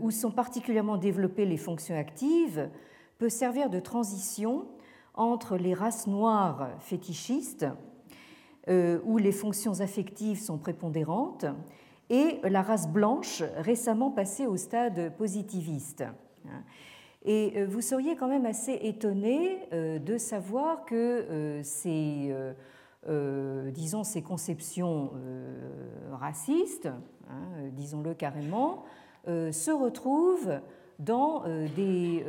où 0.00 0.12
sont 0.12 0.30
particulièrement 0.30 0.96
développées 0.96 1.44
les 1.44 1.56
fonctions 1.56 1.98
actives, 1.98 2.70
peut 3.18 3.28
servir 3.28 3.68
de 3.68 3.80
transition 3.80 4.68
entre 5.14 5.56
les 5.56 5.74
races 5.74 6.06
noires 6.06 6.68
fétichistes, 6.78 7.66
où 8.68 9.18
les 9.18 9.32
fonctions 9.32 9.80
affectives 9.80 10.38
sont 10.38 10.58
prépondérantes, 10.58 11.46
et 12.10 12.38
la 12.44 12.62
race 12.62 12.88
blanche 12.88 13.42
récemment 13.56 14.12
passée 14.12 14.46
au 14.46 14.56
stade 14.56 15.12
positiviste. 15.16 16.04
Et 17.26 17.54
euh, 17.56 17.66
vous 17.68 17.80
seriez 17.80 18.14
quand 18.14 18.28
même 18.28 18.46
assez 18.46 18.78
étonné 18.82 19.58
euh, 19.72 19.98
de 19.98 20.16
savoir 20.16 20.84
que 20.84 20.94
euh, 20.94 21.60
ces, 21.64 22.32
disons, 23.72 24.04
ces 24.04 24.22
conceptions 24.22 25.12
racistes, 26.12 26.88
hein, 27.28 27.68
disons-le 27.72 28.14
carrément, 28.14 28.84
se 29.26 29.70
retrouvent 29.70 30.60
dans 30.98 31.44
des, 31.76 32.24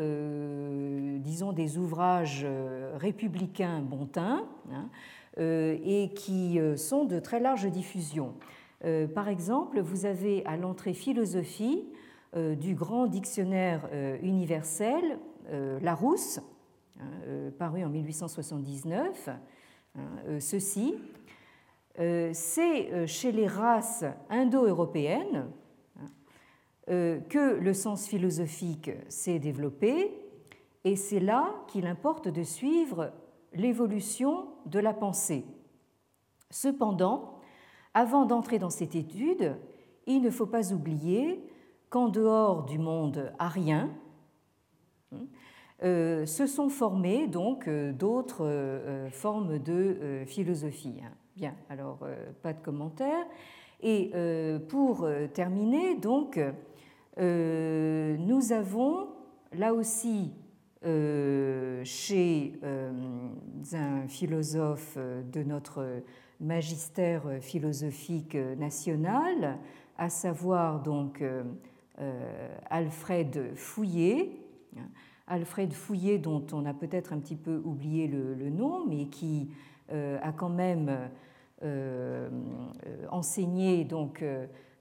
disons, 1.19 1.51
des 1.51 1.79
ouvrages 1.79 2.45
républicains 2.93 3.81
bontins, 3.81 4.45
hein, 4.71 4.89
et 5.39 6.11
qui 6.15 6.59
sont 6.75 7.05
de 7.05 7.19
très 7.19 7.39
large 7.39 7.65
diffusion. 7.65 8.35
Par 9.15 9.29
exemple, 9.29 9.79
vous 9.79 10.05
avez 10.05 10.45
à 10.45 10.57
l'entrée 10.57 10.93
philosophie 10.93 11.87
du 12.59 12.75
grand 12.75 13.07
dictionnaire 13.07 13.89
universel, 14.21 15.19
Larousse, 15.81 16.39
hein, 16.99 17.51
paru 17.57 17.83
en 17.83 17.89
1879, 17.89 19.29
hein, 19.95 20.01
ceci. 20.39 20.95
C'est 21.95 23.07
chez 23.07 23.31
les 23.31 23.47
races 23.47 24.05
indo-européennes 24.29 25.47
euh, 26.89 27.19
que 27.19 27.59
le 27.59 27.73
sens 27.73 28.07
philosophique 28.07 28.91
s'est 29.09 29.39
développé, 29.39 30.09
et 30.85 30.95
c'est 30.95 31.19
là 31.19 31.53
qu'il 31.67 31.85
importe 31.85 32.29
de 32.29 32.43
suivre 32.43 33.11
l'évolution 33.53 34.47
de 34.67 34.79
la 34.79 34.93
pensée. 34.93 35.43
Cependant, 36.49 37.41
avant 37.93 38.25
d'entrer 38.25 38.57
dans 38.57 38.69
cette 38.69 38.95
étude, 38.95 39.57
il 40.05 40.21
ne 40.21 40.29
faut 40.29 40.45
pas 40.45 40.71
oublier 40.71 41.43
qu'en 41.89 42.09
dehors 42.09 42.65
du 42.65 42.79
monde 42.79 43.31
arien, 43.39 43.89
euh, 45.83 46.25
se 46.25 46.47
sont 46.47 46.69
formées 46.69 47.27
donc 47.27 47.67
euh, 47.67 47.91
d'autres 47.91 49.09
formes 49.11 49.59
de 49.59 50.23
philosophie. 50.25 51.01
Bien, 51.35 51.53
alors 51.69 51.99
pas 52.41 52.53
de 52.53 52.59
commentaires. 52.59 53.25
Et 53.81 54.11
pour 54.69 55.07
terminer, 55.33 55.95
donc, 55.95 56.39
euh, 57.19 58.15
nous 58.19 58.51
avons 58.51 59.07
là 59.53 59.73
aussi 59.73 60.33
euh, 60.85 61.81
chez 61.83 62.53
euh, 62.63 62.91
un 63.73 64.07
philosophe 64.07 64.97
de 64.97 65.41
notre 65.41 66.03
magistère 66.39 67.23
philosophique 67.41 68.35
national, 68.35 69.57
à 69.97 70.09
savoir 70.09 70.83
donc 70.83 71.23
Alfred 72.69 73.55
Fouillé, 73.55 74.39
Alfred 75.27 75.73
Fouillé 75.73 76.19
dont 76.19 76.45
on 76.53 76.65
a 76.65 76.73
peut-être 76.73 77.13
un 77.13 77.19
petit 77.19 77.35
peu 77.35 77.61
oublié 77.65 78.07
le, 78.07 78.49
nom, 78.49 78.85
mais 78.85 79.07
qui 79.07 79.49
a 79.91 80.31
quand 80.31 80.49
même 80.49 81.09
enseigné 83.09 83.83
donc 83.83 84.23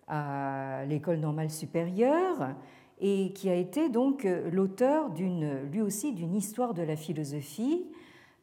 à 0.08 0.84
l'école 0.86 1.18
normale 1.18 1.50
supérieure 1.50 2.54
et 3.00 3.32
qui 3.34 3.50
a 3.50 3.54
été 3.54 3.88
donc 3.88 4.24
euh, 4.24 4.50
l'auteur 4.50 5.10
d'une, 5.10 5.62
lui 5.70 5.82
aussi 5.82 6.12
d'une 6.12 6.34
histoire 6.34 6.74
de 6.74 6.82
la 6.82 6.96
philosophie 6.96 7.86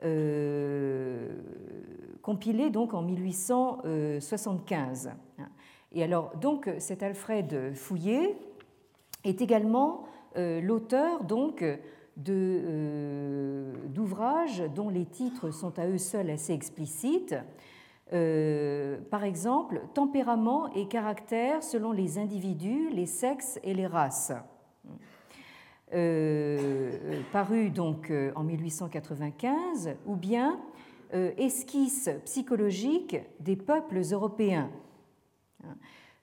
euh, 0.04 1.36
compilée 2.22 2.70
donc 2.70 2.94
en 2.94 3.02
1875. 3.02 5.12
Et 5.94 6.04
alors 6.04 6.36
donc 6.38 6.70
cet 6.80 7.04
Alfred 7.04 7.74
Fouillé 7.74 8.36
est 9.24 9.42
également 9.42 10.04
euh, 10.38 10.62
l'auteur 10.62 11.24
donc 11.24 11.64
de, 12.18 13.66
d'ouvrages 13.88 14.64
dont 14.76 14.90
les 14.90 15.06
titres 15.06 15.52
sont 15.52 15.78
à 15.80 15.88
eux 15.88 15.98
seuls 15.98 16.30
assez 16.30 16.54
explicites. 16.54 17.36
Euh, 18.12 19.00
par 19.10 19.24
exemple, 19.24 19.82
tempérament 19.94 20.72
et 20.74 20.88
caractère 20.88 21.64
selon 21.64 21.92
les 21.92 22.20
individus, 22.20 22.90
les 22.92 23.08
sexes 23.08 23.60
et 23.64 23.74
les 23.74 23.88
races. 23.88 24.34
Euh, 25.94 27.22
paru 27.32 27.70
donc 27.70 28.12
euh, 28.12 28.32
en 28.36 28.44
1895, 28.44 29.96
ou 30.06 30.16
bien 30.16 30.60
Esquisse 31.38 32.10
psychologique 32.26 33.18
des 33.40 33.56
peuples 33.56 34.02
européens, 34.12 34.72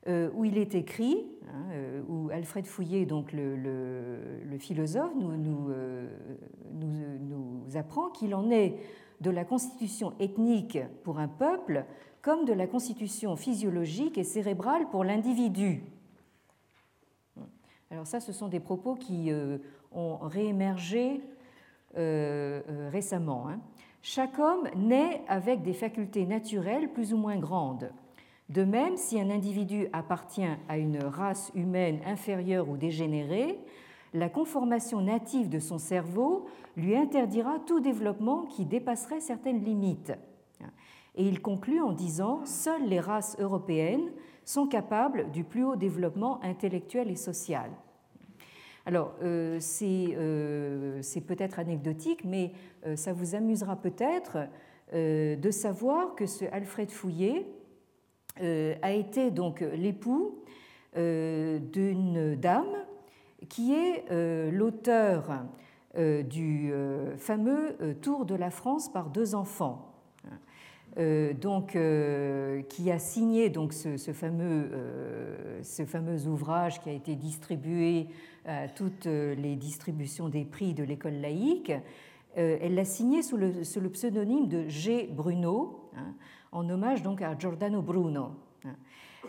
où 0.06 0.44
il 0.44 0.56
est 0.56 0.74
écrit, 0.74 1.26
hein, 1.46 2.02
où 2.08 2.30
Alfred 2.30 2.66
Fouillé, 2.66 3.06
donc 3.06 3.32
le, 3.32 4.56
philosophe, 4.58 5.12
nous, 5.18 5.36
nous, 5.36 5.70
apprend 7.76 8.10
qu'il 8.10 8.34
en 8.34 8.50
est 8.50 8.76
de 9.20 9.30
la 9.30 9.44
constitution 9.44 10.14
ethnique 10.18 10.78
pour 11.04 11.18
un 11.18 11.28
peuple 11.28 11.84
comme 12.22 12.44
de 12.44 12.52
la 12.52 12.66
constitution 12.66 13.36
physiologique 13.36 14.18
et 14.18 14.24
cérébrale 14.24 14.88
pour 14.90 15.04
l'individu. 15.04 15.82
Alors 17.90 18.06
ça, 18.06 18.20
ce 18.20 18.32
sont 18.32 18.48
des 18.48 18.60
propos 18.60 18.94
qui 18.94 19.30
euh, 19.30 19.58
ont 19.92 20.18
réémergé 20.18 21.22
euh, 21.96 22.62
euh, 22.68 22.88
récemment. 22.90 23.48
Hein. 23.48 23.60
Chaque 24.02 24.38
homme 24.38 24.68
naît 24.76 25.22
avec 25.28 25.62
des 25.62 25.72
facultés 25.72 26.24
naturelles 26.24 26.92
plus 26.92 27.12
ou 27.12 27.16
moins 27.16 27.36
grandes. 27.36 27.90
De 28.50 28.64
même, 28.64 28.96
si 28.96 29.20
un 29.20 29.30
individu 29.30 29.86
appartient 29.92 30.42
à 30.68 30.76
une 30.76 30.98
race 30.98 31.52
humaine 31.54 32.00
inférieure 32.04 32.68
ou 32.68 32.76
dégénérée, 32.76 33.60
la 34.12 34.28
conformation 34.28 35.00
native 35.00 35.48
de 35.48 35.60
son 35.60 35.78
cerveau 35.78 36.46
lui 36.76 36.96
interdira 36.96 37.60
tout 37.64 37.78
développement 37.78 38.46
qui 38.46 38.64
dépasserait 38.64 39.20
certaines 39.20 39.62
limites. 39.62 40.12
Et 41.14 41.28
il 41.28 41.40
conclut 41.40 41.80
en 41.80 41.92
disant 41.92 42.44
Seules 42.44 42.88
les 42.88 42.98
races 42.98 43.36
européennes 43.38 44.10
sont 44.44 44.66
capables 44.66 45.30
du 45.30 45.44
plus 45.44 45.62
haut 45.62 45.76
développement 45.76 46.42
intellectuel 46.42 47.08
et 47.08 47.16
social. 47.16 47.70
Alors, 48.84 49.14
euh, 49.22 49.60
euh, 49.82 50.98
c'est 51.02 51.20
peut-être 51.20 51.60
anecdotique, 51.60 52.24
mais 52.24 52.50
euh, 52.84 52.96
ça 52.96 53.12
vous 53.12 53.36
amusera 53.36 53.76
peut-être 53.76 54.48
de 54.92 55.50
savoir 55.52 56.16
que 56.16 56.26
ce 56.26 56.46
Alfred 56.46 56.90
Fouillé 56.90 57.46
a 58.36 58.90
été 58.92 59.30
donc 59.30 59.60
l'époux 59.60 60.38
d'une 60.94 62.36
dame 62.36 62.76
qui 63.48 63.74
est 63.74 64.04
l'auteur 64.50 65.30
euh, 65.98 66.22
du 66.22 66.70
euh, 66.72 67.16
fameux 67.16 67.76
euh, 67.82 67.94
Tour 67.94 68.24
de 68.24 68.36
la 68.36 68.50
France 68.50 68.92
par 68.92 69.10
deux 69.10 69.34
enfants. 69.34 69.86
donc, 71.40 71.78
qui 72.68 72.90
a 72.90 72.98
signé 72.98 73.48
donc 73.48 73.72
ce, 73.72 74.12
fameux, 74.12 74.70
ce, 75.62 75.84
fameux, 75.84 76.26
ouvrage 76.26 76.80
qui 76.80 76.90
a 76.90 76.92
été 76.92 77.14
distribué 77.14 78.08
à 78.44 78.68
toutes 78.68 79.06
les 79.06 79.54
distributions 79.54 80.28
des 80.28 80.44
prix 80.44 80.74
de 80.74 80.82
l'école 80.82 81.14
laïque. 81.14 81.72
elle 82.34 82.74
l'a 82.74 82.84
signé 82.84 83.22
sous 83.22 83.36
le, 83.36 83.62
sous 83.62 83.80
le, 83.80 83.88
pseudonyme 83.88 84.48
de 84.48 84.68
G. 84.68 85.08
Bruno, 85.12 85.90
hein, 85.96 86.12
en 86.52 86.68
hommage 86.68 87.02
donc 87.02 87.22
à 87.22 87.36
Giordano 87.38 87.82
Bruno. 87.82 88.30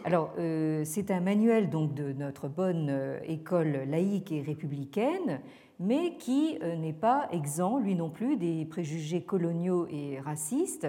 Alors, 0.06 0.34
c'est 0.38 1.12
un 1.12 1.20
manuel 1.20 1.70
donc 1.70 1.94
de 1.94 2.14
notre 2.14 2.48
bonne 2.48 3.20
école 3.28 3.84
laïque 3.88 4.32
et 4.32 4.42
républicaine 4.42 5.42
mais 5.82 6.16
qui 6.18 6.60
euh, 6.62 6.76
n'est 6.76 6.94
pas 6.94 7.28
exempt, 7.32 7.80
lui 7.80 7.96
non 7.96 8.10
plus, 8.10 8.38
des 8.38 8.66
préjugés 8.66 9.24
coloniaux 9.24 9.88
et 9.90 10.20
racistes 10.20 10.88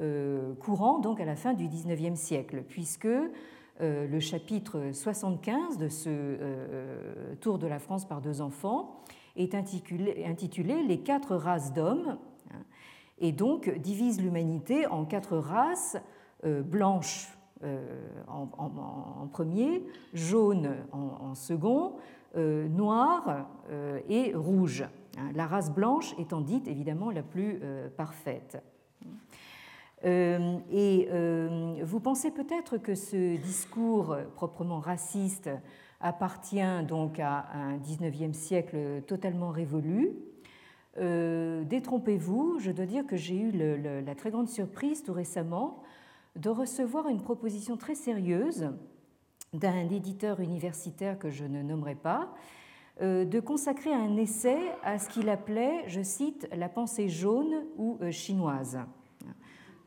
euh, 0.00 0.54
courants 0.54 0.98
donc 0.98 1.20
à 1.20 1.26
la 1.26 1.36
fin 1.36 1.52
du 1.52 1.68
XIXe 1.68 2.18
siècle, 2.18 2.64
puisque 2.66 3.04
euh, 3.04 3.28
le 3.78 4.18
chapitre 4.18 4.92
75 4.92 5.76
de 5.76 5.88
ce 5.88 6.36
Tour 7.40 7.58
de 7.58 7.66
la 7.66 7.78
France 7.78 8.08
par 8.08 8.22
deux 8.22 8.40
enfants 8.40 9.02
est 9.36 9.54
intitulé, 9.54 10.82
Les 10.88 11.00
quatre 11.00 11.36
races 11.36 11.74
d'hommes, 11.74 12.16
et 13.20 13.32
donc 13.32 13.70
divise 13.78 14.20
l'humanité 14.20 14.86
en 14.86 15.04
quatre 15.04 15.36
races 15.36 15.96
blanches 16.42 17.36
en, 18.26 19.28
premier, 19.30 19.84
jaunes 20.14 20.76
en 20.92 21.34
second, 21.34 21.96
euh, 22.36 22.68
noire 22.68 23.48
euh, 23.72 23.98
et 24.08 24.32
rouge, 24.36 24.84
hein, 25.18 25.32
la 25.34 25.48
race 25.48 25.72
blanche 25.72 26.14
étant 26.16 26.40
dite 26.40 26.68
évidemment 26.68 27.10
la 27.10 27.24
plus 27.24 27.58
euh, 27.60 27.88
parfaite. 27.88 28.62
Et 30.04 31.08
vous 31.82 32.00
pensez 32.00 32.30
peut-être 32.30 32.78
que 32.78 32.94
ce 32.94 33.36
discours 33.36 34.16
proprement 34.36 34.78
raciste 34.78 35.50
appartient 36.00 36.84
donc 36.88 37.18
à 37.18 37.48
un 37.52 37.76
19e 37.76 38.32
siècle 38.32 39.02
totalement 39.06 39.50
révolu. 39.50 40.12
Détrompez-vous, 40.96 42.58
je 42.58 42.70
dois 42.70 42.86
dire 42.86 43.06
que 43.06 43.16
j'ai 43.16 43.36
eu 43.36 43.52
la 43.52 44.14
très 44.14 44.30
grande 44.30 44.48
surprise 44.48 45.02
tout 45.02 45.12
récemment 45.12 45.82
de 46.36 46.50
recevoir 46.50 47.08
une 47.08 47.20
proposition 47.20 47.76
très 47.76 47.94
sérieuse 47.94 48.70
d'un 49.52 49.88
éditeur 49.88 50.40
universitaire 50.40 51.18
que 51.18 51.30
je 51.30 51.44
ne 51.44 51.62
nommerai 51.62 51.94
pas, 51.96 52.32
euh, 53.02 53.24
de 53.24 53.40
consacrer 53.40 53.92
un 53.92 54.16
essai 54.16 54.58
à 54.82 54.98
ce 54.98 55.08
qu'il 55.08 55.28
appelait, 55.28 55.84
je 55.88 56.02
cite, 56.02 56.48
la 56.54 56.68
pensée 56.68 57.08
jaune 57.08 57.64
ou 57.76 57.98
euh, 58.02 58.10
chinoise. 58.10 58.78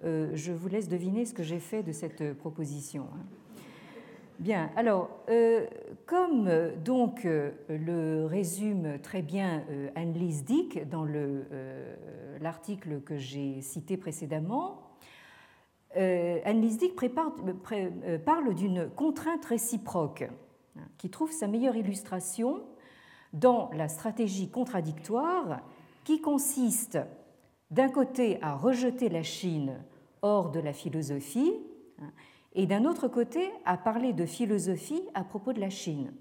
Euh, 0.03 0.31
je 0.33 0.51
vous 0.51 0.67
laisse 0.67 0.89
deviner 0.89 1.25
ce 1.25 1.33
que 1.33 1.43
j'ai 1.43 1.59
fait 1.59 1.83
de 1.83 1.91
cette 1.91 2.33
proposition. 2.33 3.07
Bien, 4.39 4.71
alors, 4.75 5.09
comme 6.05 6.49
donc 6.83 7.23
le 7.23 8.25
résume 8.25 8.99
très 9.01 9.21
bien 9.21 9.63
Anne-Lise 9.95 10.43
Dick 10.43 10.89
dans 10.89 11.05
l'article 12.41 13.01
que 13.01 13.17
j'ai 13.17 13.61
cité 13.61 13.95
précédemment, 13.95 14.93
Anne 15.95 16.61
Lisdick 16.61 16.95
parle 18.25 18.55
d'une 18.55 18.89
contrainte 18.89 19.45
réciproque 19.45 20.23
hein, 20.77 20.81
qui 20.97 21.09
trouve 21.09 21.31
sa 21.31 21.47
meilleure 21.47 21.75
illustration 21.75 22.63
dans 23.33 23.69
la 23.73 23.87
stratégie 23.87 24.49
contradictoire 24.49 25.61
qui 26.03 26.19
consiste 26.21 26.97
d'un 27.71 27.89
côté 27.89 28.41
à 28.41 28.55
rejeter 28.55 29.09
la 29.09 29.23
Chine 29.23 29.83
hors 30.21 30.51
de 30.51 30.59
la 30.59 30.73
philosophie 30.73 31.53
hein, 32.01 32.11
et 32.55 32.67
d'un 32.67 32.85
autre 32.85 33.07
côté 33.07 33.51
à 33.65 33.77
parler 33.77 34.13
de 34.13 34.25
philosophie 34.25 35.01
à 35.13 35.23
propos 35.23 35.53
de 35.53 35.59
la 35.59 35.69
Chine. 35.69 36.13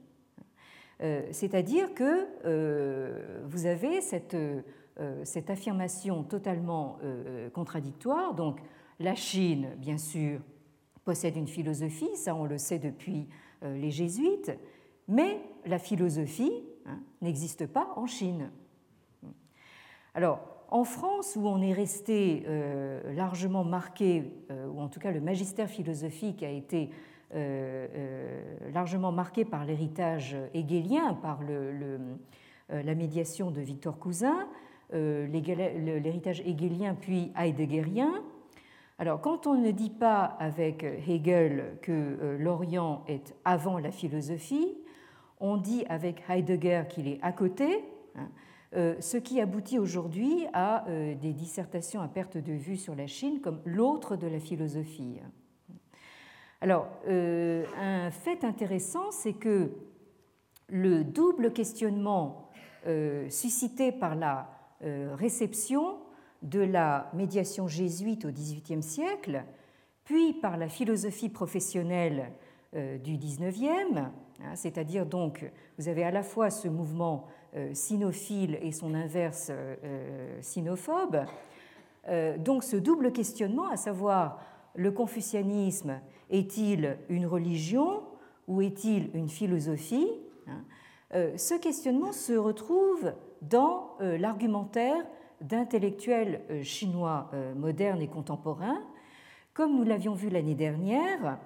Euh, 1.03 1.27
c'est-à-dire 1.33 1.95
que 1.95 2.27
euh, 2.45 3.43
vous 3.45 3.67
avez 3.67 4.01
cette, 4.01 4.35
euh, 4.35 4.63
affirmation 5.49 6.23
totalement 6.23 6.99
contradictoire. 7.53 8.35
Donc 8.35 8.61
la 9.01 9.15
Chine, 9.15 9.71
bien 9.79 9.99
sûr, 9.99 10.41
possède 11.05 11.37
une 11.37 11.49
philosophie, 11.49 12.15
ça 12.15 12.35
on 12.35 12.45
le 12.45 12.59
sait 12.59 12.79
depuis 12.79 13.27
les 13.63 13.91
jésuites, 13.91 14.53
mais 15.09 15.41
la 15.65 15.79
philosophie 15.79 16.53
hein, 16.87 17.01
n'existe 17.21 17.67
pas 17.67 17.93
en 17.97 18.07
Chine. 18.07 18.51
Alors, 20.15 20.52
en 20.73 20.85
France, 20.85 21.37
où 21.37 21.47
on 21.47 21.61
est 21.61 21.75
resté 21.75 22.45
euh, 22.49 23.13
largement 23.15 23.63
marqué, 23.63 24.25
euh, 24.51 24.67
ou 24.69 24.81
en 24.81 24.89
tout 24.89 25.01
cas 25.01 25.11
le 25.11 25.21
magistère 25.21 25.69
philosophique 25.69 26.43
a 26.43 26.49
été 26.49 26.89
euh, 27.35 28.43
largement 28.73 29.13
marqué 29.13 29.45
par 29.45 29.67
l'héritage 29.67 30.35
hegélien, 30.55 31.13
par 31.15 31.41
la 32.71 32.95
médiation 32.95 33.51
de 33.51 33.61
Victor 33.61 33.99
Cousin, 33.99 34.49
l'héritage 34.93 36.41
hegélien 36.41 36.95
puis 36.99 37.33
heideggerien. 37.39 38.23
Alors, 38.99 39.21
quand 39.21 39.47
on 39.47 39.55
ne 39.55 39.71
dit 39.71 39.91
pas 39.91 40.25
avec 40.25 40.85
Hegel 40.85 41.79
que 41.83 42.37
l'Orient 42.39 43.05
est 43.09 43.35
avant 43.45 43.79
la 43.79 43.91
philosophie, 43.91 44.75
on 45.41 45.57
dit 45.57 45.85
avec 45.89 46.23
Heidegger 46.29 46.85
qu'il 46.89 47.09
est 47.09 47.19
à 47.23 47.33
côté. 47.33 47.85
Hein, 48.17 48.29
ce 48.73 49.19
qui 49.19 49.41
aboutit 49.41 49.79
aujourd'hui 49.79 50.47
à 50.55 50.89
euh, 50.89 51.15
des 51.15 51.33
dissertations 51.33 52.01
à 52.01 52.09
perte 52.09 52.39
de 52.39 52.53
vue 52.53 52.77
sur 52.77 52.95
la 52.95 53.07
Chine 53.07 53.41
comme 53.41 53.61
l'autre 53.67 54.17
de 54.17 54.27
la 54.27 54.41
philosophie. 54.41 55.21
Alors, 56.61 56.89
euh, 57.09 57.65
un 57.79 58.11
fait 58.11 58.45
intéressant, 58.45 59.11
c'est 59.11 59.35
que 59.35 59.73
le 60.69 61.05
double 61.05 61.53
questionnement 61.53 62.49
suscité 63.29 63.93
par 63.93 64.17
la 64.17 64.51
réception 64.81 65.99
de 66.43 66.59
la 66.59 67.11
médiation 67.15 67.69
jésuite 67.69 68.25
au 68.25 68.33
XVIIIe 68.33 68.83
siècle, 68.83 69.45
puis 70.03 70.33
par 70.33 70.57
la 70.57 70.69
philosophie 70.69 71.29
professionnelle 71.29 72.33
du 72.73 73.19
XIXe, 73.19 73.97
hein, 73.97 74.13
c'est-à-dire 74.57 75.07
donc, 75.07 75.49
vous 75.79 75.89
avez 75.89 76.03
à 76.03 76.11
la 76.11 76.25
fois 76.25 76.51
ce 76.51 76.67
mouvement 76.67 77.29
euh, 77.29 77.42
sinophile 77.75 78.59
et 78.63 78.73
son 78.73 78.95
inverse 78.95 79.49
euh, 79.51 79.77
euh, 79.85 80.39
sinophobe. 80.41 81.25
Donc 82.39 82.65
ce 82.65 82.75
double 82.75 83.13
questionnement, 83.13 83.69
à 83.69 83.77
savoir 83.77 84.41
le 84.75 84.91
confucianisme 84.91 86.01
est-il 86.31 86.99
une 87.09 87.27
religion 87.27 88.03
ou 88.49 88.61
est-il 88.61 89.09
une 89.15 89.29
philosophie 89.29 90.11
hein, 90.49 90.65
Ce 91.37 91.55
questionnement 91.55 92.11
se 92.11 92.33
retrouve 92.33 93.13
dans 93.41 93.93
l'argumentaire 94.01 94.97
d'intellectuels 95.43 96.41
chinois 96.65 97.31
modernes 97.55 98.03
et 98.03 98.09
contemporains, 98.09 98.83
comme 99.55 99.77
nous 99.77 99.85
l'avions 99.85 100.15
vu 100.15 100.29
l'année 100.29 100.57
dernière. 100.57 101.39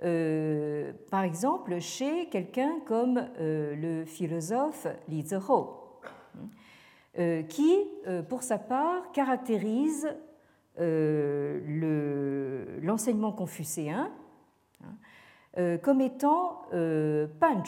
Hein, 0.00 0.06
euh, 0.06 0.92
par 1.10 1.24
exemple 1.24 1.78
chez 1.80 2.26
quelqu'un 2.26 2.80
comme 2.86 3.26
euh, 3.38 3.74
le 3.76 4.04
philosophe 4.04 4.86
Li 5.08 5.26
Zheho, 5.26 6.00
euh, 7.18 7.42
qui, 7.42 7.76
pour 8.28 8.42
sa 8.42 8.58
part, 8.58 9.10
caractérise 9.12 10.08
l'enseignement 12.82 13.32
confucéen 13.32 14.10
hein, 14.82 15.78
comme 15.82 16.00
étant 16.00 16.62
pan 17.38 17.62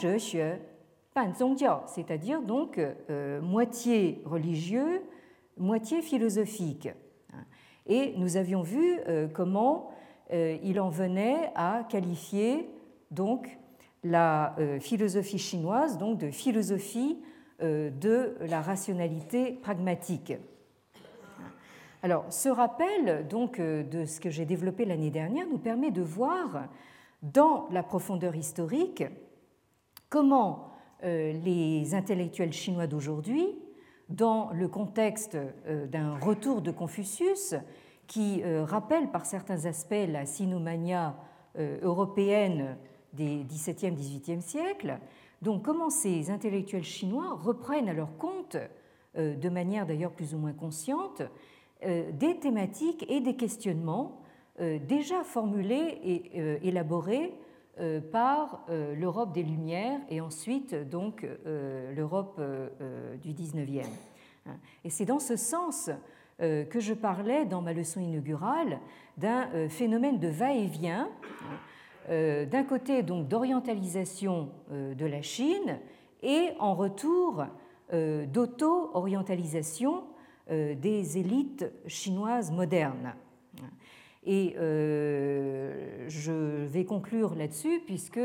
pan 1.25 1.45
c'est-à-dire 1.87 2.41
donc 2.41 2.81
moitié 3.43 4.23
religieux, 4.25 5.03
moitié 5.59 6.01
philosophique. 6.01 6.89
Et 7.87 8.15
nous 8.17 8.37
avions 8.39 8.63
vu 8.63 8.99
comment 9.35 9.91
euh, 9.91 10.02
il 10.31 10.81
en 10.81 10.89
venait 10.89 11.51
à 11.55 11.85
qualifier 11.89 12.69
donc 13.11 13.59
la 14.05 14.55
euh, 14.59 14.81
philosophie 14.81 15.39
chinoise 15.39 15.99
donc 15.99 16.19
de 16.19 16.31
philosophie 16.31 17.19
euh, 17.63 17.91
de 17.91 18.35
la 18.41 18.61
rationalité 18.61 19.53
pragmatique. 19.53 20.33
Alors, 22.03 22.25
ce 22.31 22.49
rappel 22.49 23.29
donc 23.29 23.61
de 23.61 24.07
ce 24.07 24.19
que 24.19 24.29
j'ai 24.29 24.45
développé 24.45 24.85
l'année 24.85 25.11
dernière 25.11 25.47
nous 25.47 25.59
permet 25.59 25.93
de 25.93 26.03
voir 26.03 26.65
dans 27.23 27.69
la 27.71 27.85
profondeur 27.85 28.35
historique 28.35 29.05
comment 30.09 30.73
les 31.05 31.95
intellectuels 31.95 32.53
chinois 32.53 32.89
d'aujourd'hui, 32.89 33.47
dans 34.09 34.51
le 34.53 34.67
contexte 34.67 35.39
d'un 35.93 36.19
retour 36.19 36.61
de 36.61 36.73
Confucius 36.73 37.55
qui 38.13 38.43
euh, 38.43 38.63
rappelle 38.63 39.11
par 39.11 39.25
certains 39.25 39.65
aspects 39.65 40.07
la 40.07 40.27
sinomania 40.27 41.17
euh, 41.57 41.79
européenne 41.81 42.77
des 43.15 43.43
XVIIe, 43.45 43.95
XVIIIe 43.95 44.43
siècles. 44.43 44.99
Donc 45.41 45.63
comment 45.63 45.89
ces 45.89 46.31
intellectuels 46.31 46.85
chinois 46.85 47.35
reprennent 47.35 47.89
à 47.89 47.95
leur 47.95 48.19
compte, 48.19 48.59
euh, 49.17 49.35
de 49.35 49.49
manière 49.49 49.87
d'ailleurs 49.87 50.13
plus 50.13 50.35
ou 50.35 50.39
moins 50.39 50.53
consciente, 50.53 51.23
des 51.85 52.39
thématiques 52.39 53.05
et 53.11 53.19
des 53.19 53.35
questionnements 53.35 54.21
déjà 54.61 55.25
formulés 55.25 55.99
et 56.05 56.69
élaborés 56.69 57.35
par 58.13 58.65
l'Europe 58.69 59.33
des 59.33 59.43
Lumières 59.43 59.99
et 60.09 60.21
ensuite 60.21 60.77
donc 60.77 61.27
l'Europe 61.45 62.41
du 63.21 63.33
XIXe. 63.33 63.89
Et 64.85 64.91
c'est 64.91 65.07
dans 65.07 65.19
ce 65.19 65.35
sens 65.35 65.91
que 66.39 66.81
je 66.81 66.95
parlais 66.95 67.45
dans 67.45 67.63
ma 67.63 67.73
leçon 67.73 68.01
inaugurale 68.01 68.81
d'un 69.17 69.49
euh, 69.55 69.69
phénomène 69.69 70.19
de 70.19 70.29
va-et-vient, 70.29 71.09
euh, 72.09 72.47
d'un 72.47 72.65
côté 72.65 73.03
donc 73.03 73.29
d'orientalisation 73.29 74.49
de 74.71 75.07
la 75.07 75.23
Chine 75.23 75.79
et 76.23 76.51
en 76.59 76.75
retour 76.75 77.45
d'auto-orientalisation 77.93 80.05
des 80.49 81.19
élites 81.19 81.71
chinoises 81.87 82.51
modernes. 82.51 83.15
Et 84.25 84.55
je 84.57 86.65
vais 86.65 86.85
conclure 86.85 87.35
là-dessus 87.35 87.83
puisque 87.85 88.21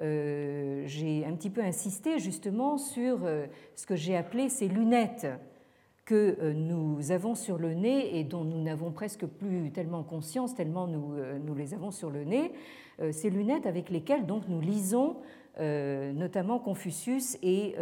j'ai 0.00 1.24
un 1.26 1.34
petit 1.34 1.50
peu 1.50 1.60
insisté 1.60 2.20
justement 2.20 2.78
sur 2.78 3.18
ce 3.74 3.86
que 3.86 3.96
j'ai 3.96 4.16
appelé 4.16 4.48
ces 4.48 4.68
lunettes 4.68 5.26
euh, 6.14 6.52
nous 6.52 7.10
avons 7.10 7.34
sur 7.34 7.58
le 7.58 7.74
nez 7.74 8.18
et 8.18 8.24
dont 8.24 8.44
nous 8.44 8.60
n'avons 8.60 8.90
presque 8.90 9.26
plus 9.26 9.70
tellement 9.72 10.02
conscience, 10.02 10.54
tellement 10.54 10.86
nous, 10.86 11.14
euh, 11.14 11.38
les 11.56 11.74
avons 11.74 11.90
sur 11.90 12.10
le 12.10 12.24
nez, 12.24 12.52
euh, 13.00 13.12
ces 13.12 13.30
lunettes 13.30 13.66
avec 13.66 13.90
lesquelles 13.90 14.26
donc 14.26 14.48
nous 14.48 14.60
lisons 14.60 15.16
notamment 15.58 16.58
Confucius 16.58 17.36
et, 17.42 17.74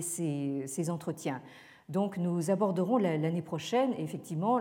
ses, 0.00 0.90
entretiens. 0.90 1.42
Donc 1.88 2.18
nous 2.18 2.52
aborderons 2.52 2.98
l'année 2.98 3.42
prochaine 3.42 3.94
effectivement 3.98 4.60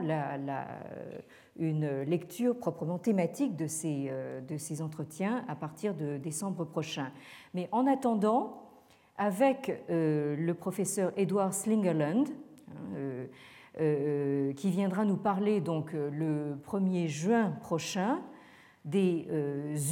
une 1.59 2.01
lecture 2.01 2.57
proprement 2.57 2.97
thématique 2.97 3.55
de 3.55 3.67
ces 3.67 4.81
entretiens 4.81 5.45
à 5.47 5.55
partir 5.55 5.93
de 5.93 6.17
décembre 6.17 6.65
prochain. 6.65 7.11
Mais 7.53 7.69
en 7.71 7.85
attendant, 7.85 8.63
avec 9.19 9.79
le 9.87 10.53
professeur 10.53 11.13
Edward 11.17 11.53
Slingerland, 11.53 12.25
euh, 12.95 13.25
euh, 13.79 14.53
qui 14.53 14.71
viendra 14.71 15.05
nous 15.05 15.17
parler 15.17 15.61
donc 15.61 15.93
euh, 15.93 16.09
le 16.09 16.57
1er 16.67 17.07
juin 17.07 17.51
prochain 17.61 18.19
des 18.85 19.27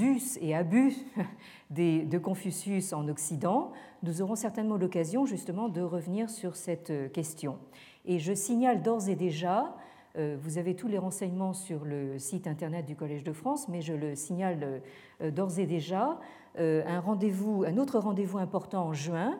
us 0.01 0.39
et 0.41 0.55
abus 0.55 0.95
de 1.69 2.17
Confucius 2.17 2.93
en 2.93 3.09
Occident, 3.09 3.73
nous 4.03 4.21
aurons 4.21 4.35
certainement 4.35 4.77
l'occasion 4.77 5.25
justement 5.25 5.67
de 5.67 5.81
revenir 5.81 6.29
sur 6.29 6.55
cette 6.55 7.11
question. 7.11 7.59
Et 8.05 8.19
je 8.19 8.33
signale 8.33 8.81
d'ores 8.81 9.09
et 9.09 9.17
déjà, 9.17 9.75
vous 10.15 10.57
avez 10.57 10.77
tous 10.77 10.87
les 10.87 10.97
renseignements 10.97 11.51
sur 11.51 11.83
le 11.83 12.17
site 12.19 12.47
internet 12.47 12.85
du 12.85 12.95
Collège 12.95 13.25
de 13.25 13.33
France, 13.33 13.67
mais 13.67 13.81
je 13.81 13.91
le 13.91 14.15
signale 14.15 14.81
d'ores 15.19 15.59
et 15.59 15.65
déjà, 15.65 16.17
un, 16.57 16.99
rendez-vous, 17.01 17.65
un 17.67 17.75
autre 17.75 17.99
rendez-vous 17.99 18.37
important 18.37 18.85
en 18.85 18.93
juin, 18.93 19.37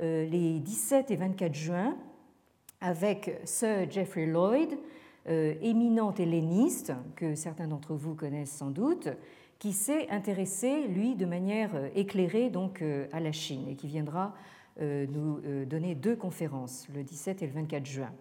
les 0.00 0.58
17 0.58 1.12
et 1.12 1.16
24 1.16 1.54
juin, 1.54 1.96
avec 2.80 3.40
Sir 3.44 3.90
Geoffrey 3.90 4.26
Lloyd, 4.26 4.78
éminent 5.28 6.14
helléniste, 6.14 6.92
que 7.16 7.34
certains 7.34 7.66
d'entre 7.66 7.94
vous 7.94 8.14
connaissent 8.14 8.52
sans 8.52 8.70
doute, 8.70 9.08
qui 9.58 9.72
s'est 9.72 10.08
intéressé, 10.10 10.86
lui, 10.86 11.16
de 11.16 11.26
manière 11.26 11.70
éclairée 11.96 12.48
donc, 12.48 12.84
à 13.12 13.18
la 13.18 13.32
Chine 13.32 13.66
et 13.68 13.74
qui 13.74 13.88
viendra 13.88 14.34
nous 14.80 15.40
donner 15.64 15.96
deux 15.96 16.14
conférences, 16.14 16.86
le 16.94 17.02
17 17.02 17.42
et 17.42 17.46
le 17.46 17.52
24 17.54 17.86
juin. 17.86 18.12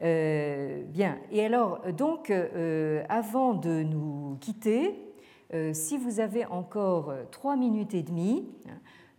bien, 0.00 1.18
et 1.32 1.44
alors, 1.44 1.80
donc, 1.92 2.30
avant 3.08 3.54
de 3.54 3.82
nous 3.82 4.36
quitter, 4.40 4.94
si 5.72 5.98
vous 5.98 6.20
avez 6.20 6.46
encore 6.46 7.12
trois 7.32 7.56
minutes 7.56 7.94
et 7.94 8.04
demie, 8.04 8.44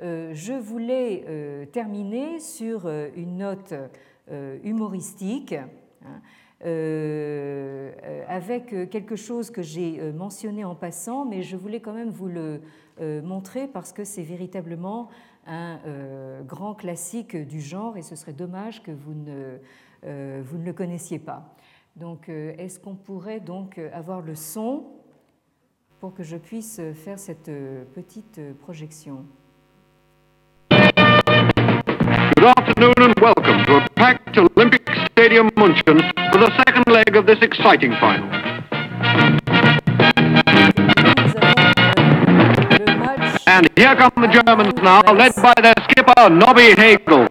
euh, 0.02 0.32
je 0.34 0.54
voulais 0.54 1.26
euh, 1.28 1.66
terminer 1.66 2.40
sur 2.40 2.86
euh, 2.86 3.10
une 3.16 3.38
note 3.38 3.74
humoristique. 4.64 5.54
Hein, 5.54 6.22
avec 8.28 8.90
quelque 8.90 9.16
chose 9.16 9.52
que 9.52 9.62
j'ai 9.62 10.12
mentionné 10.12 10.64
en 10.64 10.74
passant, 10.74 11.24
mais 11.26 11.44
je 11.44 11.56
voulais 11.56 11.80
quand 11.80 11.94
même 11.94 12.10
vous 12.10 12.28
le 12.28 12.62
montrer 13.22 13.68
parce 13.68 13.94
que 13.94 14.04
c'est 14.04 14.24
véritablement 14.24 15.10
un 15.46 15.80
grand 16.48 16.74
classique 16.74 17.38
du 17.38 17.62
genre 17.62 17.96
et 17.96 18.02
ce 18.02 18.16
serait 18.16 18.34
dommage 18.34 18.82
que 18.82 18.92
vous 18.92 19.14
ne, 19.14 19.60
vous 20.42 20.58
ne 20.58 20.66
le 20.66 20.74
connaissiez 20.74 21.20
pas. 21.20 21.56
Donc, 21.96 22.28
est-ce 22.30 22.80
qu'on 22.80 22.96
pourrait 22.96 23.40
donc 23.40 23.80
avoir 23.94 24.22
le 24.22 24.34
son 24.34 24.86
pour 26.00 26.16
que 26.16 26.24
je 26.24 26.38
puisse 26.38 26.82
faire 26.96 27.20
cette 27.20 27.52
petite 27.94 28.42
projection? 28.62 29.26
Good 32.36 32.44
afternoon 32.44 32.94
and 32.98 33.20
welcome 33.20 33.64
to 33.66 33.78
a 33.78 33.90
packed 33.96 34.38
Olympic 34.38 34.88
Stadium 35.12 35.50
München 35.52 36.02
for 36.32 36.40
the 36.40 36.52
second 36.58 36.88
leg 36.88 37.16
of 37.16 37.26
this 37.26 37.40
exciting 37.42 37.92
final. 38.00 38.28
And 43.48 43.70
here 43.78 43.96
come 43.96 44.12
the 44.18 44.28
Germans 44.28 44.74
now, 44.84 45.02
led 45.14 45.36
by 45.36 45.54
their 45.62 45.74
skipper, 45.90 46.30
Nobby 46.30 46.76
Hagel. 46.76 47.28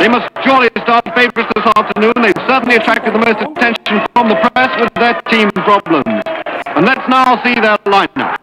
They 0.00 0.08
must 0.08 0.28
surely 0.44 0.68
start 0.82 1.04
favourites 1.14 1.50
this 1.54 1.66
afternoon. 1.76 2.14
They've 2.20 2.46
certainly 2.48 2.76
attracted 2.76 3.14
the 3.14 3.18
most 3.18 3.40
attention 3.40 4.06
from 4.12 4.28
the 4.28 4.50
press 4.50 4.80
with 4.80 4.92
their 4.94 5.20
team 5.30 5.50
problems. 5.50 6.22
And 6.66 6.84
let's 6.84 7.08
now 7.08 7.42
see 7.44 7.54
their 7.54 7.78
lineup. 7.78 8.36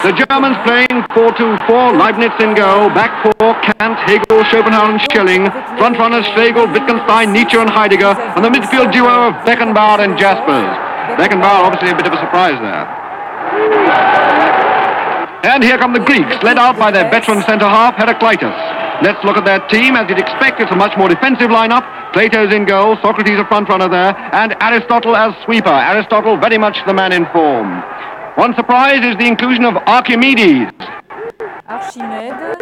The 0.00 0.16
Germans 0.16 0.56
playing 0.64 1.04
4-2-4, 1.12 1.92
Leibniz 2.00 2.32
in 2.40 2.56
goal, 2.56 2.88
back 2.96 3.12
four, 3.20 3.52
Kant, 3.60 4.00
Hegel, 4.08 4.40
Schopenhauer 4.48 4.96
and 4.96 5.00
Schelling, 5.12 5.44
front 5.76 6.00
runners 6.00 6.24
Schlegel, 6.32 6.64
Wittgenstein, 6.72 7.36
Nietzsche 7.36 7.60
and 7.60 7.68
Heidegger, 7.68 8.16
and 8.16 8.40
the 8.40 8.48
midfield 8.48 8.96
duo 8.96 9.28
of 9.28 9.36
Beckenbauer 9.44 10.00
and 10.00 10.16
Jaspers. 10.16 10.72
Beckenbauer 11.20 11.68
obviously 11.68 11.92
a 11.92 11.96
bit 12.00 12.06
of 12.08 12.16
a 12.16 12.20
surprise 12.24 12.56
there. 12.64 12.88
And 15.44 15.62
here 15.62 15.76
come 15.76 15.92
the 15.92 16.00
Greeks, 16.00 16.32
led 16.42 16.56
out 16.56 16.78
by 16.78 16.90
their 16.90 17.04
veteran 17.12 17.42
centre-half, 17.42 17.96
Heraclitus. 17.96 18.56
Let's 19.04 19.22
look 19.22 19.36
at 19.36 19.44
their 19.44 19.60
team. 19.68 19.96
As 19.96 20.08
you'd 20.08 20.18
expect, 20.18 20.60
it's 20.60 20.72
a 20.72 20.76
much 20.76 20.96
more 20.96 21.08
defensive 21.08 21.52
lineup. 21.52 21.84
Plato's 22.14 22.54
in 22.54 22.64
goal, 22.64 22.96
Socrates 23.02 23.38
a 23.38 23.44
front 23.44 23.68
runner 23.68 23.88
there, 23.88 24.16
and 24.32 24.56
Aristotle 24.60 25.14
as 25.14 25.34
sweeper. 25.44 25.68
Aristotle 25.68 26.38
very 26.40 26.56
much 26.56 26.80
the 26.86 26.94
man 26.94 27.12
in 27.12 27.26
form. 27.36 27.84
One 28.40 28.54
surprise 28.54 29.04
is 29.04 29.18
the 29.18 29.26
inclusion 29.26 29.66
of 29.66 29.76
Archimedes. 29.86 30.72
Archimede. 31.68 32.56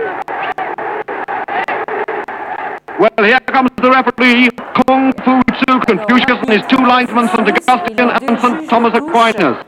Well, 2.99 3.25
here 3.25 3.39
comes 3.39 3.71
the 3.77 3.89
referee, 3.89 4.51
Kung 4.75 5.13
Fu 5.23 5.41
Tzu, 5.53 5.79
Confucius 5.87 6.39
and 6.43 6.51
his 6.51 6.67
two 6.67 6.85
linesmen, 6.85 7.29
St. 7.29 7.69
Augustine 7.69 8.11
and 8.11 8.41
St. 8.41 8.69
Thomas 8.69 8.93
Aquinas. 8.93 9.65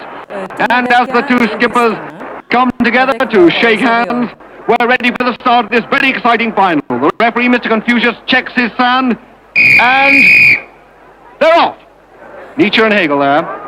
And 0.68 0.88
as 0.88 1.06
the 1.14 1.22
two 1.28 1.46
skippers 1.54 1.94
come 2.50 2.72
together 2.82 3.16
to 3.16 3.48
shake 3.48 3.78
hands, 3.78 4.32
we're 4.66 4.88
ready 4.88 5.12
for 5.12 5.22
the 5.22 5.34
start 5.34 5.66
of 5.66 5.70
this 5.70 5.84
very 5.92 6.10
exciting 6.10 6.52
final. 6.54 6.82
The 6.88 7.12
referee, 7.20 7.46
Mr. 7.46 7.68
Confucius, 7.68 8.16
checks 8.26 8.52
his 8.54 8.72
sand, 8.76 9.16
and 9.54 10.24
they're 11.38 11.54
off. 11.54 11.78
Nietzsche 12.56 12.82
and 12.82 12.92
Hegel 12.92 13.20
there. 13.20 13.59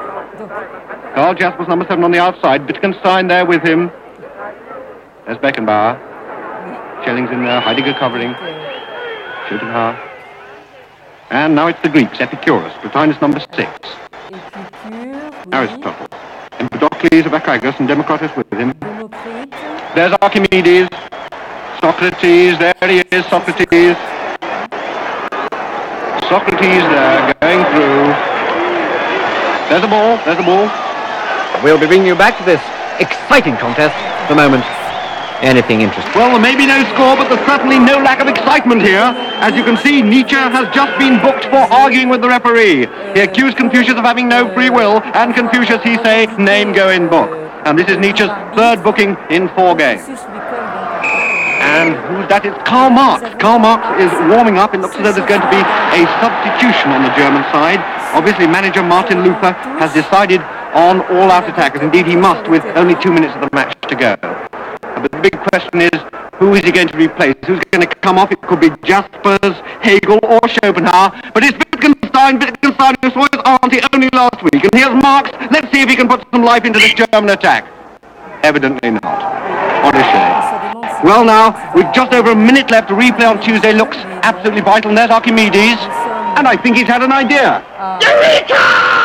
Carl 1.15 1.35
Jaspers, 1.35 1.69
number 1.69 1.85
seven 1.87 2.05
on 2.05 2.11
the 2.11 2.19
outside. 2.19 2.67
Wittgenstein 2.67 3.29
there 3.29 3.45
with 3.45 3.63
him. 3.63 3.91
There's 5.27 5.37
Beckenbauer. 5.39 5.99
Schelling's 7.05 7.31
in 7.31 7.45
there. 7.45 7.61
Heidegger 7.61 7.93
covering. 7.99 8.33
Schopenhauer. 9.47 9.99
And 11.31 11.55
now 11.55 11.67
it's 11.67 11.81
the 11.83 11.91
Greeks, 11.91 12.19
Epicurus. 12.19 12.73
Plotinus 12.81 13.21
number 13.21 13.41
six. 13.55 13.71
Aristotle. 15.53 16.09
Empedocles 16.59 17.27
of 17.27 17.33
Archagos 17.33 17.79
and 17.79 17.89
Democritus 17.89 18.35
with 18.35 18.51
him. 18.53 18.73
There's 19.95 20.15
Archimedes. 20.23 20.89
Socrates. 21.81 22.59
There 22.59 22.75
he 22.89 23.01
is, 23.11 23.27
Socrates. 23.27 23.97
Socrates 26.29 26.85
there, 26.89 27.35
going 27.41 27.65
through. 27.75 28.09
There's 29.69 29.85
a 29.85 29.89
ball. 29.89 30.17
There's 30.25 30.39
a 30.39 30.43
ball. 30.43 30.92
We'll 31.61 31.79
be 31.79 31.87
bringing 31.87 32.07
you 32.07 32.17
back 32.17 32.39
to 32.39 32.45
this 32.45 32.63
exciting 32.99 33.57
contest 33.57 33.95
the 34.29 34.35
moment 34.35 34.65
anything 35.43 35.83
interesting. 35.83 36.15
Well, 36.15 36.31
there 36.31 36.41
may 36.41 36.57
be 36.57 36.67
no 36.67 36.81
score, 36.95 37.19
but 37.19 37.29
there's 37.29 37.45
certainly 37.47 37.79
no 37.79 37.99
lack 37.99 38.21
of 38.23 38.29
excitement 38.29 38.81
here. 38.81 39.11
As 39.43 39.55
you 39.55 39.65
can 39.65 39.77
see, 39.77 40.01
Nietzsche 40.01 40.37
has 40.37 40.73
just 40.75 40.97
been 40.99 41.21
booked 41.21 41.45
for 41.51 41.67
arguing 41.69 42.09
with 42.09 42.23
the 42.23 42.29
referee. 42.29 42.87
He 43.15 43.21
accused 43.21 43.57
Confucius 43.57 43.99
of 43.99 44.05
having 44.05 44.29
no 44.29 44.53
free 44.55 44.71
will, 44.71 45.03
and 45.19 45.35
Confucius, 45.35 45.83
he 45.83 45.97
say, 45.99 46.27
name 46.39 46.73
go 46.73 46.91
in 46.91 47.09
book. 47.09 47.31
And 47.67 47.79
this 47.79 47.89
is 47.89 47.99
Nietzsche's 47.99 48.31
third 48.55 48.83
booking 48.83 49.17
in 49.31 49.49
four 49.55 49.75
games. 49.75 50.03
And 51.63 51.95
who's 52.11 52.27
that? 52.27 52.43
It's 52.43 52.59
Karl 52.67 52.91
Marx. 52.91 53.23
Karl 53.39 53.59
Marx 53.63 53.87
is 54.03 54.11
warming 54.27 54.59
up. 54.59 54.75
It 54.75 54.83
looks 54.83 54.99
as 54.99 55.03
though 55.03 55.15
there's 55.15 55.31
going 55.31 55.43
to 55.43 55.53
be 55.53 55.63
a 55.95 56.03
substitution 56.19 56.91
on 56.91 57.07
the 57.07 57.13
German 57.15 57.47
side. 57.55 57.79
Obviously, 58.19 58.51
manager 58.51 58.83
Martin 58.83 59.23
Luther 59.23 59.55
has 59.79 59.95
decided 59.95 60.43
on 60.75 61.03
all-out 61.13 61.49
attackers. 61.49 61.83
Indeed, 61.83 62.07
he 62.07 62.17
must 62.17 62.51
with 62.51 62.65
only 62.77 62.95
two 63.03 63.13
minutes 63.13 63.35
of 63.35 63.43
the 63.43 63.51
match 63.53 63.77
to 63.89 63.95
go. 63.95 64.17
But 64.81 65.11
the 65.13 65.21
big 65.21 65.39
question 65.51 65.83
is, 65.83 66.01
who 66.35 66.55
is 66.55 66.65
he 66.65 66.73
going 66.73 66.89
to 66.89 66.97
replace? 66.97 67.37
Who's 67.47 67.61
going 67.71 67.87
to 67.87 67.95
come 68.03 68.19
off? 68.19 68.33
It 68.33 68.41
could 68.43 68.61
be 68.61 68.71
Jaspers, 68.83 69.55
Hegel, 69.81 70.19
or 70.23 70.41
Schopenhauer. 70.49 71.13
But 71.35 71.45
it's 71.45 71.59
Wittgenstein. 71.73 72.39
Wittgenstein 72.39 72.95
who 73.03 73.11
saw 73.11 73.27
his 73.31 73.41
auntie 73.45 73.81
only 73.93 74.09
last 74.13 74.43
week. 74.43 74.65
And 74.65 74.75
here's 74.75 74.95
Marx. 75.03 75.31
Let's 75.51 75.71
see 75.73 75.83
if 75.83 75.89
he 75.89 75.97
can 75.97 76.09
put 76.09 76.25
some 76.33 76.43
life 76.43 76.65
into 76.65 76.79
this 76.79 76.95
German 76.95 77.31
attack. 77.31 77.67
Evidently 78.43 78.91
not. 78.91 79.85
What 79.85 79.95
a 79.95 80.03
shame. 80.03 81.05
Well 81.05 81.25
now, 81.25 81.73
with 81.75 81.93
just 81.95 82.13
over 82.13 82.33
a 82.33 82.37
minute 82.37 82.71
left, 82.71 82.91
a 82.91 82.95
replay 82.95 83.29
on 83.29 83.41
Tuesday 83.41 83.73
looks 83.73 83.97
absolutely 84.23 84.63
vital. 84.63 84.91
And 84.91 84.99
there's 84.99 85.11
Archimedes. 85.11 85.79
And 86.39 86.49
I 86.49 86.57
think 86.57 86.77
he's 86.77 86.87
had 86.87 87.03
an 87.03 87.13
idea. 87.13 87.63
Eureka! 88.01 89.02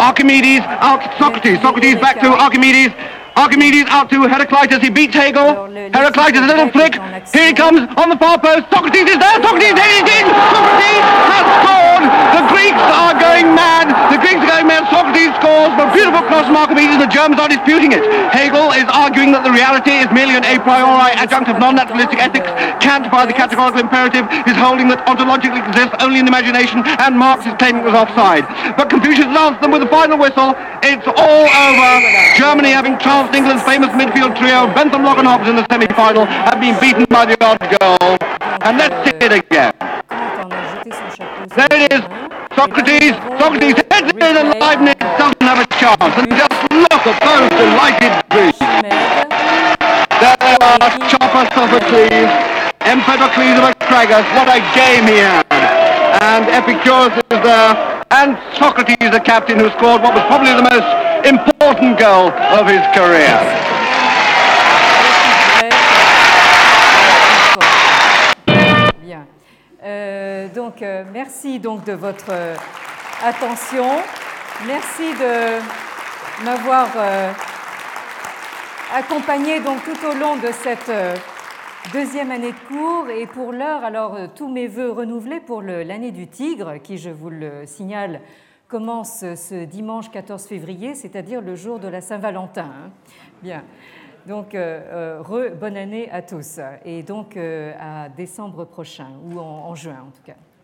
Archimedes 0.00 0.64
out 0.80 1.04
Socrates. 1.18 1.60
Socrates 1.60 2.00
back 2.00 2.20
to 2.20 2.32
Archimedes. 2.32 2.92
Archimedes 3.36 3.84
out 3.88 4.08
to 4.10 4.26
Heraclitus. 4.26 4.80
He 4.80 4.88
beats 4.88 5.14
Hegel. 5.14 5.68
Heraclitus, 5.92 6.40
a 6.40 6.48
little 6.48 6.70
flick. 6.72 6.96
Here 7.28 7.48
he 7.48 7.54
comes 7.54 7.84
on 8.00 8.08
the 8.08 8.16
far 8.16 8.40
post. 8.40 8.64
Socrates 8.72 9.06
is 9.06 9.18
there. 9.20 9.36
Socrates, 9.44 9.76
is. 9.76 10.26
Socrates 10.50 11.04
has 11.28 11.44
scored. 11.60 12.04
The 12.32 12.42
Greeks 12.48 12.84
are 12.96 13.14
going 13.20 13.52
mad. 13.52 13.92
The 14.08 14.18
Greeks 14.18 14.40
are 14.40 14.50
going 14.56 14.66
mad. 14.66 14.79
Socrates 15.10 15.34
scores. 15.42 15.74
But 15.74 15.90
beautiful 15.90 16.22
cross 16.30 16.46
from 16.46 16.56
Archimedes. 16.56 16.98
The 17.02 17.10
Germans 17.10 17.40
are 17.42 17.50
disputing 17.50 17.90
it. 17.90 18.06
Hegel 18.30 18.70
is 18.78 18.86
arguing 18.86 19.34
that 19.34 19.42
the 19.42 19.50
reality 19.50 19.90
is 19.90 20.06
merely 20.14 20.38
an 20.38 20.46
a 20.46 20.54
priori 20.62 21.10
adjunct 21.18 21.50
of 21.50 21.58
non-naturalistic 21.58 22.22
ethics. 22.22 22.46
Kant, 22.78 23.10
by 23.10 23.26
the 23.26 23.34
categorical 23.34 23.82
imperative, 23.82 24.22
is 24.46 24.54
holding 24.54 24.86
that 24.94 25.02
ontologically 25.10 25.58
exists 25.66 25.98
only 25.98 26.22
in 26.22 26.30
imagination. 26.30 26.86
And 27.02 27.18
Marx 27.18 27.42
is 27.42 27.54
claiming 27.58 27.82
it 27.82 27.90
was 27.90 27.98
offside. 27.98 28.46
But 28.78 28.86
Confucius 28.86 29.26
answers 29.26 29.58
them 29.58 29.74
with 29.74 29.82
the 29.82 29.90
final 29.90 30.14
whistle. 30.14 30.54
It's 30.86 31.06
all 31.06 31.46
over. 31.50 31.90
Germany 32.38 32.70
having 32.70 32.94
trounced 33.02 33.34
England's 33.34 33.66
famous 33.66 33.90
midfield 33.98 34.38
trio, 34.38 34.70
Bentham, 34.78 35.02
Lock 35.02 35.18
and 35.18 35.26
Hobbs 35.26 35.50
in 35.50 35.58
the 35.58 35.66
semi-final, 35.66 36.24
have 36.24 36.62
been 36.62 36.78
beaten 36.78 37.04
by 37.10 37.26
the 37.26 37.34
odd 37.42 37.58
goal. 37.58 38.14
And 38.62 38.78
let's 38.78 38.94
see 39.10 39.18
it 39.18 39.32
again. 39.34 39.89
There 40.90 41.70
it 41.70 41.92
is. 41.92 42.02
Socrates, 42.58 43.14
Socrates 43.38 43.78
in 43.78 44.36
and 44.36 44.50
Leibniz 44.58 44.98
doesn't 44.98 45.42
have 45.46 45.62
a 45.62 45.68
chance. 45.78 46.02
And 46.18 46.30
just 46.34 46.50
look 46.74 47.06
at 47.06 47.18
those 47.22 47.46
delighted 47.54 48.10
Greeks. 48.26 48.58
There 50.18 50.36
they 50.42 50.56
are, 50.58 50.90
Chopper 51.06 51.46
Sophocles, 51.54 52.30
Empedocles 52.82 53.56
of 53.62 53.70
Acragas. 53.78 54.26
What 54.34 54.50
a 54.50 54.58
game 54.74 55.06
he 55.06 55.22
had. 55.22 55.46
And 56.26 56.50
Epicurus 56.50 57.14
is 57.30 57.38
there. 57.38 58.02
And 58.10 58.36
Socrates, 58.58 59.12
the 59.12 59.20
captain, 59.20 59.60
who 59.60 59.70
scored 59.78 60.02
what 60.02 60.12
was 60.12 60.26
probably 60.26 60.54
the 60.58 60.66
most 60.66 60.90
important 61.24 62.00
goal 62.00 62.34
of 62.34 62.66
his 62.66 62.82
career. 62.98 63.79
Euh, 70.82 71.04
merci 71.12 71.58
donc 71.58 71.84
de 71.84 71.92
votre 71.92 72.30
euh, 72.30 72.54
attention. 73.24 73.86
Merci 74.66 75.12
de 75.14 76.44
m'avoir 76.44 76.88
euh, 76.96 77.32
accompagné 78.94 79.60
donc 79.60 79.82
tout 79.84 80.06
au 80.06 80.14
long 80.14 80.36
de 80.36 80.52
cette 80.52 80.92
deuxième 81.92 82.30
année 82.30 82.52
de 82.52 82.68
cours. 82.68 83.08
Et 83.08 83.26
pour 83.26 83.52
l'heure, 83.52 83.84
alors 83.84 84.16
tous 84.34 84.48
mes 84.48 84.66
voeux 84.66 84.90
renouvelés 84.90 85.40
pour 85.40 85.62
l'année 85.62 86.10
du 86.10 86.26
tigre, 86.26 86.78
qui, 86.82 86.98
je 86.98 87.10
vous 87.10 87.30
le 87.30 87.66
signale, 87.66 88.20
commence 88.68 89.20
ce 89.20 89.64
dimanche 89.64 90.10
14 90.10 90.46
février, 90.46 90.94
c'est-à-dire 90.94 91.40
le 91.40 91.54
jour 91.56 91.78
de 91.78 91.88
la 91.88 92.00
Saint-Valentin. 92.00 92.64
Hein. 92.66 92.90
Bien. 93.42 93.64
Donc, 94.26 94.54
euh, 94.54 95.22
euh, 95.30 95.54
bonne 95.54 95.76
année 95.76 96.10
à 96.10 96.22
tous. 96.22 96.60
Et 96.84 97.02
donc, 97.02 97.36
euh, 97.36 97.72
à 97.80 98.08
décembre 98.08 98.64
prochain, 98.64 99.08
ou 99.24 99.38
en, 99.38 99.74
juin 99.74 100.04
en 100.06 100.10
tout 100.10 100.22
cas. 100.24 100.36